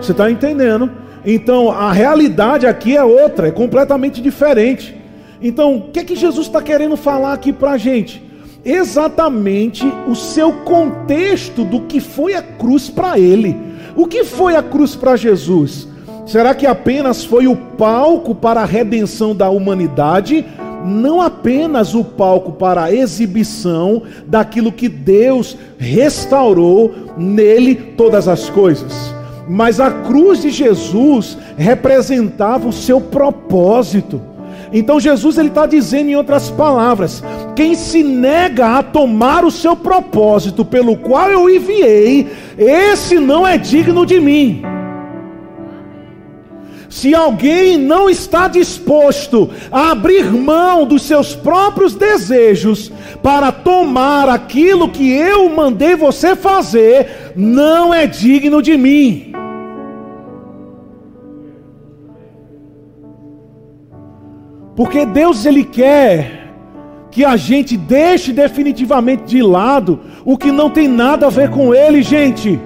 Você 0.00 0.12
está 0.12 0.30
entendendo? 0.30 0.90
Então 1.24 1.70
a 1.70 1.92
realidade 1.92 2.66
aqui 2.66 2.96
é 2.96 3.02
outra, 3.02 3.48
é 3.48 3.50
completamente 3.50 4.20
diferente. 4.20 4.97
Então, 5.40 5.76
o 5.76 5.82
que 5.90 6.00
é 6.00 6.04
que 6.04 6.16
Jesus 6.16 6.46
está 6.46 6.60
querendo 6.60 6.96
falar 6.96 7.32
aqui 7.32 7.52
para 7.52 7.72
a 7.72 7.78
gente? 7.78 8.22
Exatamente 8.64 9.86
o 10.08 10.14
seu 10.14 10.52
contexto 10.64 11.64
do 11.64 11.82
que 11.82 12.00
foi 12.00 12.34
a 12.34 12.42
cruz 12.42 12.90
para 12.90 13.18
ele. 13.18 13.56
O 13.96 14.06
que 14.06 14.24
foi 14.24 14.56
a 14.56 14.62
cruz 14.62 14.96
para 14.96 15.16
Jesus? 15.16 15.88
Será 16.26 16.54
que 16.54 16.66
apenas 16.66 17.24
foi 17.24 17.46
o 17.46 17.56
palco 17.56 18.34
para 18.34 18.60
a 18.60 18.66
redenção 18.66 19.34
da 19.34 19.48
humanidade? 19.48 20.44
não 20.84 21.20
apenas 21.20 21.94
o 21.94 22.04
palco 22.04 22.52
para 22.52 22.84
a 22.84 22.92
exibição 22.92 24.02
daquilo 24.26 24.72
que 24.72 24.88
Deus 24.88 25.56
restaurou 25.76 26.94
nele 27.16 27.74
todas 27.74 28.28
as 28.28 28.48
coisas, 28.48 29.14
mas 29.48 29.80
a 29.80 29.90
cruz 29.90 30.42
de 30.42 30.50
Jesus 30.50 31.36
representava 31.56 32.68
o 32.68 32.72
seu 32.72 33.00
propósito. 33.00 34.20
Então 34.72 35.00
Jesus 35.00 35.38
ele 35.38 35.48
está 35.48 35.66
dizendo 35.66 36.10
em 36.10 36.16
outras 36.16 36.50
palavras: 36.50 37.22
quem 37.56 37.74
se 37.74 38.02
nega 38.02 38.78
a 38.78 38.82
tomar 38.82 39.44
o 39.44 39.50
seu 39.50 39.74
propósito 39.74 40.64
pelo 40.64 40.96
qual 40.96 41.30
eu 41.30 41.48
enviei, 41.48 42.28
esse 42.56 43.18
não 43.18 43.46
é 43.46 43.56
digno 43.56 44.04
de 44.04 44.20
mim. 44.20 44.62
Se 46.88 47.14
alguém 47.14 47.76
não 47.76 48.08
está 48.08 48.48
disposto 48.48 49.50
a 49.70 49.90
abrir 49.90 50.32
mão 50.32 50.86
dos 50.86 51.02
seus 51.02 51.34
próprios 51.34 51.94
desejos 51.94 52.90
para 53.22 53.52
tomar 53.52 54.28
aquilo 54.28 54.88
que 54.88 55.12
eu 55.12 55.50
mandei 55.50 55.94
você 55.94 56.34
fazer, 56.34 57.32
não 57.36 57.92
é 57.92 58.06
digno 58.06 58.62
de 58.62 58.76
mim. 58.78 59.27
Porque 64.78 65.04
Deus 65.04 65.44
ele 65.44 65.64
quer 65.64 66.52
que 67.10 67.24
a 67.24 67.34
gente 67.34 67.76
deixe 67.76 68.32
definitivamente 68.32 69.24
de 69.24 69.42
lado 69.42 69.98
o 70.24 70.38
que 70.38 70.52
não 70.52 70.70
tem 70.70 70.86
nada 70.86 71.26
a 71.26 71.30
ver 71.30 71.50
com 71.50 71.74
ele, 71.74 72.00
gente. 72.00 72.60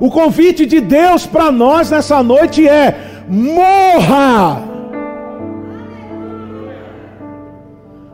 O 0.00 0.10
convite 0.10 0.66
de 0.66 0.80
Deus 0.80 1.26
para 1.26 1.52
nós 1.52 1.88
nessa 1.88 2.20
noite 2.20 2.66
é: 2.66 3.22
morra. 3.28 4.60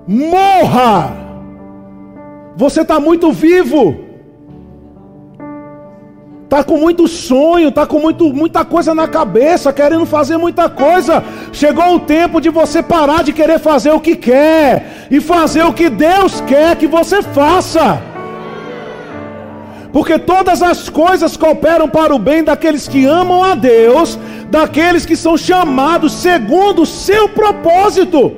Morra. 0.06 1.16
Você 2.54 2.82
está 2.82 3.00
muito 3.00 3.32
vivo. 3.32 3.98
Está 6.46 6.62
com 6.62 6.78
muito 6.78 7.08
sonho, 7.08 7.70
está 7.70 7.84
com 7.84 7.98
muito, 7.98 8.32
muita 8.32 8.64
coisa 8.64 8.94
na 8.94 9.08
cabeça, 9.08 9.72
querendo 9.72 10.06
fazer 10.06 10.36
muita 10.36 10.70
coisa. 10.70 11.22
Chegou 11.52 11.96
o 11.96 11.98
tempo 11.98 12.40
de 12.40 12.50
você 12.50 12.80
parar 12.84 13.24
de 13.24 13.32
querer 13.32 13.58
fazer 13.58 13.90
o 13.90 13.98
que 13.98 14.14
quer 14.14 15.08
e 15.10 15.20
fazer 15.20 15.64
o 15.64 15.72
que 15.72 15.90
Deus 15.90 16.40
quer 16.42 16.76
que 16.76 16.86
você 16.86 17.20
faça. 17.20 18.00
Porque 19.92 20.20
todas 20.20 20.62
as 20.62 20.88
coisas 20.88 21.36
cooperam 21.36 21.88
para 21.88 22.14
o 22.14 22.18
bem 22.18 22.44
daqueles 22.44 22.86
que 22.86 23.04
amam 23.04 23.42
a 23.42 23.56
Deus, 23.56 24.16
daqueles 24.48 25.04
que 25.04 25.16
são 25.16 25.36
chamados 25.36 26.12
segundo 26.12 26.82
o 26.82 26.86
seu 26.86 27.28
propósito. 27.28 28.32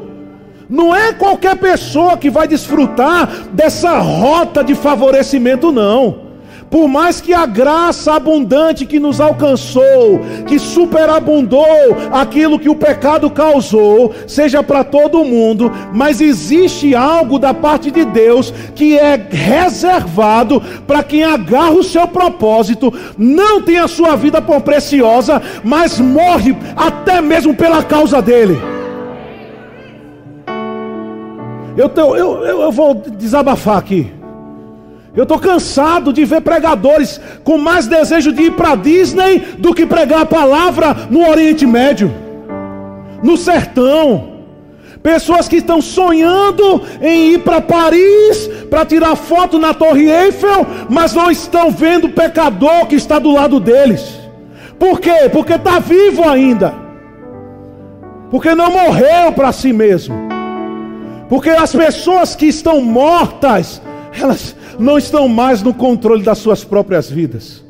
Não 0.66 0.96
é 0.96 1.12
qualquer 1.12 1.56
pessoa 1.56 2.16
que 2.16 2.30
vai 2.30 2.48
desfrutar 2.48 3.28
dessa 3.52 3.98
rota 3.98 4.64
de 4.64 4.74
favorecimento, 4.74 5.70
não. 5.70 6.27
Por 6.70 6.86
mais 6.86 7.20
que 7.20 7.32
a 7.32 7.46
graça 7.46 8.14
abundante 8.14 8.84
que 8.84 9.00
nos 9.00 9.20
alcançou, 9.20 10.20
que 10.46 10.58
superabundou 10.58 11.64
aquilo 12.12 12.58
que 12.58 12.68
o 12.68 12.76
pecado 12.76 13.30
causou, 13.30 14.14
seja 14.26 14.62
para 14.62 14.84
todo 14.84 15.24
mundo, 15.24 15.72
mas 15.92 16.20
existe 16.20 16.94
algo 16.94 17.38
da 17.38 17.54
parte 17.54 17.90
de 17.90 18.04
Deus 18.04 18.52
que 18.74 18.98
é 18.98 19.16
reservado 19.30 20.62
para 20.86 21.02
quem 21.02 21.24
agarra 21.24 21.72
o 21.72 21.82
seu 21.82 22.06
propósito, 22.06 22.92
não 23.16 23.62
tem 23.62 23.78
a 23.78 23.88
sua 23.88 24.14
vida 24.14 24.42
por 24.42 24.60
preciosa, 24.60 25.40
mas 25.64 25.98
morre 25.98 26.56
até 26.76 27.20
mesmo 27.20 27.54
pela 27.54 27.82
causa 27.82 28.20
dele. 28.20 28.58
Eu, 31.76 31.90
eu, 31.96 32.44
eu, 32.44 32.60
eu 32.62 32.72
vou 32.72 32.92
desabafar 32.92 33.78
aqui. 33.78 34.17
Eu 35.18 35.24
estou 35.24 35.40
cansado 35.40 36.12
de 36.12 36.24
ver 36.24 36.42
pregadores 36.42 37.20
com 37.42 37.58
mais 37.58 37.88
desejo 37.88 38.32
de 38.32 38.42
ir 38.42 38.52
para 38.52 38.76
Disney 38.76 39.40
do 39.58 39.74
que 39.74 39.84
pregar 39.84 40.20
a 40.20 40.26
palavra 40.26 40.94
no 41.10 41.28
Oriente 41.28 41.66
Médio, 41.66 42.14
no 43.20 43.36
sertão. 43.36 44.34
Pessoas 45.02 45.48
que 45.48 45.56
estão 45.56 45.82
sonhando 45.82 46.82
em 47.02 47.32
ir 47.32 47.40
para 47.40 47.60
Paris 47.60 48.48
para 48.70 48.86
tirar 48.86 49.16
foto 49.16 49.58
na 49.58 49.74
Torre 49.74 50.08
Eiffel, 50.08 50.64
mas 50.88 51.14
não 51.14 51.28
estão 51.28 51.68
vendo 51.68 52.06
o 52.06 52.12
pecador 52.12 52.86
que 52.86 52.94
está 52.94 53.18
do 53.18 53.32
lado 53.32 53.58
deles. 53.58 54.20
Por 54.78 55.00
quê? 55.00 55.28
Porque 55.32 55.54
está 55.54 55.80
vivo 55.80 56.28
ainda. 56.28 56.72
Porque 58.30 58.54
não 58.54 58.70
morreu 58.70 59.32
para 59.32 59.50
si 59.50 59.72
mesmo. 59.72 60.14
Porque 61.28 61.50
as 61.50 61.74
pessoas 61.74 62.36
que 62.36 62.46
estão 62.46 62.80
mortas, 62.80 63.82
elas 64.12 64.54
não 64.78 64.98
estão 64.98 65.28
mais 65.28 65.62
no 65.62 65.74
controle 65.74 66.22
das 66.22 66.38
suas 66.38 66.64
próprias 66.64 67.10
vidas. 67.10 67.64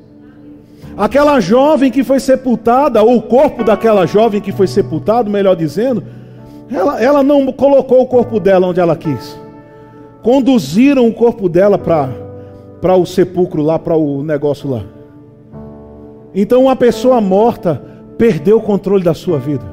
Aquela 0.97 1.39
jovem 1.41 1.91
que 1.91 2.03
foi 2.03 2.19
sepultada, 2.19 3.03
ou 3.03 3.17
o 3.17 3.23
corpo 3.23 3.63
daquela 3.63 4.05
jovem 4.07 4.41
que 4.41 4.51
foi 4.51 4.67
sepultado, 4.67 5.31
melhor 5.31 5.55
dizendo, 5.55 6.03
ela, 6.71 7.01
ela 7.01 7.23
não 7.23 7.53
colocou 7.53 8.03
o 8.03 8.07
corpo 8.07 8.41
dela 8.41 8.67
onde 8.67 8.81
ela 8.81 8.97
quis. 8.97 9.39
Conduziram 10.23 11.07
o 11.07 11.15
corpo 11.15 11.49
dela 11.49 11.79
para 11.79 12.97
o 12.97 13.07
sepulcro 13.07 13.63
lá, 13.63 13.79
para 13.79 13.97
o 13.97 14.23
negócio 14.23 14.69
lá. 14.69 14.83
Então 16.35 16.63
uma 16.63 16.77
pessoa 16.77 17.21
morta 17.21 17.81
perdeu 18.19 18.59
o 18.59 18.63
controle 18.63 19.03
da 19.03 19.15
sua 19.15 19.39
vida. 19.39 19.65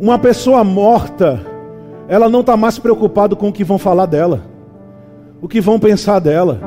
Uma 0.00 0.18
pessoa 0.18 0.64
morta 0.64 1.40
ela 2.08 2.28
não 2.28 2.40
está 2.40 2.56
mais 2.56 2.78
preocupada 2.78 3.34
com 3.34 3.48
o 3.48 3.52
que 3.52 3.64
vão 3.64 3.78
falar 3.78 4.06
dela, 4.06 4.42
o 5.40 5.48
que 5.48 5.60
vão 5.60 5.78
pensar 5.78 6.18
dela. 6.18 6.60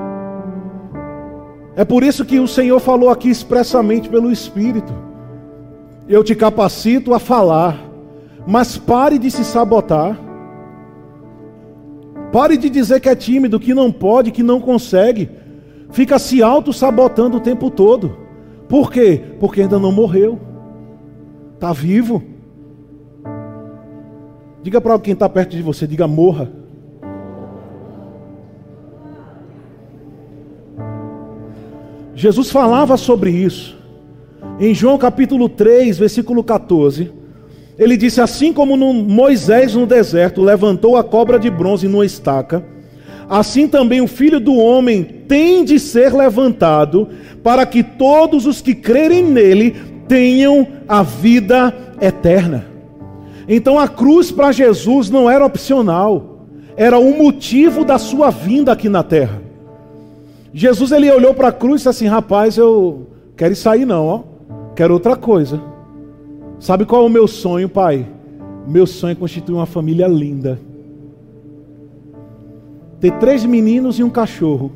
É 1.76 1.86
por 1.86 2.04
isso 2.04 2.26
que 2.26 2.40
o 2.40 2.48
Senhor 2.48 2.80
falou 2.80 3.10
aqui 3.10 3.30
expressamente 3.30 4.10
pelo 4.10 4.32
Espírito: 4.32 4.94
Eu 6.08 6.24
te 6.24 6.36
capacito 6.36 7.14
a 7.14 7.20
falar, 7.20 7.80
mas 8.46 8.78
pare 8.78 9.18
de 9.18 9.32
se 9.32 9.46
sabotar. 9.46 10.20
Pare 12.32 12.58
de 12.58 12.70
dizer 12.70 13.00
que 13.00 13.10
é 13.10 13.16
tímido, 13.16 13.60
que 13.60 13.74
não 13.74 13.92
pode, 13.92 14.32
que 14.32 14.44
não 14.44 14.60
consegue. 14.60 15.30
Fica 15.90 16.20
se 16.20 16.44
auto-sabotando 16.44 17.38
o 17.38 17.42
tempo 17.42 17.72
todo. 17.72 18.16
Por 18.68 18.92
quê? 18.92 19.20
Porque 19.40 19.62
ainda 19.62 19.80
não 19.80 19.92
morreu. 19.92 20.40
Está 21.56 21.74
vivo. 21.74 22.22
Diga 24.62 24.82
para 24.82 25.00
quem 25.00 25.14
está 25.14 25.30
perto 25.30 25.56
de 25.56 25.62
você, 25.62 25.88
diga 25.88 26.08
morra. 26.08 26.50
Jesus 32.14 32.52
falava 32.52 32.98
sobre 32.98 33.32
isso. 33.32 33.78
Em 34.60 34.74
João 34.76 34.98
capítulo 34.98 35.48
3, 35.48 35.98
versículo 35.98 36.44
14, 36.44 37.10
ele 37.78 37.96
disse: 37.96 38.20
Assim 38.20 38.52
como 38.52 38.76
no 38.76 38.94
Moisés 38.94 39.74
no 39.74 39.86
deserto 39.86 40.42
levantou 40.42 40.98
a 40.98 41.04
cobra 41.04 41.40
de 41.40 41.50
bronze 41.50 41.88
numa 41.88 42.06
estaca, 42.06 42.62
assim 43.30 43.70
também 43.70 44.02
o 44.02 44.08
filho 44.08 44.42
do 44.42 44.54
homem 44.56 45.04
tem 45.30 45.64
de 45.64 45.80
ser 45.80 46.14
levantado, 46.14 47.08
para 47.42 47.66
que 47.66 47.82
todos 47.82 48.46
os 48.46 48.60
que 48.60 48.76
crerem 48.76 49.24
nele 49.24 49.78
tenham 50.10 50.68
a 50.86 51.02
vida 51.02 51.74
eterna. 52.02 52.69
Então 53.52 53.80
a 53.80 53.88
cruz 53.88 54.32
para 54.32 54.52
Jesus 54.52 55.10
não 55.10 55.28
era 55.28 55.44
opcional, 55.44 56.46
era 56.78 57.00
o 57.00 57.18
motivo 57.18 57.84
da 57.84 57.98
sua 57.98 58.30
vinda 58.30 58.72
aqui 58.72 58.88
na 58.88 59.02
terra. 59.02 59.42
Jesus 60.54 60.92
ele 60.92 61.12
olhou 61.12 61.34
para 61.34 61.48
a 61.48 61.52
cruz 61.52 61.74
e 61.74 61.78
disse 61.78 61.90
assim: 61.90 62.06
Rapaz, 62.06 62.58
eu 62.58 63.08
quero 63.36 63.56
sair 63.56 63.86
não, 63.86 64.06
ó. 64.06 64.24
quero 64.76 64.94
outra 64.94 65.16
coisa. 65.16 65.60
Sabe 66.60 66.86
qual 66.86 67.02
é 67.02 67.06
o 67.08 67.10
meu 67.10 67.28
sonho, 67.28 67.68
pai? 67.68 68.06
Meu 68.68 68.86
sonho 68.86 69.14
é 69.14 69.16
constituir 69.16 69.56
uma 69.56 69.66
família 69.66 70.08
linda. 70.08 70.60
Ter 73.00 73.14
três 73.14 73.44
meninos 73.46 73.98
e 73.98 74.04
um 74.04 74.12
cachorro. 74.12 74.72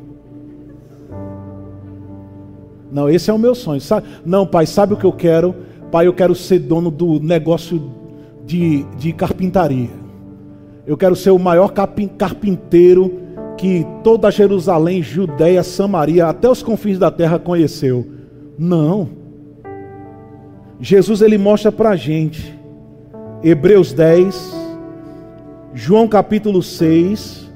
Não, 2.92 3.08
esse 3.08 3.30
é 3.30 3.34
o 3.34 3.40
meu 3.40 3.54
sonho. 3.54 3.82
Não, 4.26 4.48
pai, 4.48 4.66
sabe 4.66 4.96
o 4.96 4.98
que 4.98 5.06
eu 5.06 5.12
quero? 5.12 5.54
Pai, 5.92 6.08
eu 6.08 6.14
quero 6.14 6.34
ser 6.34 6.58
dono 6.58 6.90
do 6.90 7.20
negócio 7.20 8.03
de, 8.46 8.84
de 8.98 9.14
carpintaria. 9.14 9.90
Eu 10.86 10.98
quero 10.98 11.16
ser 11.16 11.32
o 11.32 11.40
maior 11.40 11.72
carpinteiro 11.72 13.20
que 13.58 13.86
toda 14.04 14.32
Jerusalém, 14.32 15.02
Judéia, 15.02 15.64
Samaria, 15.64 16.28
até 16.28 16.50
os 16.50 16.62
confins 16.62 17.00
da 17.00 17.10
terra 17.10 17.40
conheceu. 17.40 18.06
Não. 18.58 19.10
Jesus 20.80 21.22
ele 21.22 21.38
mostra 21.38 21.72
para 21.72 21.92
a 21.92 21.96
gente, 21.96 22.54
Hebreus 23.42 23.94
10, 23.94 24.54
João 25.74 26.08
capítulo 26.08 26.62
6, 26.62 27.50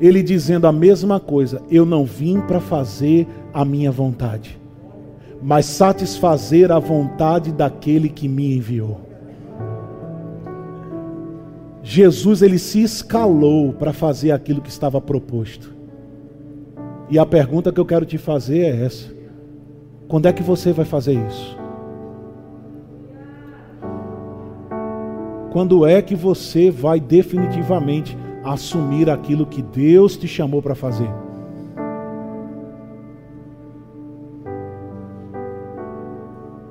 ele 0.00 0.22
dizendo 0.22 0.66
a 0.66 0.72
mesma 0.72 1.20
coisa: 1.20 1.62
Eu 1.70 1.84
não 1.84 2.04
vim 2.04 2.40
para 2.40 2.60
fazer 2.60 3.26
a 3.52 3.64
minha 3.64 3.90
vontade, 3.90 4.58
mas 5.42 5.66
satisfazer 5.66 6.72
a 6.72 6.78
vontade 6.78 7.52
daquele 7.52 8.08
que 8.08 8.28
me 8.28 8.56
enviou. 8.56 9.00
Jesus 11.86 12.40
ele 12.40 12.58
se 12.58 12.82
escalou 12.82 13.74
para 13.74 13.92
fazer 13.92 14.30
aquilo 14.30 14.62
que 14.62 14.70
estava 14.70 15.02
proposto. 15.02 15.74
E 17.10 17.18
a 17.18 17.26
pergunta 17.26 17.70
que 17.70 17.78
eu 17.78 17.84
quero 17.84 18.06
te 18.06 18.16
fazer 18.16 18.60
é 18.60 18.86
essa: 18.86 19.14
quando 20.08 20.26
é 20.26 20.32
que 20.32 20.42
você 20.42 20.72
vai 20.72 20.86
fazer 20.86 21.12
isso? 21.28 21.58
Quando 25.52 25.86
é 25.86 26.00
que 26.00 26.14
você 26.14 26.70
vai 26.70 26.98
definitivamente 26.98 28.16
assumir 28.42 29.10
aquilo 29.10 29.44
que 29.44 29.60
Deus 29.60 30.16
te 30.16 30.26
chamou 30.26 30.62
para 30.62 30.74
fazer? 30.74 31.10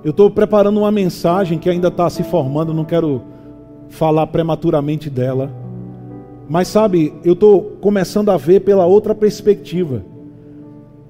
Eu 0.03 0.09
estou 0.09 0.30
preparando 0.32 0.80
uma 0.80 0.91
mensagem 0.91 1.59
que 1.59 1.70
ainda 1.70 1.88
está 1.89 2.09
se 2.09 2.24
formando, 2.24 2.74
não 2.74 2.84
quero 2.84 3.22
falar 3.94 4.28
prematuramente 4.28 5.10
dela. 5.10 5.52
Mas 6.50 6.68
sabe, 6.68 7.14
eu 7.24 7.34
estou 7.34 7.78
começando 7.80 8.30
a 8.30 8.38
ver 8.38 8.62
pela 8.62 8.86
outra 8.86 9.16
perspectiva. 9.16 10.04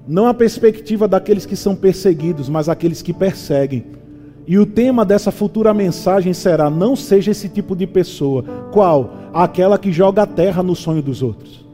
Não 0.06 0.26
a 0.26 0.34
perspectiva 0.34 1.08
daqueles 1.08 1.46
que 1.46 1.56
são 1.56 1.74
perseguidos, 1.74 2.48
mas 2.48 2.68
aqueles 2.68 3.02
que 3.02 3.12
perseguem. 3.12 3.84
E 4.46 4.58
o 4.58 4.66
tema 4.66 5.04
dessa 5.04 5.32
futura 5.32 5.72
mensagem 5.72 6.34
será: 6.34 6.68
não 6.68 6.94
seja 6.94 7.30
esse 7.30 7.48
tipo 7.48 7.74
de 7.74 7.86
pessoa. 7.86 8.44
Qual? 8.70 9.14
Aquela 9.32 9.78
que 9.78 9.90
joga 9.90 10.22
a 10.22 10.26
terra 10.26 10.62
no 10.62 10.76
sonho 10.76 11.02
dos 11.02 11.22
outros. 11.22 11.64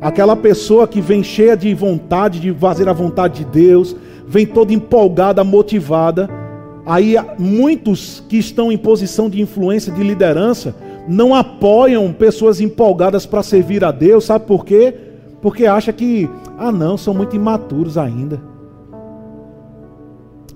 Aquela 0.00 0.36
pessoa 0.36 0.86
que 0.86 1.00
vem 1.00 1.22
cheia 1.22 1.56
de 1.56 1.74
vontade 1.74 2.40
de 2.40 2.52
fazer 2.54 2.88
a 2.88 2.92
vontade 2.92 3.44
de 3.44 3.50
Deus, 3.50 3.96
vem 4.26 4.46
toda 4.46 4.72
empolgada, 4.72 5.44
motivada 5.44 6.41
Aí 6.84 7.14
muitos 7.38 8.22
que 8.28 8.36
estão 8.38 8.72
em 8.72 8.76
posição 8.76 9.30
de 9.30 9.40
influência, 9.40 9.92
de 9.92 10.02
liderança, 10.02 10.74
não 11.08 11.34
apoiam 11.34 12.12
pessoas 12.12 12.60
empolgadas 12.60 13.24
para 13.26 13.42
servir 13.42 13.84
a 13.84 13.90
Deus, 13.90 14.24
sabe 14.24 14.46
por 14.46 14.64
quê? 14.64 14.94
Porque 15.40 15.66
acha 15.66 15.92
que 15.92 16.28
Ah, 16.58 16.70
não, 16.70 16.96
são 16.96 17.12
muito 17.12 17.34
imaturos 17.34 17.98
ainda. 17.98 18.40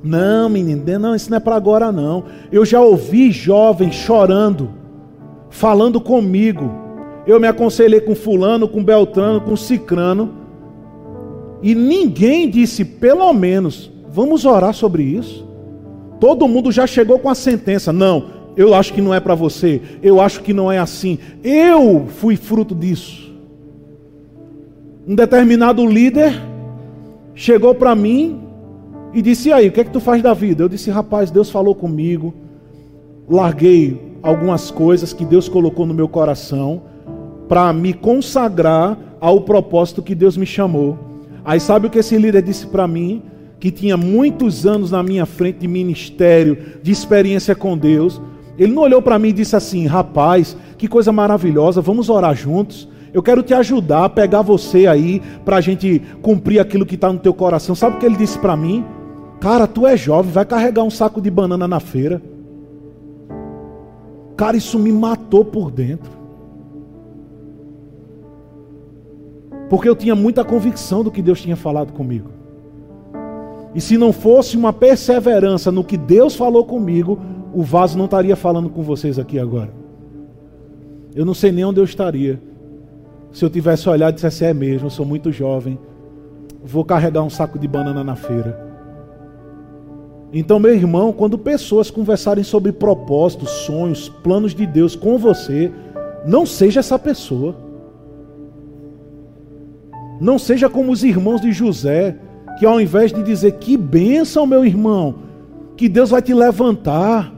Não, 0.03 0.49
menino, 0.49 0.85
não, 1.01 1.16
isso 1.16 1.31
não 1.31 1.39
é 1.39 1.41
para 1.41 1.57
agora 1.57 1.91
não. 1.91 2.24
Eu 2.53 2.64
já 2.64 2.81
ouvi 2.81 3.33
jovens 3.33 3.95
chorando, 3.95 4.70
falando 5.51 6.01
comigo. 6.01 6.70
Eu 7.27 7.41
me 7.41 7.49
aconselhei 7.49 8.01
com 8.01 8.14
fulano, 8.14 8.68
com 8.68 8.85
Beltrano, 8.85 9.41
com 9.41 9.57
Cicrano. 9.57 10.31
E 11.61 11.74
ninguém 11.74 12.49
disse, 12.49 12.85
pelo 12.85 13.33
menos, 13.33 13.91
vamos 14.09 14.45
orar 14.45 14.74
sobre 14.74 15.03
isso. 15.03 15.45
Todo 16.19 16.49
mundo 16.49 16.73
já 16.73 16.87
chegou 16.87 17.19
com 17.19 17.29
a 17.29 17.35
sentença. 17.35 17.93
Não, 17.93 18.27
eu 18.57 18.75
acho 18.75 18.93
que 18.93 19.03
não 19.03 19.12
é 19.12 19.21
para 19.21 19.35
você. 19.35 19.81
Eu 20.03 20.21
acho 20.21 20.43
que 20.43 20.53
não 20.53 20.71
é 20.73 20.79
assim. 20.79 21.19
Eu 21.45 22.07
fui 22.07 22.37
fruto 22.37 22.75
disso. 22.75 23.35
Um 25.07 25.14
determinado 25.14 25.87
líder 25.87 26.33
chegou 27.35 27.75
para 27.75 27.95
mim 27.95 28.41
e 29.12 29.23
disse: 29.23 29.51
e 29.51 29.53
aí, 29.53 29.69
o 29.69 29.73
que 29.73 29.81
é 29.81 29.85
que 29.85 29.91
tu 29.91 30.01
faz 30.01 30.23
da 30.23 30.35
vida? 30.35 30.62
Eu 30.62 30.69
disse: 30.69 30.91
rapaz, 30.91 31.31
Deus 31.31 31.51
falou 31.51 31.75
comigo. 31.75 32.35
Larguei 33.29 34.01
algumas 34.23 34.71
coisas 34.71 35.12
que 35.12 35.25
Deus 35.25 35.49
colocou 35.49 35.87
no 35.87 35.95
meu 35.95 36.09
coração 36.09 36.83
para 37.49 37.73
me 37.73 37.93
consagrar 37.93 38.99
ao 39.21 39.41
propósito 39.43 40.03
que 40.03 40.14
Deus 40.14 40.37
me 40.37 40.47
chamou. 40.47 40.99
Aí 41.45 41.61
sabe 41.61 41.87
o 41.87 41.91
que 41.91 41.99
esse 41.99 42.17
líder 42.19 42.43
disse 42.43 42.67
para 42.67 42.89
mim? 42.89 43.23
Que 43.59 43.71
tinha 43.71 43.97
muitos 43.97 44.67
anos 44.67 44.91
na 44.91 45.03
minha 45.03 45.27
frente 45.27 45.61
de 45.61 45.69
ministério, 45.69 46.59
de 46.83 46.93
experiência 46.93 47.55
com 47.55 47.77
Deus. 47.77 48.21
Ele 48.59 48.73
não 48.73 48.83
olhou 48.83 49.03
para 49.03 49.19
mim 49.19 49.29
e 49.29 49.33
disse 49.33 49.57
assim: 49.57 49.87
rapaz, 49.87 50.57
que 50.77 50.89
coisa 50.89 51.13
maravilhosa, 51.13 51.81
vamos 51.81 52.09
orar 52.09 52.35
juntos. 52.35 52.89
Eu 53.13 53.23
quero 53.23 53.43
te 53.43 53.55
ajudar 53.55 54.05
a 54.05 54.09
pegar 54.11 54.43
você 54.43 54.87
aí 54.87 55.23
para 55.45 55.57
a 55.57 55.61
gente 55.61 56.03
cumprir 56.21 56.59
aquilo 56.59 56.85
que 56.85 56.97
está 56.97 57.11
no 57.11 57.19
teu 57.19 57.33
coração. 57.33 57.75
Sabe 57.75 57.97
o 57.97 57.99
que 57.99 58.05
ele 58.05 58.17
disse 58.17 58.39
para 58.39 58.57
mim? 58.57 58.85
Cara, 59.41 59.67
tu 59.67 59.87
é 59.87 59.97
jovem, 59.97 60.33
vai 60.33 60.45
carregar 60.45 60.83
um 60.83 60.91
saco 60.91 61.21
de 61.21 61.31
banana 61.31 61.67
na 61.67 61.81
feira. 61.81 62.21
Cara, 64.37 64.57
isso 64.57 64.79
me 64.79 64.93
matou 64.93 65.45
por 65.45 65.71
dentro. 65.71 66.11
Porque 69.69 69.89
eu 69.89 69.97
tinha 69.97 70.15
muita 70.15 70.45
convicção 70.45 71.03
do 71.03 71.11
que 71.11 71.23
Deus 71.23 71.41
tinha 71.41 71.57
falado 71.57 71.93
comigo. 71.93 72.36
E 73.77 73.81
se 73.83 73.99
não 73.99 74.11
fosse 74.11 74.57
uma 74.57 74.72
perseverança 74.72 75.70
no 75.70 75.85
que 75.85 75.99
Deus 75.99 76.35
falou 76.35 76.64
comigo, 76.64 77.20
o 77.53 77.62
vaso 77.62 77.99
não 77.99 78.07
estaria 78.07 78.35
falando 78.35 78.70
com 78.70 78.83
vocês 78.83 79.18
aqui 79.18 79.39
agora. 79.39 79.70
Eu 81.14 81.27
não 81.27 81.35
sei 81.35 81.53
nem 81.53 81.62
onde 81.62 81.79
eu 81.79 81.85
estaria. 81.85 82.41
Se 83.31 83.45
eu 83.45 83.51
tivesse 83.51 83.87
olhado 83.87 84.12
e 84.12 84.14
dissesse, 84.14 84.47
é 84.47 84.55
mesmo, 84.55 84.87
eu 84.87 84.91
sou 84.91 85.05
muito 85.05 85.31
jovem, 85.31 85.79
vou 86.64 86.87
carregar 86.87 87.22
um 87.22 87.29
saco 87.29 87.59
de 87.59 87.68
banana 87.68 88.03
na 88.03 88.16
feira. 88.16 88.59
Então, 90.33 90.59
meu 90.59 90.74
irmão, 90.74 91.12
quando 91.12 91.37
pessoas 91.37 91.91
conversarem 91.91 92.45
sobre 92.45 92.72
propósitos, 92.72 93.51
sonhos, 93.51 94.09
planos 94.09 94.55
de 94.55 94.66
Deus 94.66 94.97
com 94.97 95.18
você, 95.18 95.70
não 96.24 96.47
seja 96.47 96.81
essa 96.81 96.99
pessoa. 96.99 97.55
Não 100.18 100.39
seja 100.39 100.66
como 100.70 100.93
os 100.93 101.05
irmãos 101.05 101.43
de 101.43 101.53
José, 101.53 102.16
que 102.59 102.67
ao 102.67 102.81
invés 102.81 103.13
de 103.13 103.23
dizer 103.23 103.53
que 103.53 103.77
bênção, 103.77 104.47
meu 104.47 104.65
irmão, 104.65 105.17
que 105.77 105.89
Deus 105.89 106.11
vai 106.11 106.23
te 106.23 106.33
levantar, 106.33 107.33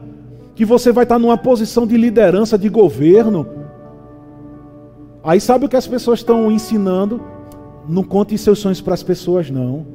que 0.55 0.63
você 0.65 0.91
vai 0.91 1.03
estar 1.03 1.19
numa 1.19 1.37
posição 1.37 1.85
de 1.85 1.97
liderança, 1.97 2.57
de 2.57 2.69
governo. 2.69 3.45
Aí 5.23 5.39
sabe 5.39 5.65
o 5.65 5.69
que 5.69 5.75
as 5.75 5.87
pessoas 5.87 6.19
estão 6.19 6.51
ensinando? 6.51 7.21
Não 7.87 8.03
conte 8.03 8.37
seus 8.37 8.59
sonhos 8.59 8.81
para 8.81 8.93
as 8.93 9.03
pessoas, 9.03 9.49
não. 9.49 9.85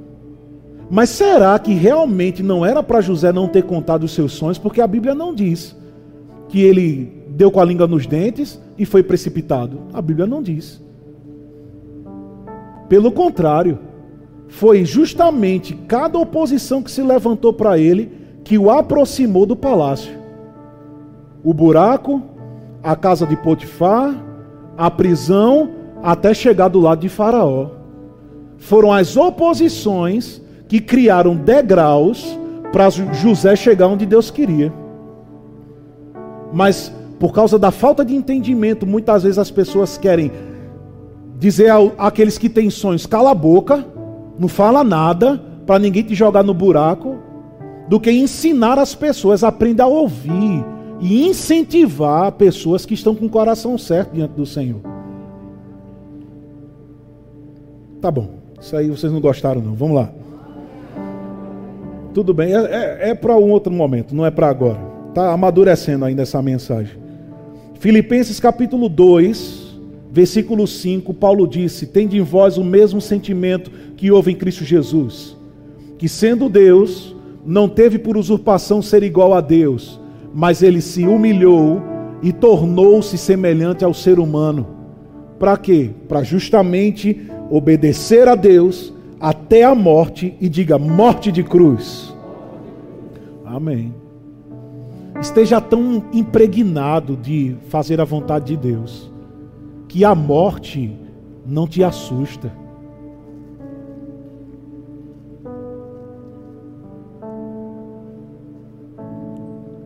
Mas 0.90 1.08
será 1.08 1.58
que 1.58 1.72
realmente 1.72 2.42
não 2.42 2.64
era 2.64 2.82
para 2.82 3.00
José 3.00 3.32
não 3.32 3.48
ter 3.48 3.62
contado 3.62 4.04
os 4.04 4.12
seus 4.12 4.32
sonhos? 4.32 4.58
Porque 4.58 4.80
a 4.80 4.86
Bíblia 4.86 5.14
não 5.14 5.34
diz 5.34 5.74
que 6.48 6.60
ele 6.60 7.24
deu 7.28 7.50
com 7.50 7.60
a 7.60 7.64
língua 7.64 7.86
nos 7.86 8.06
dentes 8.06 8.60
e 8.78 8.84
foi 8.84 9.02
precipitado. 9.02 9.80
A 9.92 10.02
Bíblia 10.02 10.26
não 10.26 10.42
diz. 10.42 10.82
Pelo 12.88 13.10
contrário, 13.10 13.78
foi 14.58 14.84
justamente 14.84 15.74
cada 15.88 16.18
oposição 16.18 16.82
que 16.82 16.90
se 16.90 17.02
levantou 17.02 17.52
para 17.52 17.78
ele 17.78 18.12
que 18.44 18.56
o 18.56 18.70
aproximou 18.70 19.46
do 19.46 19.56
palácio 19.56 20.24
o 21.44 21.52
buraco, 21.52 22.22
a 22.82 22.96
casa 22.96 23.26
de 23.26 23.36
Potifar, 23.36 24.14
a 24.78 24.90
prisão, 24.90 25.68
até 26.02 26.32
chegar 26.32 26.68
do 26.68 26.80
lado 26.80 27.00
de 27.00 27.10
Faraó. 27.10 27.68
Foram 28.56 28.90
as 28.90 29.14
oposições 29.14 30.40
que 30.66 30.80
criaram 30.80 31.36
degraus 31.36 32.38
para 32.72 32.88
José 32.88 33.54
chegar 33.56 33.88
onde 33.88 34.06
Deus 34.06 34.30
queria. 34.30 34.72
Mas 36.50 36.90
por 37.18 37.34
causa 37.34 37.58
da 37.58 37.70
falta 37.70 38.02
de 38.02 38.16
entendimento, 38.16 38.86
muitas 38.86 39.22
vezes 39.22 39.38
as 39.38 39.50
pessoas 39.50 39.98
querem 39.98 40.32
dizer 41.38 41.70
àqueles 41.98 42.38
que 42.38 42.48
têm 42.48 42.70
sonhos: 42.70 43.04
cala 43.04 43.32
a 43.32 43.34
boca, 43.34 43.84
não 44.38 44.48
fala 44.48 44.82
nada, 44.82 45.40
para 45.66 45.78
ninguém 45.78 46.02
te 46.02 46.14
jogar 46.14 46.42
no 46.42 46.54
buraco, 46.54 47.16
do 47.88 48.00
que 48.00 48.10
ensinar 48.10 48.78
as 48.78 48.94
pessoas 48.94 49.44
a 49.44 49.48
aprender 49.48 49.82
a 49.82 49.86
ouvir, 49.86 50.64
e 51.00 51.26
incentivar 51.26 52.32
pessoas 52.32 52.86
que 52.86 52.94
estão 52.94 53.14
com 53.14 53.26
o 53.26 53.30
coração 53.30 53.76
certo 53.76 54.14
diante 54.14 54.32
do 54.32 54.46
Senhor. 54.46 54.80
Tá 58.00 58.10
bom, 58.10 58.28
isso 58.60 58.76
aí 58.76 58.88
vocês 58.88 59.12
não 59.12 59.20
gostaram, 59.20 59.60
não. 59.60 59.74
Vamos 59.74 59.96
lá. 59.96 60.10
Tudo 62.12 62.32
bem, 62.32 62.54
é, 62.54 62.58
é, 62.58 63.10
é 63.10 63.14
para 63.14 63.36
um 63.36 63.50
outro 63.50 63.72
momento, 63.72 64.14
não 64.14 64.24
é 64.24 64.30
para 64.30 64.48
agora. 64.48 64.78
Está 65.08 65.32
amadurecendo 65.32 66.04
ainda 66.04 66.22
essa 66.22 66.40
mensagem. 66.40 66.96
Filipenses 67.80 68.38
capítulo 68.38 68.88
2, 68.88 69.63
versículo 70.14 70.66
5, 70.66 71.12
Paulo 71.12 71.46
disse: 71.46 71.88
Tende 71.88 72.16
em 72.16 72.22
vós 72.22 72.56
o 72.56 72.64
mesmo 72.64 73.02
sentimento 73.02 73.70
que 73.98 74.10
houve 74.10 74.30
em 74.32 74.36
Cristo 74.36 74.64
Jesus, 74.64 75.36
que 75.98 76.08
sendo 76.08 76.48
Deus, 76.48 77.14
não 77.44 77.68
teve 77.68 77.98
por 77.98 78.16
usurpação 78.16 78.80
ser 78.80 79.02
igual 79.02 79.34
a 79.34 79.42
Deus 79.42 80.00
mas 80.34 80.62
ele 80.62 80.80
se 80.80 81.06
humilhou 81.06 81.80
e 82.20 82.32
tornou-se 82.32 83.16
semelhante 83.16 83.84
ao 83.84 83.94
ser 83.94 84.18
humano. 84.18 84.66
Para 85.38 85.56
quê? 85.56 85.90
Para 86.08 86.24
justamente 86.24 87.30
obedecer 87.48 88.26
a 88.26 88.34
Deus 88.34 88.92
até 89.20 89.62
a 89.62 89.74
morte 89.74 90.34
e 90.40 90.48
diga 90.48 90.76
morte 90.76 91.30
de 91.30 91.44
cruz. 91.44 92.12
Amém. 93.44 93.94
Esteja 95.20 95.60
tão 95.60 96.04
impregnado 96.12 97.16
de 97.16 97.54
fazer 97.68 98.00
a 98.00 98.04
vontade 98.04 98.46
de 98.46 98.56
Deus 98.56 99.13
que 99.94 100.04
a 100.04 100.12
morte 100.12 100.90
não 101.46 101.68
te 101.68 101.84
assusta. 101.84 102.50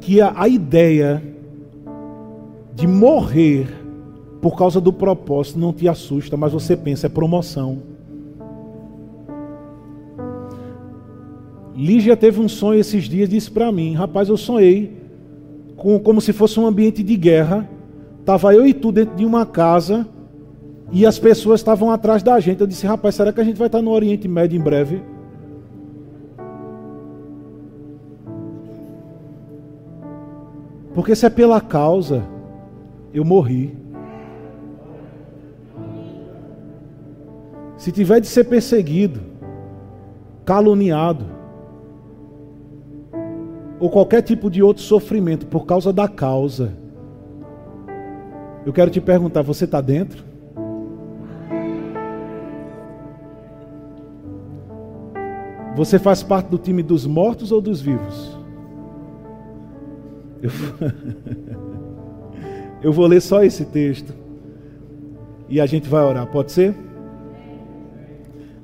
que 0.00 0.22
a, 0.22 0.32
a 0.34 0.48
ideia 0.48 1.22
de 2.74 2.86
morrer 2.86 3.68
por 4.40 4.56
causa 4.56 4.80
do 4.80 4.90
propósito 4.90 5.58
não 5.58 5.74
te 5.74 5.86
assusta, 5.86 6.34
mas 6.34 6.54
você 6.54 6.74
pensa, 6.74 7.06
é 7.06 7.10
promoção. 7.10 7.82
Lígia 11.76 12.16
teve 12.16 12.40
um 12.40 12.48
sonho 12.48 12.80
esses 12.80 13.04
dias, 13.04 13.28
disse 13.28 13.50
para 13.50 13.70
mim, 13.70 13.92
rapaz, 13.92 14.30
eu 14.30 14.38
sonhei 14.38 14.96
com, 15.76 15.98
como 15.98 16.22
se 16.22 16.32
fosse 16.32 16.58
um 16.58 16.66
ambiente 16.66 17.02
de 17.02 17.14
guerra. 17.14 17.68
Tava 18.28 18.54
eu 18.54 18.66
e 18.66 18.74
tu 18.74 18.92
dentro 18.92 19.16
de 19.16 19.24
uma 19.24 19.46
casa 19.46 20.06
e 20.92 21.06
as 21.06 21.18
pessoas 21.18 21.60
estavam 21.60 21.90
atrás 21.90 22.22
da 22.22 22.38
gente. 22.38 22.60
Eu 22.60 22.66
disse, 22.66 22.86
rapaz, 22.86 23.14
será 23.14 23.32
que 23.32 23.40
a 23.40 23.42
gente 23.42 23.56
vai 23.56 23.68
estar 23.68 23.80
no 23.80 23.90
Oriente 23.90 24.28
Médio 24.28 24.60
em 24.60 24.62
breve? 24.62 25.02
Porque 30.92 31.16
se 31.16 31.24
é 31.24 31.30
pela 31.30 31.58
causa, 31.58 32.22
eu 33.14 33.24
morri. 33.24 33.74
Se 37.78 37.90
tiver 37.90 38.20
de 38.20 38.26
ser 38.26 38.44
perseguido, 38.44 39.22
caluniado, 40.44 41.24
ou 43.80 43.88
qualquer 43.88 44.20
tipo 44.20 44.50
de 44.50 44.62
outro 44.62 44.82
sofrimento 44.82 45.46
por 45.46 45.64
causa 45.64 45.94
da 45.94 46.06
causa, 46.06 46.76
eu 48.68 48.72
quero 48.74 48.90
te 48.90 49.00
perguntar: 49.00 49.40
você 49.40 49.64
está 49.64 49.80
dentro? 49.80 50.22
Você 55.74 55.98
faz 55.98 56.22
parte 56.22 56.48
do 56.48 56.58
time 56.58 56.82
dos 56.82 57.06
mortos 57.06 57.50
ou 57.50 57.62
dos 57.62 57.80
vivos? 57.80 58.38
Eu, 60.42 60.50
eu 62.82 62.92
vou 62.92 63.06
ler 63.06 63.22
só 63.22 63.42
esse 63.42 63.64
texto. 63.64 64.12
E 65.48 65.62
a 65.62 65.64
gente 65.64 65.88
vai 65.88 66.04
orar, 66.04 66.26
pode 66.26 66.52
ser? 66.52 66.74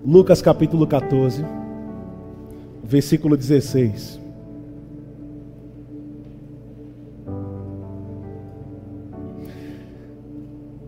Lucas 0.04 0.42
capítulo 0.42 0.86
14, 0.86 1.42
versículo 2.82 3.38
16. 3.38 4.20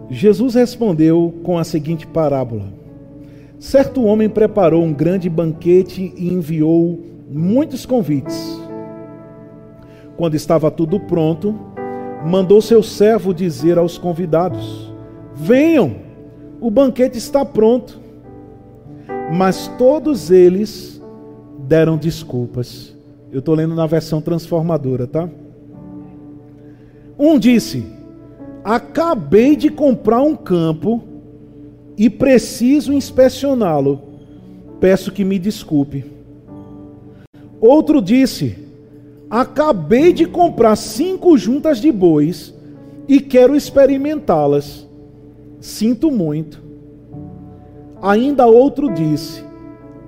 Jesus 0.09 0.55
respondeu 0.55 1.35
com 1.43 1.59
a 1.59 1.65
seguinte 1.65 2.07
parábola: 2.07 2.65
Certo 3.59 4.05
homem 4.05 4.29
preparou 4.29 4.85
um 4.85 4.93
grande 4.93 5.29
banquete 5.29 6.13
e 6.17 6.29
enviou 6.29 7.01
muitos 7.29 7.85
convites. 7.85 8.61
Quando 10.17 10.35
estava 10.35 10.71
tudo 10.71 11.01
pronto, 11.01 11.55
mandou 12.25 12.63
seu 12.63 12.83
servo 12.83 13.35
dizer 13.35 13.79
aos 13.79 13.99
convidados: 13.99 14.93
Venham, 15.35 15.97
o 16.61 16.71
banquete 16.71 17.19
está 17.19 17.45
pronto. 17.45 18.01
Mas 19.33 19.67
todos 19.77 20.31
eles 20.31 21.03
deram 21.59 21.97
desculpas. 21.97 22.95
Eu 23.33 23.41
estou 23.41 23.57
lendo 23.57 23.75
na 23.75 23.87
versão 23.87 24.21
transformadora, 24.21 25.07
tá? 25.07 25.29
Um 27.19 27.39
disse: 27.39 27.96
Acabei 28.67 29.55
de 29.55 29.71
comprar 29.71 30.21
um 30.21 30.35
campo 30.35 31.01
e 31.97 32.11
preciso 32.11 32.93
inspecioná-lo. 32.93 34.03
Peço 34.81 35.13
que 35.13 35.25
me 35.25 35.39
desculpe. 35.39 36.05
Outro 37.61 38.03
disse: 38.03 38.59
Acabei 39.31 40.13
de 40.13 40.27
comprar 40.27 40.75
cinco 40.75 41.39
juntas 41.39 41.81
de 41.81 41.93
bois 41.93 42.53
e 43.07 43.21
quero 43.21 43.55
experimentá-las. 43.55 44.85
Sinto 45.61 46.11
muito. 46.11 46.61
Ainda 48.03 48.49
outro 48.49 48.93
disse: 48.93 49.45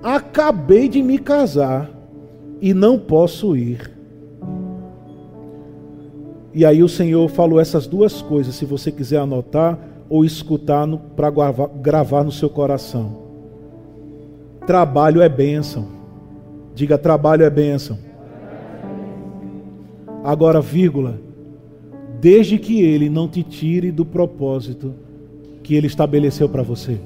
Acabei 0.03 0.89
de 0.89 1.01
me 1.01 1.17
casar 1.17 1.89
e 2.59 2.73
não 2.73 2.99
posso 2.99 3.55
ir. 3.55 3.98
E 6.59 6.65
aí 6.65 6.83
o 6.83 6.89
Senhor 6.89 7.29
falou 7.29 7.57
essas 7.57 7.87
duas 7.87 8.21
coisas, 8.21 8.53
se 8.53 8.65
você 8.65 8.91
quiser 8.91 9.19
anotar 9.19 9.79
ou 10.09 10.25
escutar 10.25 10.85
para 11.15 11.31
gravar 11.81 12.21
no 12.21 12.33
seu 12.33 12.49
coração. 12.49 13.21
Trabalho 14.67 15.21
é 15.21 15.29
bênção. 15.29 15.87
Diga, 16.75 16.97
trabalho 16.97 17.45
é 17.45 17.49
bênção. 17.49 17.97
Agora, 20.21 20.59
vírgula, 20.59 21.21
desde 22.19 22.57
que 22.57 22.81
ele 22.81 23.09
não 23.09 23.29
te 23.29 23.41
tire 23.41 23.89
do 23.89 24.03
propósito 24.05 24.93
que 25.63 25.75
ele 25.75 25.87
estabeleceu 25.87 26.49
para 26.49 26.61
você. 26.61 26.99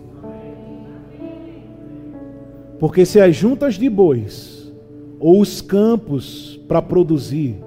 Porque 2.79 3.05
se 3.05 3.19
as 3.19 3.35
juntas 3.35 3.75
de 3.75 3.87
bois 3.87 4.73
ou 5.19 5.39
os 5.39 5.61
campos 5.61 6.59
para 6.67 6.81
produzir 6.81 7.57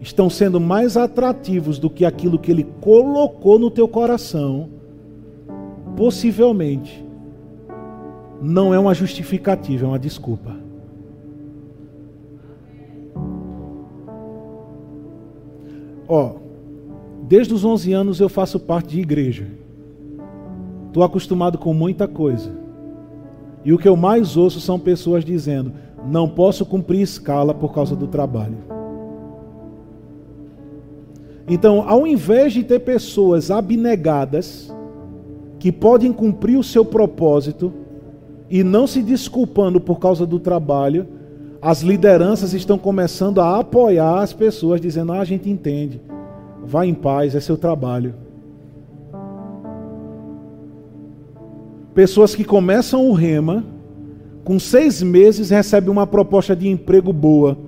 estão 0.00 0.30
sendo 0.30 0.60
mais 0.60 0.96
atrativos 0.96 1.78
do 1.78 1.90
que 1.90 2.04
aquilo 2.04 2.38
que 2.38 2.50
ele 2.50 2.66
colocou 2.80 3.58
no 3.58 3.70
teu 3.70 3.88
coração, 3.88 4.68
possivelmente 5.96 7.04
não 8.40 8.72
é 8.72 8.78
uma 8.78 8.94
justificativa, 8.94 9.84
é 9.84 9.88
uma 9.88 9.98
desculpa. 9.98 10.56
Ó, 16.06 16.36
desde 17.24 17.52
os 17.52 17.64
11 17.64 17.92
anos 17.92 18.20
eu 18.20 18.28
faço 18.28 18.58
parte 18.58 18.90
de 18.90 19.00
igreja. 19.00 19.46
Estou 20.86 21.02
acostumado 21.02 21.58
com 21.58 21.74
muita 21.74 22.08
coisa. 22.08 22.56
E 23.64 23.72
o 23.72 23.78
que 23.78 23.88
eu 23.88 23.96
mais 23.96 24.36
ouço 24.36 24.60
são 24.60 24.78
pessoas 24.78 25.24
dizendo: 25.24 25.72
não 26.06 26.28
posso 26.28 26.64
cumprir 26.64 27.02
escala 27.02 27.52
por 27.52 27.74
causa 27.74 27.94
do 27.94 28.06
trabalho. 28.06 28.77
Então, 31.48 31.88
ao 31.88 32.06
invés 32.06 32.52
de 32.52 32.62
ter 32.62 32.80
pessoas 32.80 33.50
abnegadas, 33.50 34.70
que 35.58 35.72
podem 35.72 36.12
cumprir 36.12 36.58
o 36.58 36.62
seu 36.62 36.84
propósito 36.84 37.72
e 38.50 38.62
não 38.62 38.86
se 38.86 39.02
desculpando 39.02 39.80
por 39.80 39.98
causa 39.98 40.26
do 40.26 40.38
trabalho, 40.38 41.06
as 41.60 41.82
lideranças 41.82 42.52
estão 42.52 42.78
começando 42.78 43.40
a 43.40 43.58
apoiar 43.58 44.20
as 44.20 44.32
pessoas, 44.32 44.80
dizendo: 44.80 45.12
ah, 45.12 45.20
a 45.20 45.24
gente 45.24 45.50
entende, 45.50 46.00
vá 46.64 46.86
em 46.86 46.94
paz, 46.94 47.34
é 47.34 47.40
seu 47.40 47.56
trabalho. 47.56 48.14
Pessoas 51.94 52.34
que 52.34 52.44
começam 52.44 53.08
o 53.08 53.12
rema, 53.12 53.64
com 54.44 54.58
seis 54.58 55.02
meses 55.02 55.50
recebem 55.50 55.90
uma 55.90 56.06
proposta 56.06 56.54
de 56.54 56.68
emprego 56.68 57.12
boa 57.12 57.58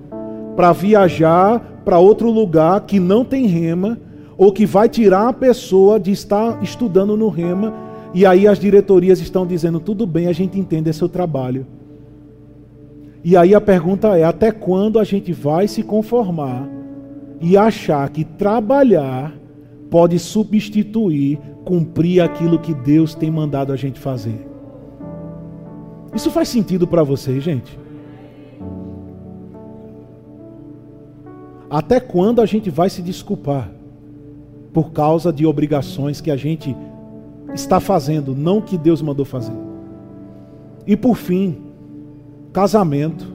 para 0.55 0.71
viajar 0.71 1.70
para 1.83 1.99
outro 1.99 2.29
lugar 2.29 2.81
que 2.81 2.99
não 2.99 3.23
tem 3.23 3.45
rema, 3.47 3.97
ou 4.37 4.51
que 4.51 4.65
vai 4.65 4.89
tirar 4.89 5.27
a 5.27 5.33
pessoa 5.33 5.99
de 5.99 6.11
estar 6.11 6.61
estudando 6.63 7.15
no 7.15 7.29
rema, 7.29 7.73
e 8.13 8.25
aí 8.25 8.47
as 8.47 8.59
diretorias 8.59 9.19
estão 9.19 9.45
dizendo: 9.45 9.79
tudo 9.79 10.05
bem, 10.05 10.27
a 10.27 10.33
gente 10.33 10.59
entende, 10.59 10.89
é 10.89 10.93
seu 10.93 11.07
trabalho. 11.07 11.65
E 13.23 13.37
aí 13.37 13.53
a 13.53 13.61
pergunta 13.61 14.17
é: 14.17 14.23
até 14.23 14.51
quando 14.51 14.99
a 14.99 15.03
gente 15.03 15.31
vai 15.31 15.67
se 15.67 15.83
conformar 15.83 16.67
e 17.39 17.57
achar 17.57 18.09
que 18.09 18.23
trabalhar 18.23 19.33
pode 19.89 20.17
substituir, 20.19 21.39
cumprir 21.63 22.21
aquilo 22.21 22.59
que 22.59 22.73
Deus 22.73 23.13
tem 23.13 23.29
mandado 23.29 23.71
a 23.71 23.75
gente 23.75 23.99
fazer? 23.99 24.47
Isso 26.13 26.29
faz 26.29 26.49
sentido 26.49 26.87
para 26.87 27.03
vocês, 27.03 27.43
gente? 27.43 27.80
Até 31.71 32.01
quando 32.01 32.41
a 32.41 32.45
gente 32.45 32.69
vai 32.69 32.89
se 32.89 33.01
desculpar 33.01 33.71
por 34.73 34.91
causa 34.91 35.31
de 35.31 35.45
obrigações 35.45 36.19
que 36.19 36.29
a 36.29 36.35
gente 36.35 36.75
está 37.53 37.79
fazendo, 37.79 38.35
não 38.35 38.59
que 38.59 38.77
Deus 38.77 39.01
mandou 39.01 39.23
fazer? 39.23 39.55
E 40.85 40.97
por 40.97 41.15
fim, 41.15 41.61
casamento. 42.51 43.25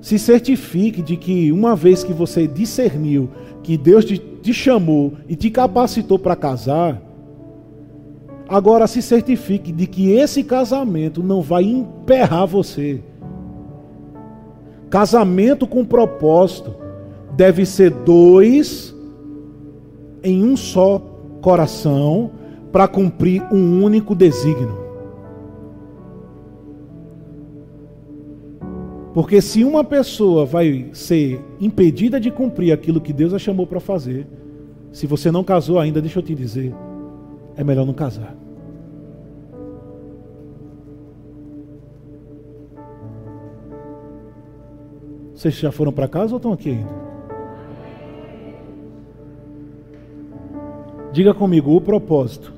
Se 0.00 0.18
certifique 0.18 1.00
de 1.00 1.16
que 1.16 1.52
uma 1.52 1.76
vez 1.76 2.02
que 2.02 2.12
você 2.12 2.48
discerniu 2.48 3.30
que 3.62 3.76
Deus 3.76 4.04
te, 4.04 4.18
te 4.18 4.52
chamou 4.52 5.12
e 5.28 5.36
te 5.36 5.52
capacitou 5.52 6.18
para 6.18 6.34
casar, 6.34 7.00
agora 8.48 8.88
se 8.88 9.00
certifique 9.02 9.70
de 9.70 9.86
que 9.86 10.10
esse 10.10 10.42
casamento 10.42 11.22
não 11.22 11.42
vai 11.42 11.62
emperrar 11.62 12.44
você. 12.44 13.00
Casamento 14.90 15.64
com 15.64 15.84
propósito 15.84 16.87
deve 17.38 17.64
ser 17.64 17.90
dois 17.90 18.92
em 20.24 20.42
um 20.42 20.56
só 20.56 20.98
coração 21.40 22.32
para 22.72 22.88
cumprir 22.88 23.40
um 23.52 23.84
único 23.84 24.12
desígnio. 24.12 24.76
Porque 29.14 29.40
se 29.40 29.62
uma 29.62 29.84
pessoa 29.84 30.44
vai 30.44 30.90
ser 30.92 31.40
impedida 31.60 32.18
de 32.18 32.28
cumprir 32.28 32.72
aquilo 32.72 33.00
que 33.00 33.12
Deus 33.12 33.32
a 33.32 33.38
chamou 33.38 33.68
para 33.68 33.78
fazer, 33.78 34.26
se 34.90 35.06
você 35.06 35.30
não 35.30 35.44
casou 35.44 35.78
ainda, 35.78 36.00
deixa 36.00 36.18
eu 36.18 36.22
te 36.24 36.34
dizer, 36.34 36.74
é 37.54 37.62
melhor 37.62 37.86
não 37.86 37.94
casar. 37.94 38.36
Vocês 45.36 45.54
já 45.54 45.70
foram 45.70 45.92
para 45.92 46.08
casa 46.08 46.32
ou 46.32 46.38
estão 46.38 46.52
aqui 46.52 46.70
ainda? 46.70 47.07
Diga 51.18 51.34
comigo, 51.34 51.74
o 51.74 51.80
propósito 51.80 52.52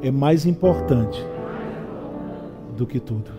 é 0.00 0.10
mais 0.10 0.46
importante 0.46 1.22
do 2.74 2.86
que 2.86 2.98
tudo. 2.98 3.37